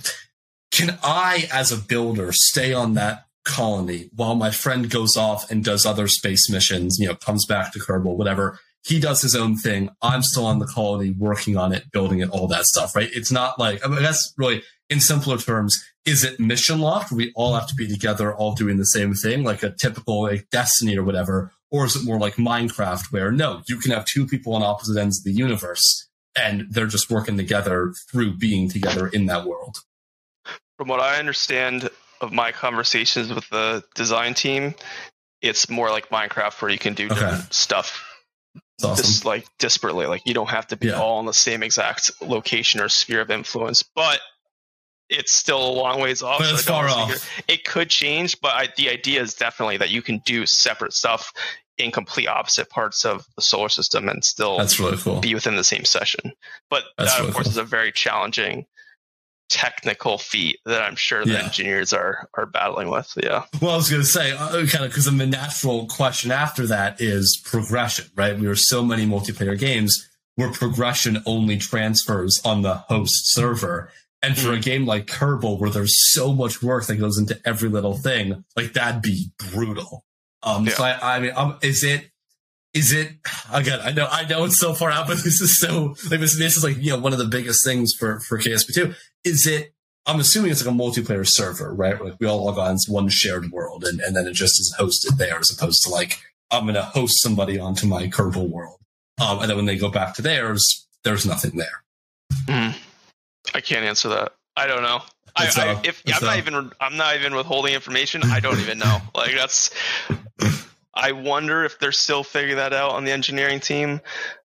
Can 0.70 0.98
I, 1.02 1.48
as 1.52 1.72
a 1.72 1.76
builder, 1.76 2.30
stay 2.32 2.72
on 2.72 2.94
that 2.94 3.24
colony 3.44 4.10
while 4.14 4.34
my 4.34 4.50
friend 4.50 4.90
goes 4.90 5.16
off 5.16 5.50
and 5.50 5.64
does 5.64 5.86
other 5.86 6.08
space 6.08 6.50
missions? 6.50 6.98
You 6.98 7.08
know, 7.08 7.14
comes 7.14 7.46
back 7.46 7.72
to 7.72 7.78
Kerbal, 7.78 8.16
whatever. 8.16 8.58
He 8.84 9.00
does 9.00 9.20
his 9.20 9.34
own 9.34 9.56
thing. 9.56 9.90
I'm 10.02 10.22
still 10.22 10.46
on 10.46 10.60
the 10.60 10.66
colony, 10.66 11.10
working 11.10 11.56
on 11.56 11.72
it, 11.72 11.90
building 11.90 12.20
it, 12.20 12.30
all 12.30 12.46
that 12.48 12.64
stuff, 12.64 12.94
right? 12.94 13.10
It's 13.12 13.32
not 13.32 13.58
like 13.58 13.84
I 13.84 13.88
mean, 13.88 14.02
that's 14.02 14.32
really 14.36 14.62
in 14.90 15.00
simpler 15.00 15.36
terms, 15.38 15.76
is 16.06 16.24
it 16.24 16.40
mission 16.40 16.80
locked? 16.80 17.12
We 17.12 17.32
all 17.34 17.54
have 17.54 17.66
to 17.68 17.74
be 17.74 17.86
together, 17.88 18.34
all 18.34 18.54
doing 18.54 18.76
the 18.78 18.86
same 18.86 19.12
thing, 19.14 19.44
like 19.44 19.62
a 19.62 19.70
typical 19.70 20.22
like 20.22 20.48
Destiny 20.50 20.96
or 20.96 21.02
whatever, 21.04 21.52
Or 21.70 21.84
is 21.84 21.94
it 21.96 22.04
more 22.04 22.18
like 22.18 22.36
Minecraft 22.36 23.12
where 23.12 23.30
no, 23.30 23.60
you 23.68 23.76
can 23.78 23.90
have 23.92 24.06
two 24.06 24.26
people 24.26 24.54
on 24.54 24.62
opposite 24.62 24.98
ends 24.98 25.18
of 25.18 25.24
the 25.24 25.32
universe 25.32 26.08
and 26.34 26.66
they're 26.70 26.86
just 26.86 27.10
working 27.10 27.36
together 27.36 27.92
through 28.10 28.36
being 28.38 28.70
together 28.70 29.06
in 29.08 29.26
that 29.26 29.44
world? 29.44 29.76
From 30.78 30.88
what 30.88 31.00
I 31.00 31.18
understand 31.18 31.90
of 32.22 32.32
my 32.32 32.52
conversations 32.52 33.32
with 33.32 33.48
the 33.50 33.84
design 33.94 34.32
team, 34.34 34.74
it's 35.42 35.68
more 35.68 35.90
like 35.90 36.08
Minecraft 36.08 36.60
where 36.62 36.70
you 36.70 36.78
can 36.78 36.94
do 36.94 37.06
Okay. 37.06 37.14
different 37.16 37.52
stuff 37.52 38.02
awesome. 38.82 38.96
just 38.96 39.24
like 39.26 39.46
disparately. 39.58 40.08
Like 40.08 40.22
you 40.24 40.32
don't 40.34 40.48
have 40.48 40.68
to 40.68 40.76
be 40.76 40.86
Yeah. 40.88 41.00
all 41.00 41.20
in 41.20 41.26
the 41.26 41.34
same 41.34 41.62
exact 41.62 42.10
location 42.22 42.80
or 42.80 42.88
sphere 42.88 43.20
of 43.20 43.30
influence, 43.30 43.82
but 43.94 44.20
it's 45.08 45.32
still 45.32 45.66
a 45.66 45.72
long 45.72 46.00
ways 46.00 46.22
off. 46.22 46.38
But 46.40 46.52
it's 46.52 46.64
don't 46.64 46.74
far 46.74 46.88
off. 46.88 47.08
here. 47.08 47.44
It 47.48 47.64
could 47.64 47.88
change, 47.90 48.40
but 48.40 48.52
I, 48.54 48.68
the 48.76 48.90
idea 48.90 49.20
is 49.22 49.34
definitely 49.34 49.76
that 49.78 49.90
you 49.90 50.02
can 50.02 50.18
do 50.26 50.44
separate 50.46 50.92
stuff 50.92 51.32
in 51.78 51.90
complete 51.92 52.26
opposite 52.26 52.68
parts 52.70 53.04
of 53.04 53.24
the 53.36 53.42
solar 53.42 53.68
system 53.68 54.08
and 54.08 54.24
still 54.24 54.58
That's 54.58 54.80
really 54.80 54.96
cool. 54.96 55.20
be 55.20 55.32
within 55.34 55.54
the 55.56 55.62
same 55.64 55.84
session. 55.84 56.32
But 56.68 56.82
that, 56.98 57.04
really 57.18 57.28
of 57.28 57.34
course, 57.34 57.46
cool. 57.46 57.50
is 57.52 57.56
a 57.56 57.64
very 57.64 57.92
challenging 57.92 58.66
technical 59.48 60.18
feat 60.18 60.58
that 60.66 60.82
I'm 60.82 60.96
sure 60.96 61.24
the 61.24 61.32
Yeah. 61.32 61.44
engineers 61.44 61.92
are 61.94 62.28
are 62.34 62.44
battling 62.46 62.90
with. 62.90 63.10
Yeah. 63.22 63.44
Well, 63.62 63.72
I 63.72 63.76
was 63.76 63.88
going 63.88 64.02
to 64.02 64.08
say, 64.08 64.32
uh, 64.32 64.50
kind 64.66 64.84
of, 64.84 64.90
because 64.90 65.06
the 65.06 65.12
natural 65.26 65.86
question 65.86 66.30
after 66.30 66.66
that 66.66 67.00
is 67.00 67.40
progression, 67.44 68.06
right? 68.14 68.38
We 68.38 68.46
are 68.46 68.54
so 68.56 68.84
many 68.84 69.06
multiplayer 69.06 69.58
games 69.58 70.06
where 70.34 70.50
progression 70.52 71.22
only 71.24 71.56
transfers 71.56 72.40
on 72.44 72.60
the 72.62 72.74
host 72.74 73.32
server. 73.34 73.90
And 74.20 74.36
for 74.36 74.52
a 74.52 74.58
game 74.58 74.84
like 74.84 75.06
Kerbal, 75.06 75.60
where 75.60 75.70
there's 75.70 76.12
so 76.12 76.32
much 76.32 76.60
work 76.60 76.86
that 76.86 76.96
goes 76.96 77.18
into 77.18 77.40
every 77.44 77.68
little 77.68 77.94
thing, 77.94 78.44
like 78.56 78.72
that'd 78.72 79.00
be 79.00 79.30
brutal. 79.52 80.04
Um, 80.42 80.68
so 80.68 80.82
I, 80.82 81.16
I 81.16 81.20
mean, 81.20 81.32
um, 81.36 81.56
is 81.62 81.84
it, 81.84 82.10
is 82.74 82.92
it 82.92 83.12
again? 83.52 83.78
I 83.80 83.92
know, 83.92 84.08
I 84.10 84.26
know 84.26 84.44
it's 84.44 84.58
so 84.58 84.74
far 84.74 84.90
out, 84.90 85.06
but 85.06 85.18
this 85.24 85.40
is 85.40 85.60
so 85.60 85.94
like 86.10 86.20
this, 86.20 86.36
this 86.36 86.56
is 86.56 86.64
like 86.64 86.78
you 86.78 86.90
know 86.90 86.98
one 86.98 87.12
of 87.12 87.18
the 87.18 87.26
biggest 87.26 87.64
things 87.64 87.92
for 87.98 88.20
for 88.20 88.38
KSP 88.38 88.74
two. 88.74 88.94
Is 89.24 89.46
it 89.46 89.72
I'm 90.08 90.20
assuming 90.20 90.50
it's 90.50 90.64
like 90.64 90.74
a 90.74 90.78
multiplayer 90.78 91.26
server, 91.26 91.72
right? 91.74 92.02
Like 92.02 92.14
we 92.18 92.26
all 92.26 92.44
log 92.44 92.58
on, 92.58 92.74
it's 92.74 92.88
one 92.88 93.08
shared 93.10 93.50
world, 93.50 93.84
and, 93.84 94.00
and 94.00 94.16
then 94.16 94.26
it 94.26 94.32
just 94.32 94.58
is 94.58 94.74
hosted 94.78 95.18
there, 95.18 95.38
as 95.38 95.50
opposed 95.50 95.82
to 95.84 95.90
like 95.90 96.18
I'm 96.50 96.64
going 96.64 96.74
to 96.74 96.82
host 96.82 97.22
somebody 97.22 97.58
onto 97.58 97.86
my 97.86 98.08
Kerbal 98.08 98.48
world, 98.48 98.80
um, 99.20 99.40
and 99.40 99.50
then 99.50 99.56
when 99.56 99.66
they 99.66 99.76
go 99.76 99.90
back 99.90 100.14
to 100.14 100.22
theirs, 100.22 100.86
there's 101.04 101.26
nothing 101.26 101.58
there. 101.58 101.84
Hmm. 102.48 102.70
I 103.54 103.60
can't 103.60 103.84
answer 103.84 104.08
that. 104.10 104.32
I 104.56 104.66
don't 104.66 104.82
know. 104.82 105.00
I, 105.36 105.44
It's, 105.46 105.58
I, 105.58 105.68
uh, 105.68 105.80
if 105.84 106.02
I'm 106.06 106.24
not 106.24 106.34
uh, 106.34 106.38
even 106.38 106.72
I'm 106.80 106.96
not 106.96 107.16
even 107.16 107.34
withholding 107.34 107.74
information. 107.74 108.22
I 108.24 108.40
don't 108.40 108.58
even 108.60 108.78
know. 108.78 108.98
Like 109.14 109.34
that's. 109.34 109.70
I 110.94 111.12
wonder 111.12 111.64
if 111.64 111.78
they're 111.78 111.92
still 111.92 112.24
figuring 112.24 112.56
that 112.56 112.72
out 112.72 112.90
on 112.92 113.04
the 113.04 113.12
engineering 113.12 113.60
team, 113.60 114.00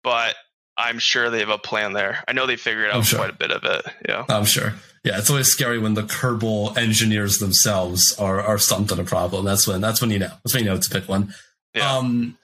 but 0.03 0.35
I'm 0.75 0.97
sure 0.97 1.29
they 1.29 1.39
have 1.39 1.49
a 1.49 1.59
plan 1.59 1.93
there. 1.93 2.23
I 2.27 2.33
know 2.33 2.47
they 2.47 2.55
figured 2.55 2.89
out 2.89 3.05
sure. 3.05 3.19
quite 3.19 3.29
a 3.29 3.35
bit 3.35 3.51
of 3.51 3.63
it. 3.63 3.85
Yeah. 4.07 4.25
I'm 4.27 4.45
sure. 4.45 4.73
Yeah, 5.03 5.17
it's 5.17 5.29
always 5.29 5.47
scary 5.47 5.77
when 5.79 5.93
the 5.95 6.03
Kerbal 6.03 6.77
engineers 6.77 7.39
themselves 7.39 8.15
are 8.19 8.39
are 8.41 8.57
stumped 8.57 8.91
on 8.91 8.99
a 8.99 9.03
problem. 9.03 9.45
That's 9.45 9.67
when 9.67 9.81
that's 9.81 10.01
when 10.01 10.11
you 10.11 10.19
know. 10.19 10.31
That's 10.43 10.53
when 10.53 10.63
you 10.63 10.69
know 10.69 10.75
it's 10.75 10.87
a 10.87 10.91
big 10.91 11.05
one. 11.05 11.33
Yeah. 11.73 11.97
Um, 11.97 12.37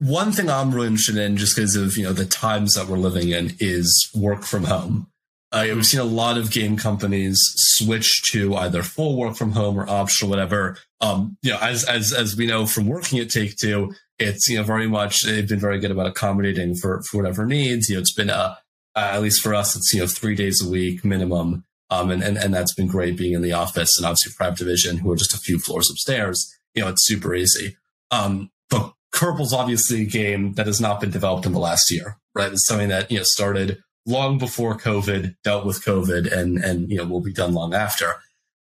one 0.00 0.32
thing 0.32 0.48
I'm 0.48 0.72
really 0.72 0.88
interested 0.88 1.16
in, 1.16 1.36
just 1.36 1.56
because 1.56 1.76
of 1.76 1.96
you 1.96 2.04
know 2.04 2.12
the 2.12 2.26
times 2.26 2.74
that 2.74 2.86
we're 2.86 2.98
living 2.98 3.30
in, 3.30 3.56
is 3.58 4.10
work 4.14 4.44
from 4.44 4.64
home. 4.64 5.08
Uh, 5.50 5.64
we've 5.74 5.86
seen 5.86 6.00
a 6.00 6.04
lot 6.04 6.36
of 6.36 6.50
game 6.50 6.76
companies 6.76 7.40
switch 7.56 8.22
to 8.30 8.54
either 8.56 8.82
full 8.82 9.16
work 9.16 9.34
from 9.34 9.52
home 9.52 9.78
or 9.78 9.88
optional, 9.88 10.30
whatever. 10.30 10.76
Um, 11.00 11.36
you 11.42 11.52
know, 11.52 11.58
as 11.60 11.84
as 11.84 12.12
as 12.12 12.36
we 12.36 12.46
know 12.46 12.66
from 12.66 12.86
working 12.86 13.18
at 13.18 13.30
Take 13.30 13.56
Two, 13.56 13.94
it's 14.18 14.48
you 14.48 14.58
know 14.58 14.62
very 14.62 14.86
much 14.86 15.22
they've 15.22 15.48
been 15.48 15.60
very 15.60 15.80
good 15.80 15.90
about 15.90 16.06
accommodating 16.06 16.74
for 16.74 17.02
for 17.02 17.16
whatever 17.18 17.46
needs. 17.46 17.88
You 17.88 17.96
know, 17.96 18.00
it's 18.00 18.14
been 18.14 18.30
uh, 18.30 18.56
uh, 18.94 19.10
at 19.12 19.22
least 19.22 19.42
for 19.42 19.54
us, 19.54 19.74
it's 19.74 19.92
you 19.94 20.00
know 20.00 20.06
three 20.06 20.34
days 20.34 20.62
a 20.64 20.68
week 20.68 21.04
minimum. 21.04 21.64
Um, 21.90 22.10
and, 22.10 22.22
and, 22.22 22.36
and 22.36 22.52
that's 22.52 22.74
been 22.74 22.86
great 22.86 23.16
being 23.16 23.32
in 23.32 23.40
the 23.40 23.54
office 23.54 23.96
and 23.96 24.04
obviously 24.04 24.34
Private 24.36 24.58
Division, 24.58 24.98
who 24.98 25.10
are 25.10 25.16
just 25.16 25.32
a 25.32 25.38
few 25.38 25.58
floors 25.58 25.90
upstairs. 25.90 26.54
You 26.74 26.82
know, 26.82 26.90
it's 26.90 27.06
super 27.06 27.34
easy. 27.34 27.78
Um, 28.10 28.50
but 28.68 28.92
Kerbal's 29.12 29.52
obviously 29.52 30.02
a 30.02 30.06
game 30.06 30.54
that 30.54 30.66
has 30.66 30.80
not 30.80 31.00
been 31.00 31.10
developed 31.10 31.46
in 31.46 31.52
the 31.52 31.58
last 31.58 31.90
year, 31.90 32.18
right? 32.34 32.52
It's 32.52 32.66
something 32.66 32.88
that, 32.88 33.10
you 33.10 33.18
know, 33.18 33.24
started 33.24 33.78
long 34.06 34.38
before 34.38 34.76
COVID, 34.76 35.34
dealt 35.44 35.66
with 35.66 35.84
COVID, 35.84 36.30
and, 36.32 36.58
and, 36.58 36.90
you 36.90 36.98
know, 36.98 37.06
will 37.06 37.20
be 37.20 37.32
done 37.32 37.54
long 37.54 37.74
after. 37.74 38.16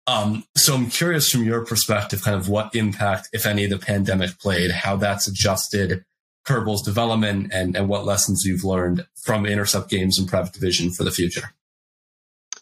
Um, 0.06 0.44
so 0.56 0.74
I'm 0.74 0.90
curious 0.90 1.30
from 1.30 1.44
your 1.44 1.64
perspective, 1.64 2.22
kind 2.22 2.36
of 2.36 2.48
what 2.48 2.74
impact, 2.74 3.28
if 3.32 3.46
any, 3.46 3.66
the 3.66 3.78
pandemic 3.78 4.38
played, 4.40 4.70
how 4.70 4.96
that's 4.96 5.28
adjusted 5.28 6.04
Kerbal's 6.44 6.82
development 6.82 7.52
and, 7.52 7.76
and 7.76 7.88
what 7.88 8.04
lessons 8.04 8.44
you've 8.44 8.64
learned 8.64 9.06
from 9.22 9.46
Intercept 9.46 9.88
Games 9.88 10.18
and 10.18 10.28
Private 10.28 10.52
Division 10.52 10.90
for 10.90 11.04
the 11.04 11.12
future. 11.12 11.54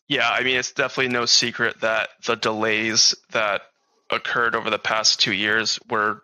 Yeah, 0.06 0.28
I 0.28 0.42
mean, 0.42 0.56
it's 0.56 0.72
definitely 0.72 1.12
no 1.12 1.24
secret 1.24 1.80
that 1.80 2.10
the 2.26 2.34
delays 2.34 3.14
that 3.30 3.62
occurred 4.10 4.54
over 4.54 4.68
the 4.68 4.78
past 4.78 5.20
two 5.20 5.32
years 5.32 5.78
were 5.88 6.22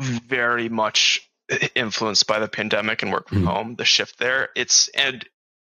very 0.00 0.68
much 0.68 1.28
influenced 1.74 2.26
by 2.26 2.38
the 2.38 2.48
pandemic 2.48 3.02
and 3.02 3.10
work 3.12 3.28
from 3.28 3.42
Mhm. 3.42 3.46
home, 3.46 3.74
the 3.76 3.84
shift 3.84 4.18
there. 4.18 4.50
It's, 4.54 4.88
and 4.88 5.24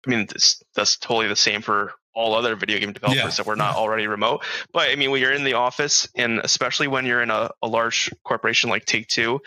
I 0.06 0.10
mean, 0.10 0.26
this, 0.26 0.62
that's 0.74 0.96
totally 0.96 1.28
the 1.28 1.36
same 1.36 1.60
for 1.60 1.92
all 2.14 2.34
other 2.34 2.56
video 2.56 2.78
game 2.78 2.92
developers 2.92 3.22
Yeah. 3.22 3.28
that 3.30 3.46
were 3.46 3.54
not 3.56 3.76
already 3.76 4.06
remote. 4.06 4.44
But 4.72 4.90
I 4.90 4.96
mean, 4.96 5.10
when 5.10 5.20
you're 5.20 5.32
in 5.32 5.44
the 5.44 5.54
office, 5.54 6.08
and 6.16 6.38
especially 6.40 6.88
when 6.88 7.04
you're 7.06 7.22
in 7.22 7.30
a, 7.30 7.50
a 7.62 7.68
large 7.68 8.10
corporation 8.24 8.70
like 8.70 8.86
Take 8.86 9.08
Two, 9.08 9.40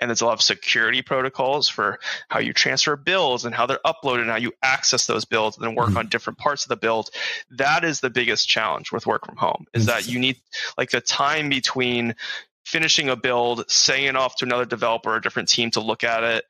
and 0.00 0.08
there's 0.10 0.20
a 0.20 0.26
lot 0.26 0.32
of 0.34 0.42
security 0.42 1.02
protocols 1.02 1.68
for 1.68 1.98
how 2.28 2.38
you 2.38 2.52
transfer 2.52 2.96
bills 2.96 3.44
and 3.44 3.54
how 3.54 3.66
they're 3.66 3.78
uploaded 3.84 4.22
and 4.22 4.30
how 4.30 4.36
you 4.36 4.52
access 4.62 5.06
those 5.06 5.24
builds 5.24 5.56
and 5.56 5.66
then 5.66 5.74
work 5.74 5.90
Mhm. 5.90 5.96
on 5.98 6.08
different 6.08 6.38
parts 6.38 6.64
of 6.64 6.68
the 6.68 6.76
build. 6.76 7.10
That 7.50 7.84
is 7.84 8.00
the 8.00 8.10
biggest 8.10 8.48
challenge 8.48 8.90
with 8.92 9.06
work 9.06 9.26
from 9.26 9.36
home 9.36 9.66
is 9.74 9.86
that 9.86 10.06
you 10.06 10.18
need 10.18 10.36
like 10.78 10.90
the 10.90 11.00
time 11.00 11.48
between 11.48 12.14
finishing 12.64 13.08
a 13.08 13.16
build, 13.16 13.70
sending 13.70 14.06
it 14.06 14.16
off 14.16 14.36
to 14.36 14.44
another 14.44 14.64
developer 14.64 15.10
or 15.10 15.16
a 15.16 15.22
different 15.22 15.48
team 15.48 15.70
to 15.72 15.80
look 15.80 16.04
at 16.04 16.22
it, 16.22 16.44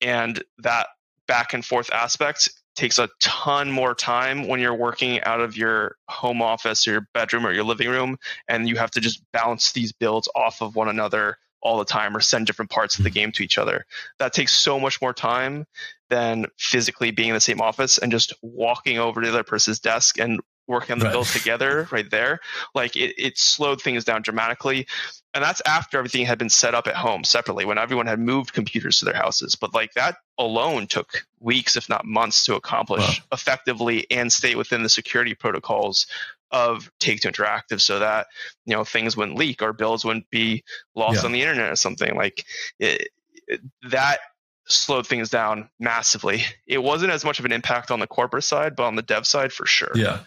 and 0.00 0.42
that 0.58 0.88
back 1.26 1.54
and 1.54 1.64
forth 1.64 1.90
aspect 1.92 2.48
takes 2.74 2.98
a 2.98 3.08
ton 3.20 3.70
more 3.70 3.94
time 3.94 4.48
when 4.48 4.60
you're 4.60 4.74
working 4.74 5.22
out 5.22 5.40
of 5.40 5.56
your 5.56 5.96
home 6.08 6.42
office 6.42 6.86
or 6.86 6.92
your 6.92 7.08
bedroom 7.14 7.46
or 7.46 7.52
your 7.52 7.64
living 7.64 7.88
room 7.88 8.18
and 8.48 8.68
you 8.68 8.76
have 8.76 8.90
to 8.90 9.00
just 9.00 9.22
bounce 9.32 9.72
these 9.72 9.92
builds 9.92 10.28
off 10.34 10.60
of 10.60 10.74
one 10.74 10.88
another 10.88 11.38
all 11.62 11.78
the 11.78 11.84
time 11.84 12.16
or 12.16 12.20
send 12.20 12.46
different 12.46 12.70
parts 12.70 12.98
of 12.98 13.04
the 13.04 13.10
hmm. 13.10 13.14
game 13.14 13.32
to 13.32 13.42
each 13.42 13.58
other. 13.58 13.86
That 14.18 14.32
takes 14.32 14.52
so 14.52 14.78
much 14.78 15.00
more 15.00 15.14
time 15.14 15.66
than 16.10 16.46
physically 16.58 17.10
being 17.10 17.30
in 17.30 17.34
the 17.34 17.40
same 17.40 17.60
office 17.60 17.98
and 17.98 18.12
just 18.12 18.34
walking 18.42 18.98
over 18.98 19.20
to 19.20 19.26
the 19.26 19.32
other 19.32 19.42
person's 19.42 19.80
desk 19.80 20.18
and 20.18 20.40
working 20.66 20.92
on 20.94 20.98
the 20.98 21.04
Right. 21.06 21.12
build 21.12 21.26
together 21.26 21.88
right 21.92 22.10
there. 22.10 22.40
Like 22.74 22.96
it, 22.96 23.14
it 23.18 23.38
slowed 23.38 23.82
things 23.82 24.04
down 24.04 24.22
dramatically. 24.22 24.86
And 25.34 25.42
that's 25.42 25.60
after 25.66 25.98
everything 25.98 26.24
had 26.26 26.38
been 26.38 26.48
set 26.48 26.74
up 26.74 26.86
at 26.86 26.94
home 26.94 27.24
separately 27.24 27.64
when 27.64 27.76
everyone 27.78 28.06
had 28.06 28.20
moved 28.20 28.52
computers 28.52 28.98
to 29.00 29.04
their 29.04 29.14
houses. 29.14 29.56
But 29.56 29.74
like 29.74 29.92
that 29.94 30.16
alone 30.38 30.86
took 30.86 31.24
weeks, 31.40 31.76
if 31.76 31.88
not 31.88 32.04
months, 32.06 32.44
to 32.46 32.54
accomplish 32.54 33.18
Wow. 33.20 33.26
effectively 33.32 34.06
and 34.10 34.32
stay 34.32 34.54
within 34.54 34.82
the 34.82 34.88
security 34.88 35.34
protocols 35.34 36.06
of 36.50 36.88
Take 37.00 37.20
Two 37.20 37.28
Interactive 37.30 37.80
so 37.80 37.98
that 37.98 38.28
you 38.64 38.76
know 38.76 38.84
things 38.84 39.16
wouldn't 39.16 39.36
leak 39.36 39.60
or 39.60 39.72
builds 39.72 40.04
wouldn't 40.04 40.30
be 40.30 40.62
lost 40.94 41.20
Yeah. 41.22 41.26
on 41.26 41.32
the 41.32 41.40
internet 41.42 41.72
or 41.72 41.76
something 41.76 42.14
like 42.14 42.44
it, 42.78 43.08
it- 43.48 43.60
that 43.90 44.20
slowed 44.66 45.06
things 45.06 45.28
down 45.28 45.68
massively 45.78 46.42
it 46.66 46.82
wasn't 46.82 47.10
as 47.12 47.24
much 47.24 47.38
of 47.38 47.44
an 47.44 47.52
impact 47.52 47.90
on 47.90 48.00
the 48.00 48.06
corporate 48.06 48.44
side 48.44 48.74
but 48.76 48.84
on 48.84 48.96
the 48.96 49.02
dev 49.02 49.26
side 49.26 49.52
for 49.52 49.66
sure 49.66 49.90
Yeah. 49.94 50.20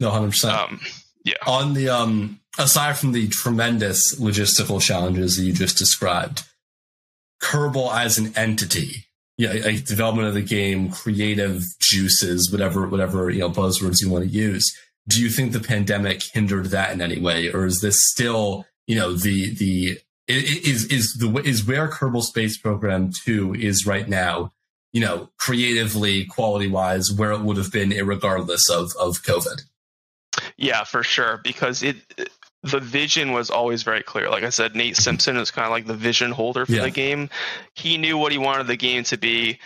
No, 0.00 0.10
100%. 0.10 0.44
um, 0.50 0.80
yeah. 1.24 1.34
on 1.46 1.74
the 1.74 1.88
um 1.88 2.40
aside 2.58 2.96
from 2.98 3.12
the 3.12 3.28
tremendous 3.28 4.18
logistical 4.18 4.80
challenges 4.80 5.36
that 5.36 5.42
you 5.44 5.52
just 5.52 5.78
described 5.78 6.42
kerbal 7.42 7.94
as 7.94 8.18
an 8.18 8.32
entity 8.36 9.04
yeah 9.36 9.52
like 9.52 9.84
development 9.84 10.26
of 10.28 10.34
the 10.34 10.42
game 10.42 10.90
creative 10.90 11.62
juices 11.80 12.50
whatever 12.50 12.86
whatever 12.88 13.30
you 13.30 13.40
know 13.40 13.50
buzzwords 13.50 14.00
you 14.00 14.10
want 14.10 14.24
to 14.24 14.30
use 14.30 14.64
do 15.08 15.22
you 15.22 15.28
think 15.28 15.52
the 15.52 15.60
pandemic 15.60 16.22
hindered 16.32 16.66
that 16.66 16.92
in 16.92 17.00
any 17.00 17.20
way 17.20 17.52
or 17.52 17.66
is 17.66 17.80
this 17.80 17.98
still 18.08 18.64
you 18.86 18.96
know 18.96 19.12
the 19.12 19.54
the 19.56 19.98
is 20.28 20.84
is 20.86 21.14
the 21.14 21.32
is 21.44 21.66
where 21.66 21.88
kerbal 21.88 22.22
space 22.22 22.56
program 22.58 23.10
2 23.24 23.54
is 23.54 23.86
right 23.86 24.08
now 24.08 24.52
you 24.92 25.00
know 25.00 25.28
creatively 25.38 26.24
quality 26.24 26.66
wise 26.68 27.12
where 27.12 27.32
it 27.32 27.40
would 27.40 27.56
have 27.56 27.72
been 27.72 27.90
regardless 28.06 28.68
of 28.70 28.90
of 28.98 29.22
covid 29.22 29.62
Yeah, 30.58 30.84
for 30.84 31.02
sure. 31.02 31.40
Because 31.42 31.82
it, 31.82 31.96
the 32.62 32.80
vision 32.80 33.32
was 33.32 33.48
always 33.50 33.82
very 33.84 34.02
clear. 34.02 34.28
Like 34.28 34.44
I 34.44 34.50
said, 34.50 34.74
Nate 34.74 34.94
mm-hmm. 34.94 35.02
Simpson 35.02 35.36
is 35.36 35.50
kind 35.50 35.64
of 35.66 35.70
like 35.70 35.86
the 35.86 35.94
vision 35.94 36.30
holder 36.30 36.66
for 36.66 36.72
Yeah. 36.72 36.82
the 36.82 36.90
game. 36.90 37.30
He 37.74 37.96
knew 37.96 38.18
what 38.18 38.32
he 38.32 38.38
wanted 38.38 38.66
the 38.66 38.76
game 38.76 39.04
to 39.04 39.16
be 39.16 39.58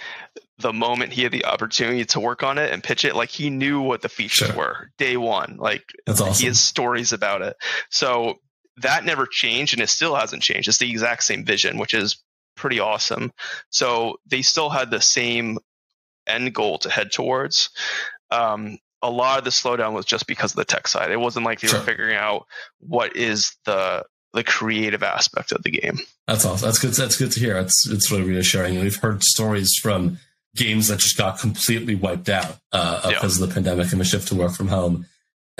the 0.58 0.72
moment 0.72 1.12
he 1.12 1.22
had 1.22 1.32
the 1.32 1.44
opportunity 1.46 2.04
to 2.04 2.20
work 2.20 2.42
on 2.42 2.58
it 2.58 2.72
and 2.72 2.84
pitch 2.84 3.04
it. 3.04 3.16
Like 3.16 3.30
he 3.30 3.50
knew 3.50 3.80
what 3.80 4.02
the 4.02 4.08
features 4.08 4.48
Sure. 4.48 4.56
were 4.56 4.90
day 4.98 5.16
one. 5.16 5.56
Like 5.58 5.84
that's 6.06 6.20
awesome 6.20 6.40
he 6.40 6.46
has 6.46 6.60
stories 6.60 7.12
about 7.12 7.42
it. 7.42 7.56
So 7.90 8.38
that 8.78 9.04
never 9.04 9.26
changed 9.26 9.74
and 9.74 9.82
it 9.82 9.88
still 9.88 10.14
hasn't 10.14 10.42
changed. 10.42 10.68
It's 10.68 10.78
the 10.78 10.90
exact 10.90 11.22
same 11.24 11.44
vision, 11.44 11.78
which 11.78 11.94
is 11.94 12.22
pretty 12.56 12.80
awesome. 12.80 13.32
So 13.70 14.18
they 14.26 14.42
still 14.42 14.70
had 14.70 14.90
the 14.90 15.00
same 15.00 15.58
end 16.26 16.54
goal 16.54 16.78
to 16.78 16.90
head 16.90 17.12
towards. 17.12 17.70
Um, 18.30 18.78
a 19.02 19.10
lot 19.10 19.38
of 19.38 19.44
the 19.44 19.50
slowdown 19.50 19.92
was 19.92 20.04
just 20.04 20.26
because 20.26 20.52
of 20.52 20.56
the 20.56 20.64
tech 20.64 20.86
side. 20.86 21.10
It 21.10 21.18
wasn't 21.18 21.46
like 21.46 21.60
they 21.60 21.68
sure. 21.68 21.80
were 21.80 21.86
figuring 21.86 22.16
out 22.16 22.46
what 22.78 23.16
is 23.16 23.56
the 23.64 24.04
the 24.32 24.44
creative 24.44 25.02
aspect 25.02 25.50
of 25.52 25.62
the 25.64 25.70
game. 25.70 25.98
That's 26.26 26.44
awesome. 26.44 26.66
That's 26.66 26.78
good. 26.78 26.92
That's 26.92 27.16
good 27.16 27.32
to 27.32 27.40
hear. 27.40 27.56
It's 27.56 27.88
it's 27.88 28.10
really 28.10 28.24
reassuring. 28.24 28.78
we've 28.78 28.96
heard 28.96 29.24
stories 29.24 29.74
from 29.82 30.18
games 30.54 30.88
that 30.88 30.98
just 30.98 31.16
got 31.16 31.38
completely 31.38 31.94
wiped 31.94 32.28
out 32.28 32.58
uh, 32.72 33.00
yeah. 33.04 33.10
because 33.10 33.40
of 33.40 33.48
the 33.48 33.54
pandemic 33.54 33.90
and 33.92 34.00
the 34.00 34.04
shift 34.04 34.28
to 34.28 34.34
work 34.34 34.52
from 34.52 34.68
home. 34.68 35.06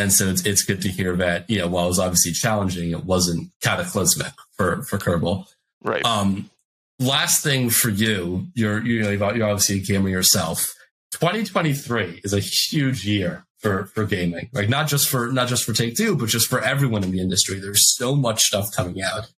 And 0.01 0.12
so 0.12 0.28
it's 0.28 0.46
it's 0.46 0.62
good 0.62 0.80
to 0.82 0.88
hear 0.88 1.14
that 1.16 1.48
you 1.51 1.59
know 1.59 1.68
while 1.68 1.84
it 1.84 1.88
was 1.88 1.98
obviously 1.98 2.32
challenging, 2.32 2.90
it 2.90 3.05
wasn't 3.05 3.51
cataclysmic 3.62 4.32
for 4.57 4.82
for 4.84 4.98
Kerbal. 4.98 5.46
Right. 5.82 6.05
Um. 6.05 6.51
Last 6.98 7.42
thing 7.42 7.70
for 7.70 7.88
you, 7.88 8.48
you're 8.55 8.84
you 8.84 9.03
know 9.03 9.11
you're 9.11 9.48
obviously 9.48 9.76
a 9.76 9.80
gamer 9.80 10.09
yourself. 10.09 10.66
2023 11.12 12.20
is 12.24 12.32
a 12.32 12.40
huge 12.40 13.07
year 13.07 13.44
for 13.59 13.86
for 13.86 14.05
gaming. 14.05 14.48
Like 14.53 14.68
not 14.68 14.88
just 14.88 15.09
for 15.09 15.30
not 15.32 15.48
just 15.48 15.64
for 15.64 15.72
Take 15.72 15.96
Two, 15.96 16.16
but 16.16 16.28
just 16.28 16.48
for 16.48 16.61
everyone 16.61 17.05
in 17.05 17.11
the 17.11 17.20
industry. 17.20 17.61
There's 17.61 17.94
so 17.96 18.16
much 18.16 18.42
stuff 18.42 18.66
coming 18.74 19.03
out. 19.03 19.30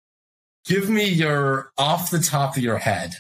Give 0.64 0.88
me 0.88 1.08
your 1.08 1.72
off 1.76 2.10
the 2.10 2.20
top 2.20 2.56
of 2.56 2.62
your 2.62 2.78
head 2.78 3.14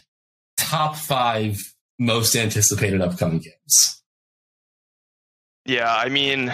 top 0.56 0.96
five 0.96 1.58
most 1.98 2.34
anticipated 2.36 3.00
upcoming 3.00 3.38
games. 3.38 4.02
Yeah, 5.64 5.94
I 5.94 6.08
mean, 6.08 6.52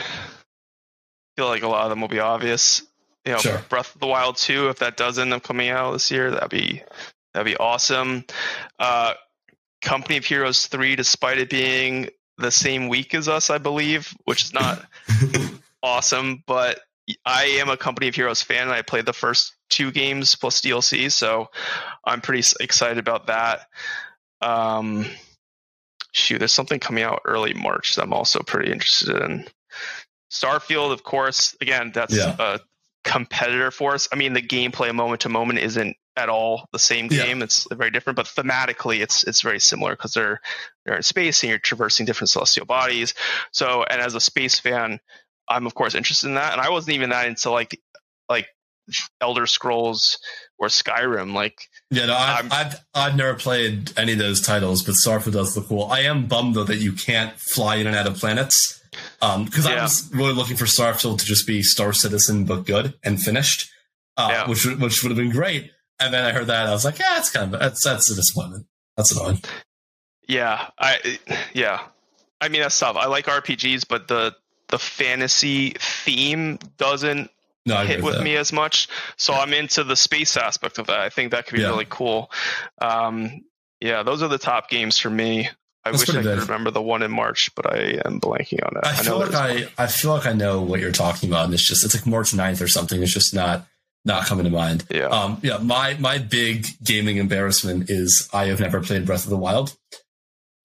feel 1.38 1.46
like 1.46 1.62
a 1.62 1.68
lot 1.68 1.84
of 1.84 1.90
them 1.90 2.00
will 2.00 2.08
be 2.08 2.18
obvious. 2.18 2.82
You 3.24 3.34
know, 3.34 3.38
sure. 3.38 3.62
Breath 3.68 3.94
of 3.94 4.00
the 4.00 4.08
Wild 4.08 4.36
2, 4.38 4.70
if 4.70 4.80
that 4.80 4.96
does 4.96 5.20
end 5.20 5.32
up 5.32 5.44
coming 5.44 5.68
out 5.68 5.92
this 5.92 6.10
year, 6.10 6.32
that'd 6.32 6.50
be 6.50 6.82
that'd 7.32 7.46
be 7.46 7.56
awesome. 7.56 8.24
Uh, 8.80 9.14
Company 9.80 10.16
of 10.16 10.24
Heroes 10.24 10.66
3, 10.66 10.96
despite 10.96 11.38
it 11.38 11.48
being 11.48 12.08
the 12.38 12.50
same 12.50 12.88
week 12.88 13.14
as 13.14 13.28
us, 13.28 13.50
I 13.50 13.58
believe, 13.58 14.12
which 14.24 14.42
is 14.42 14.52
not 14.52 14.84
awesome, 15.84 16.42
but 16.44 16.80
I 17.24 17.44
am 17.60 17.68
a 17.68 17.76
Company 17.76 18.08
of 18.08 18.16
Heroes 18.16 18.42
fan 18.42 18.62
and 18.62 18.72
I 18.72 18.82
played 18.82 19.06
the 19.06 19.12
first 19.12 19.54
two 19.70 19.92
games 19.92 20.34
plus 20.34 20.60
DLC, 20.60 21.08
so 21.12 21.50
I'm 22.04 22.20
pretty 22.20 22.42
excited 22.58 22.98
about 22.98 23.28
that. 23.28 23.68
Um, 24.40 25.06
shoot, 26.10 26.40
there's 26.40 26.50
something 26.50 26.80
coming 26.80 27.04
out 27.04 27.22
early 27.24 27.54
March 27.54 27.94
that 27.94 28.02
I'm 28.02 28.12
also 28.12 28.40
pretty 28.40 28.72
interested 28.72 29.22
in. 29.22 29.46
Starfield, 30.30 30.92
of 30.92 31.02
course, 31.02 31.56
again, 31.60 31.92
that's 31.94 32.16
yeah. 32.16 32.36
a 32.38 32.60
competitor 33.04 33.70
for 33.70 33.94
us. 33.94 34.08
I 34.12 34.16
mean, 34.16 34.34
the 34.34 34.42
gameplay 34.42 34.94
moment 34.94 35.22
to 35.22 35.28
moment 35.28 35.60
isn't 35.60 35.96
at 36.16 36.28
all 36.28 36.68
the 36.72 36.78
same 36.78 37.08
game. 37.08 37.38
Yeah. 37.38 37.44
It's 37.44 37.66
very 37.72 37.90
different, 37.90 38.16
but 38.16 38.26
thematically, 38.26 39.00
it's 39.00 39.24
it's 39.24 39.40
very 39.40 39.60
similar 39.60 39.92
because 39.92 40.12
they're 40.12 40.40
they're 40.84 40.96
in 40.96 41.02
space 41.02 41.42
and 41.42 41.50
you're 41.50 41.58
traversing 41.58 42.06
different 42.06 42.30
celestial 42.30 42.66
bodies. 42.66 43.14
So, 43.52 43.84
and 43.88 44.00
as 44.02 44.14
a 44.14 44.20
space 44.20 44.58
fan, 44.58 45.00
I'm 45.48 45.66
of 45.66 45.74
course 45.74 45.94
interested 45.94 46.28
in 46.28 46.34
that. 46.34 46.52
And 46.52 46.60
I 46.60 46.70
wasn't 46.70 46.96
even 46.96 47.10
that 47.10 47.28
into 47.28 47.50
like 47.50 47.80
like 48.28 48.48
Elder 49.20 49.46
Scrolls 49.46 50.18
or 50.58 50.68
Skyrim. 50.68 51.34
Like, 51.34 51.68
yeah, 51.90 52.06
no, 52.06 52.14
I've, 52.14 52.52
I've, 52.52 52.84
I've 52.94 53.16
never 53.16 53.34
played 53.34 53.92
any 53.98 54.12
of 54.12 54.18
those 54.18 54.40
titles, 54.40 54.82
but 54.82 54.94
Starfield 54.94 55.32
does 55.32 55.56
look 55.56 55.68
cool. 55.68 55.84
I 55.84 56.00
am 56.00 56.26
bummed 56.26 56.54
though 56.54 56.64
that 56.64 56.76
you 56.76 56.92
can't 56.92 57.32
fly 57.38 57.76
in 57.76 57.86
and 57.86 57.96
out 57.96 58.06
of 58.06 58.16
planets. 58.16 58.74
Um, 59.20 59.44
because 59.44 59.66
yeah. 59.66 59.72
I 59.72 59.82
was 59.82 60.10
really 60.12 60.32
looking 60.32 60.56
for 60.56 60.64
Starfield 60.64 61.18
to 61.20 61.24
just 61.24 61.46
be 61.46 61.62
Star 61.62 61.92
Citizen 61.92 62.44
but 62.44 62.66
good 62.66 62.94
and 63.02 63.20
finished, 63.20 63.70
uh, 64.16 64.28
yeah. 64.30 64.48
which 64.48 64.64
which 64.64 65.02
would 65.02 65.10
have 65.10 65.16
been 65.16 65.30
great. 65.30 65.70
And 66.00 66.14
then 66.14 66.24
I 66.24 66.32
heard 66.32 66.46
that 66.46 66.66
I 66.66 66.70
was 66.70 66.84
like, 66.84 66.98
yeah, 66.98 67.18
it's 67.18 67.30
kind 67.30 67.52
of 67.52 67.60
that's 67.60 67.84
that's 67.84 68.10
a 68.10 68.14
disappointment. 68.14 68.66
That's 68.96 69.12
annoying. 69.12 69.40
Yeah, 70.26 70.68
I 70.78 71.18
yeah, 71.52 71.80
I 72.40 72.48
mean 72.48 72.60
that's 72.60 72.78
tough. 72.78 72.96
I 72.96 73.06
like 73.06 73.26
RPGs, 73.26 73.86
but 73.88 74.08
the 74.08 74.34
the 74.68 74.78
fantasy 74.78 75.70
theme 75.78 76.58
doesn't 76.76 77.30
no, 77.68 77.84
hit 77.84 78.02
with, 78.02 78.22
me 78.22 78.36
as 78.36 78.52
much. 78.52 78.88
So 79.16 79.32
I'm 79.34 79.52
into 79.52 79.84
the 79.84 79.96
space 79.96 80.36
aspect 80.36 80.78
of 80.78 80.86
that. 80.86 80.98
I 81.00 81.08
think 81.08 81.32
that 81.32 81.46
could 81.46 81.56
be 81.56 81.62
yeah. 81.62 81.68
really 81.68 81.86
cool. 81.88 82.30
Um, 82.80 83.44
yeah, 83.80 84.02
those 84.02 84.22
are 84.22 84.28
the 84.28 84.38
top 84.38 84.68
games 84.70 84.98
for 84.98 85.10
me. 85.10 85.48
I 85.84 85.92
That's 85.92 86.06
wish 86.06 86.16
I 86.16 86.22
could 86.22 86.42
remember 86.42 86.70
the 86.70 86.82
one 86.82 87.02
in 87.02 87.10
March, 87.10 87.50
but 87.54 87.72
I 87.72 88.00
am 88.04 88.20
blanking 88.20 88.64
on 88.64 88.76
it. 88.76 88.84
I, 88.84 88.90
I 88.90 88.94
feel 88.94 89.18
like 89.18 89.34
I, 89.34 89.68
I 89.78 89.86
feel 89.86 90.12
like 90.12 90.26
I 90.26 90.32
know 90.32 90.60
what 90.60 90.80
you're 90.80 90.92
talking 90.92 91.30
about. 91.30 91.46
And 91.46 91.54
it's 91.54 91.66
just 91.66 91.84
it's 91.84 91.94
like 91.94 92.06
March 92.06 92.32
9th 92.32 92.60
or 92.60 92.68
something. 92.68 93.02
It's 93.02 93.12
just 93.12 93.34
not 93.34 93.66
not 94.04 94.26
coming 94.26 94.44
to 94.44 94.50
mind. 94.50 94.84
Yeah. 94.90 95.06
Um, 95.06 95.38
yeah. 95.42 95.58
My 95.58 95.94
my 95.94 96.18
big 96.18 96.66
gaming 96.82 97.16
embarrassment 97.18 97.90
is 97.90 98.28
I 98.32 98.46
have 98.46 98.60
never 98.60 98.80
played 98.80 99.06
Breath 99.06 99.24
of 99.24 99.30
the 99.30 99.36
Wild. 99.36 99.76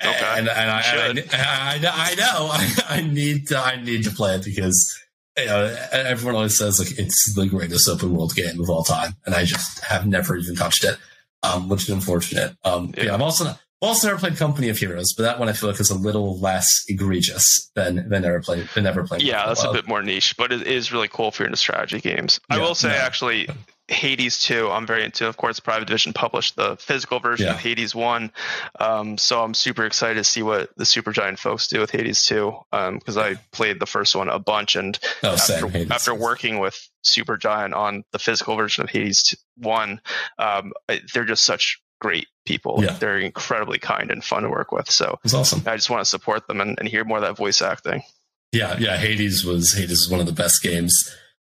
Okay. 0.03 0.19
And, 0.37 0.49
and, 0.49 0.49
I, 0.49 0.81
and 0.81 1.19
I, 1.31 1.75
I, 1.77 2.11
I, 2.11 2.15
know 2.15 2.49
I, 2.51 2.97
I 2.97 3.01
need 3.01 3.47
to 3.49 3.57
I 3.57 3.81
need 3.81 4.03
to 4.03 4.11
play 4.11 4.35
it 4.35 4.43
because 4.43 4.99
you 5.37 5.45
know, 5.45 5.75
everyone 5.91 6.35
always 6.35 6.57
says 6.57 6.79
like 6.79 6.97
it's 6.99 7.33
the 7.33 7.47
greatest 7.47 7.89
open 7.89 8.15
world 8.15 8.35
game 8.35 8.59
of 8.59 8.69
all 8.69 8.83
time, 8.83 9.15
and 9.25 9.33
I 9.33 9.45
just 9.45 9.83
have 9.83 10.05
never 10.05 10.35
even 10.37 10.55
touched 10.55 10.83
it, 10.83 10.97
um, 11.41 11.69
which 11.69 11.83
is 11.83 11.89
unfortunate. 11.89 12.55
Um, 12.63 12.93
yeah. 12.95 13.05
yeah, 13.05 13.13
I've 13.13 13.21
also 13.21 13.45
not, 13.45 13.59
also 13.81 14.07
never 14.07 14.19
played 14.19 14.37
Company 14.37 14.69
of 14.69 14.77
Heroes, 14.77 15.13
but 15.13 15.23
that 15.23 15.39
one 15.39 15.49
I 15.49 15.53
feel 15.53 15.69
like 15.69 15.79
is 15.79 15.89
a 15.89 15.97
little 15.97 16.39
less 16.39 16.83
egregious 16.87 17.71
than 17.75 18.07
than 18.09 18.21
never 18.21 18.41
played 18.41 18.67
than 18.75 18.83
never 18.83 19.03
played. 19.05 19.23
Yeah, 19.23 19.47
that's 19.47 19.63
a 19.63 19.71
bit 19.71 19.87
more 19.87 20.01
niche, 20.01 20.35
but 20.37 20.51
it 20.51 20.67
is 20.67 20.91
really 20.91 21.07
cool 21.07 21.29
if 21.29 21.39
you're 21.39 21.47
into 21.47 21.57
strategy 21.57 21.99
games. 21.99 22.39
Yeah, 22.49 22.57
I 22.57 22.59
will 22.59 22.75
say 22.75 22.95
actually, 22.95 23.49
Hades 23.93 24.39
2, 24.39 24.69
I'm 24.69 24.85
very 24.85 25.03
into. 25.03 25.27
Of 25.27 25.37
course, 25.37 25.59
Private 25.59 25.85
Division 25.85 26.13
published 26.13 26.55
the 26.55 26.75
physical 26.77 27.19
version 27.19 27.47
yeah. 27.47 27.53
of 27.53 27.59
Hades 27.59 27.95
1. 27.95 28.31
Um, 28.79 29.17
so 29.17 29.43
I'm 29.43 29.53
super 29.53 29.85
excited 29.85 30.15
to 30.15 30.23
see 30.23 30.43
what 30.43 30.75
the 30.75 30.83
Supergiant 30.83 31.39
folks 31.39 31.67
do 31.67 31.79
with 31.79 31.91
Hades 31.91 32.25
2 32.25 32.53
because 32.71 33.17
um, 33.17 33.23
I 33.23 33.35
played 33.51 33.79
the 33.79 33.85
first 33.85 34.15
one 34.15 34.29
a 34.29 34.39
bunch. 34.39 34.75
And 34.75 34.99
oh, 35.23 35.33
after, 35.33 35.93
after, 35.93 36.13
working 36.13 36.59
with 36.59 36.89
Supergiant 37.05 37.75
on 37.75 38.03
the 38.11 38.19
physical 38.19 38.55
version 38.55 38.83
of 38.83 38.89
Hades 38.89 39.35
1, 39.57 40.01
um, 40.39 40.73
they're 41.13 41.25
just 41.25 41.45
such 41.45 41.81
great 42.01 42.27
people. 42.45 42.83
Yeah. 42.83 42.93
They're 42.93 43.17
incredibly 43.17 43.79
kind 43.79 44.11
and 44.11 44.23
fun 44.23 44.43
to 44.43 44.49
work 44.49 44.71
with. 44.71 44.91
So 44.91 45.19
it's 45.23 45.33
awesome. 45.33 45.63
I 45.65 45.75
just 45.75 45.89
want 45.89 46.01
to 46.01 46.09
support 46.09 46.47
them 46.47 46.59
and, 46.59 46.77
and 46.77 46.87
hear 46.87 47.05
more 47.05 47.17
of 47.17 47.23
that 47.23 47.37
voice 47.37 47.61
acting. 47.61 48.03
Yeah, 48.51 48.77
yeah. 48.77 48.97
Hades 48.97 49.43
was 49.43 49.73
Hades 49.73 49.89
was 49.89 50.09
one 50.09 50.19
of 50.19 50.27
the 50.27 50.33
best 50.33 50.61
games 50.61 50.93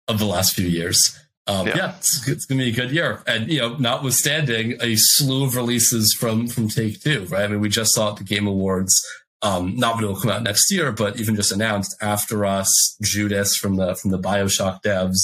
of 0.08 0.20
the 0.20 0.26
last 0.26 0.54
few 0.54 0.68
years. 0.68 1.18
Um, 1.48 1.68
yeah, 1.68 1.78
yeah 1.78 1.96
it's, 1.98 2.28
it's 2.28 2.46
going 2.46 2.60
to 2.60 2.66
be 2.66 2.72
a 2.72 2.76
good 2.76 2.92
year, 2.92 3.24
and 3.26 3.52
you 3.52 3.60
know, 3.60 3.76
notwithstanding 3.78 4.78
a 4.80 4.96
slew 4.96 5.46
of 5.46 5.56
releases 5.56 6.16
from 6.18 6.48
from 6.48 6.70
Take 6.70 7.02
Two, 7.02 7.26
right? 7.26 7.46
I 7.46 7.48
mean, 7.48 7.62
we 7.62 7.70
just 7.70 7.94
saw 7.94 8.12
at 8.12 8.18
the 8.18 8.24
Game 8.24 8.48
Awards. 8.48 8.94
Um, 9.44 9.76
not 9.76 9.98
that 9.98 10.04
it 10.04 10.08
will 10.08 10.16
come 10.16 10.30
out 10.30 10.44
next 10.44 10.72
year, 10.72 10.92
but 10.92 11.20
even 11.20 11.36
just 11.36 11.52
announced 11.52 11.96
After 12.00 12.46
Us, 12.46 12.72
Judas 13.02 13.56
from 13.56 13.76
the 13.76 13.96
from 13.96 14.12
the 14.12 14.20
Bioshock 14.20 14.84
devs, 14.84 15.18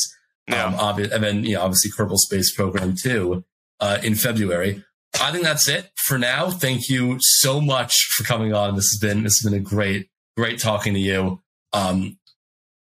yeah. 0.47 0.65
um, 0.65 0.73
obvi- 0.73 1.11
and 1.11 1.23
then 1.23 1.43
you 1.43 1.55
know, 1.55 1.61
obviously 1.61 1.91
Kerbal 1.91 2.17
Space 2.17 2.53
Program 2.53 2.95
two 3.01 3.43
uh, 3.79 3.99
in 4.01 4.15
February. 4.15 4.83
I 5.21 5.31
think 5.31 5.43
that's 5.43 5.67
it 5.67 5.91
for 5.95 6.17
now. 6.17 6.49
Thank 6.49 6.89
you 6.89 7.17
so 7.19 7.61
much 7.61 7.93
for 8.15 8.23
coming 8.23 8.53
on. 8.53 8.75
This 8.75 8.89
has 8.91 8.99
been 8.99 9.23
this 9.23 9.39
has 9.39 9.51
been 9.51 9.59
a 9.59 9.63
great 9.63 10.09
great 10.35 10.59
talking 10.59 10.93
to 10.93 10.99
you. 10.99 11.41
Um, 11.73 12.17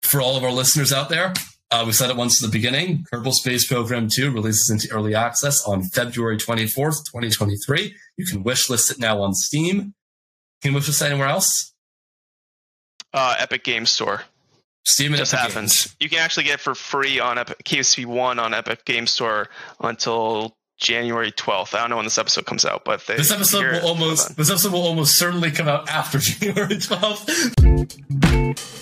for 0.02 0.20
all 0.20 0.36
of 0.36 0.44
our 0.44 0.52
listeners 0.52 0.92
out 0.92 1.10
there, 1.10 1.32
uh, 1.70 1.84
we 1.86 1.92
said 1.92 2.10
it 2.10 2.16
once 2.16 2.42
at 2.42 2.50
the 2.50 2.52
beginning. 2.52 3.06
Kerbal 3.12 3.32
Space 3.32 3.66
Program 3.66 4.08
2 4.12 4.32
releases 4.32 4.68
into 4.70 4.92
early 4.94 5.14
access 5.14 5.64
on 5.64 5.84
February 5.84 6.36
24th, 6.36 7.04
2023. 7.06 7.94
You 8.16 8.26
can 8.26 8.42
wishlist 8.42 8.90
it 8.90 8.98
now 8.98 9.22
on 9.22 9.34
Steam. 9.34 9.94
Can 10.62 10.72
you 10.72 10.78
wishlist 10.78 11.04
anywhere 11.04 11.28
else? 11.28 11.72
Uh, 13.12 13.36
Epic 13.38 13.64
Game 13.64 13.86
Store. 13.86 14.22
Steam 14.84 15.12
and 15.12 15.18
just 15.18 15.34
Epic 15.34 15.52
happens. 15.52 15.84
Games. 15.84 15.96
You 16.00 16.08
can 16.08 16.18
actually 16.18 16.44
get 16.44 16.54
it 16.54 16.60
for 16.60 16.74
free 16.74 17.20
on 17.20 17.38
Epic 17.38 17.62
KSP 17.64 18.06
One 18.06 18.38
on 18.38 18.54
Epic 18.54 18.84
Game 18.84 19.06
Store 19.06 19.48
until 19.80 20.56
January 20.78 21.32
12th. 21.32 21.74
I 21.74 21.80
don't 21.80 21.90
know 21.90 21.96
when 21.96 22.06
this 22.06 22.18
episode 22.18 22.46
comes 22.46 22.64
out, 22.64 22.84
but 22.84 23.06
this 23.06 23.30
episode 23.30 23.72
will 23.72 23.88
almost 23.88 24.36
this 24.36 24.50
episode 24.50 24.72
will 24.72 24.86
almost 24.86 25.18
certainly 25.18 25.50
come 25.50 25.68
out 25.68 25.88
after 25.90 26.18
January 26.18 26.76
12th. 26.76 28.79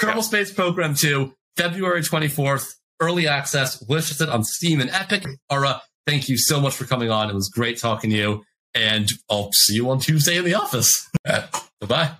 Kerbal 0.00 0.22
Space 0.22 0.52
Program 0.52 0.94
2, 0.94 1.32
February 1.56 2.00
24th, 2.00 2.66
early 3.00 3.28
access, 3.28 3.86
listed 3.88 4.28
on 4.28 4.44
Steam 4.44 4.80
and 4.80 4.90
Epic. 4.90 5.26
Ara, 5.50 5.82
thank 6.06 6.28
you 6.28 6.38
so 6.38 6.60
much 6.60 6.74
for 6.74 6.86
coming 6.86 7.10
on. 7.10 7.28
It 7.28 7.34
was 7.34 7.50
great 7.50 7.78
talking 7.78 8.10
to 8.10 8.16
you, 8.16 8.44
and 8.74 9.08
I'll 9.30 9.50
see 9.52 9.74
you 9.74 9.90
on 9.90 10.00
Tuesday 10.00 10.38
in 10.38 10.44
the 10.44 10.54
office. 10.54 11.08
Bye 11.24 11.46
bye. 11.86 12.10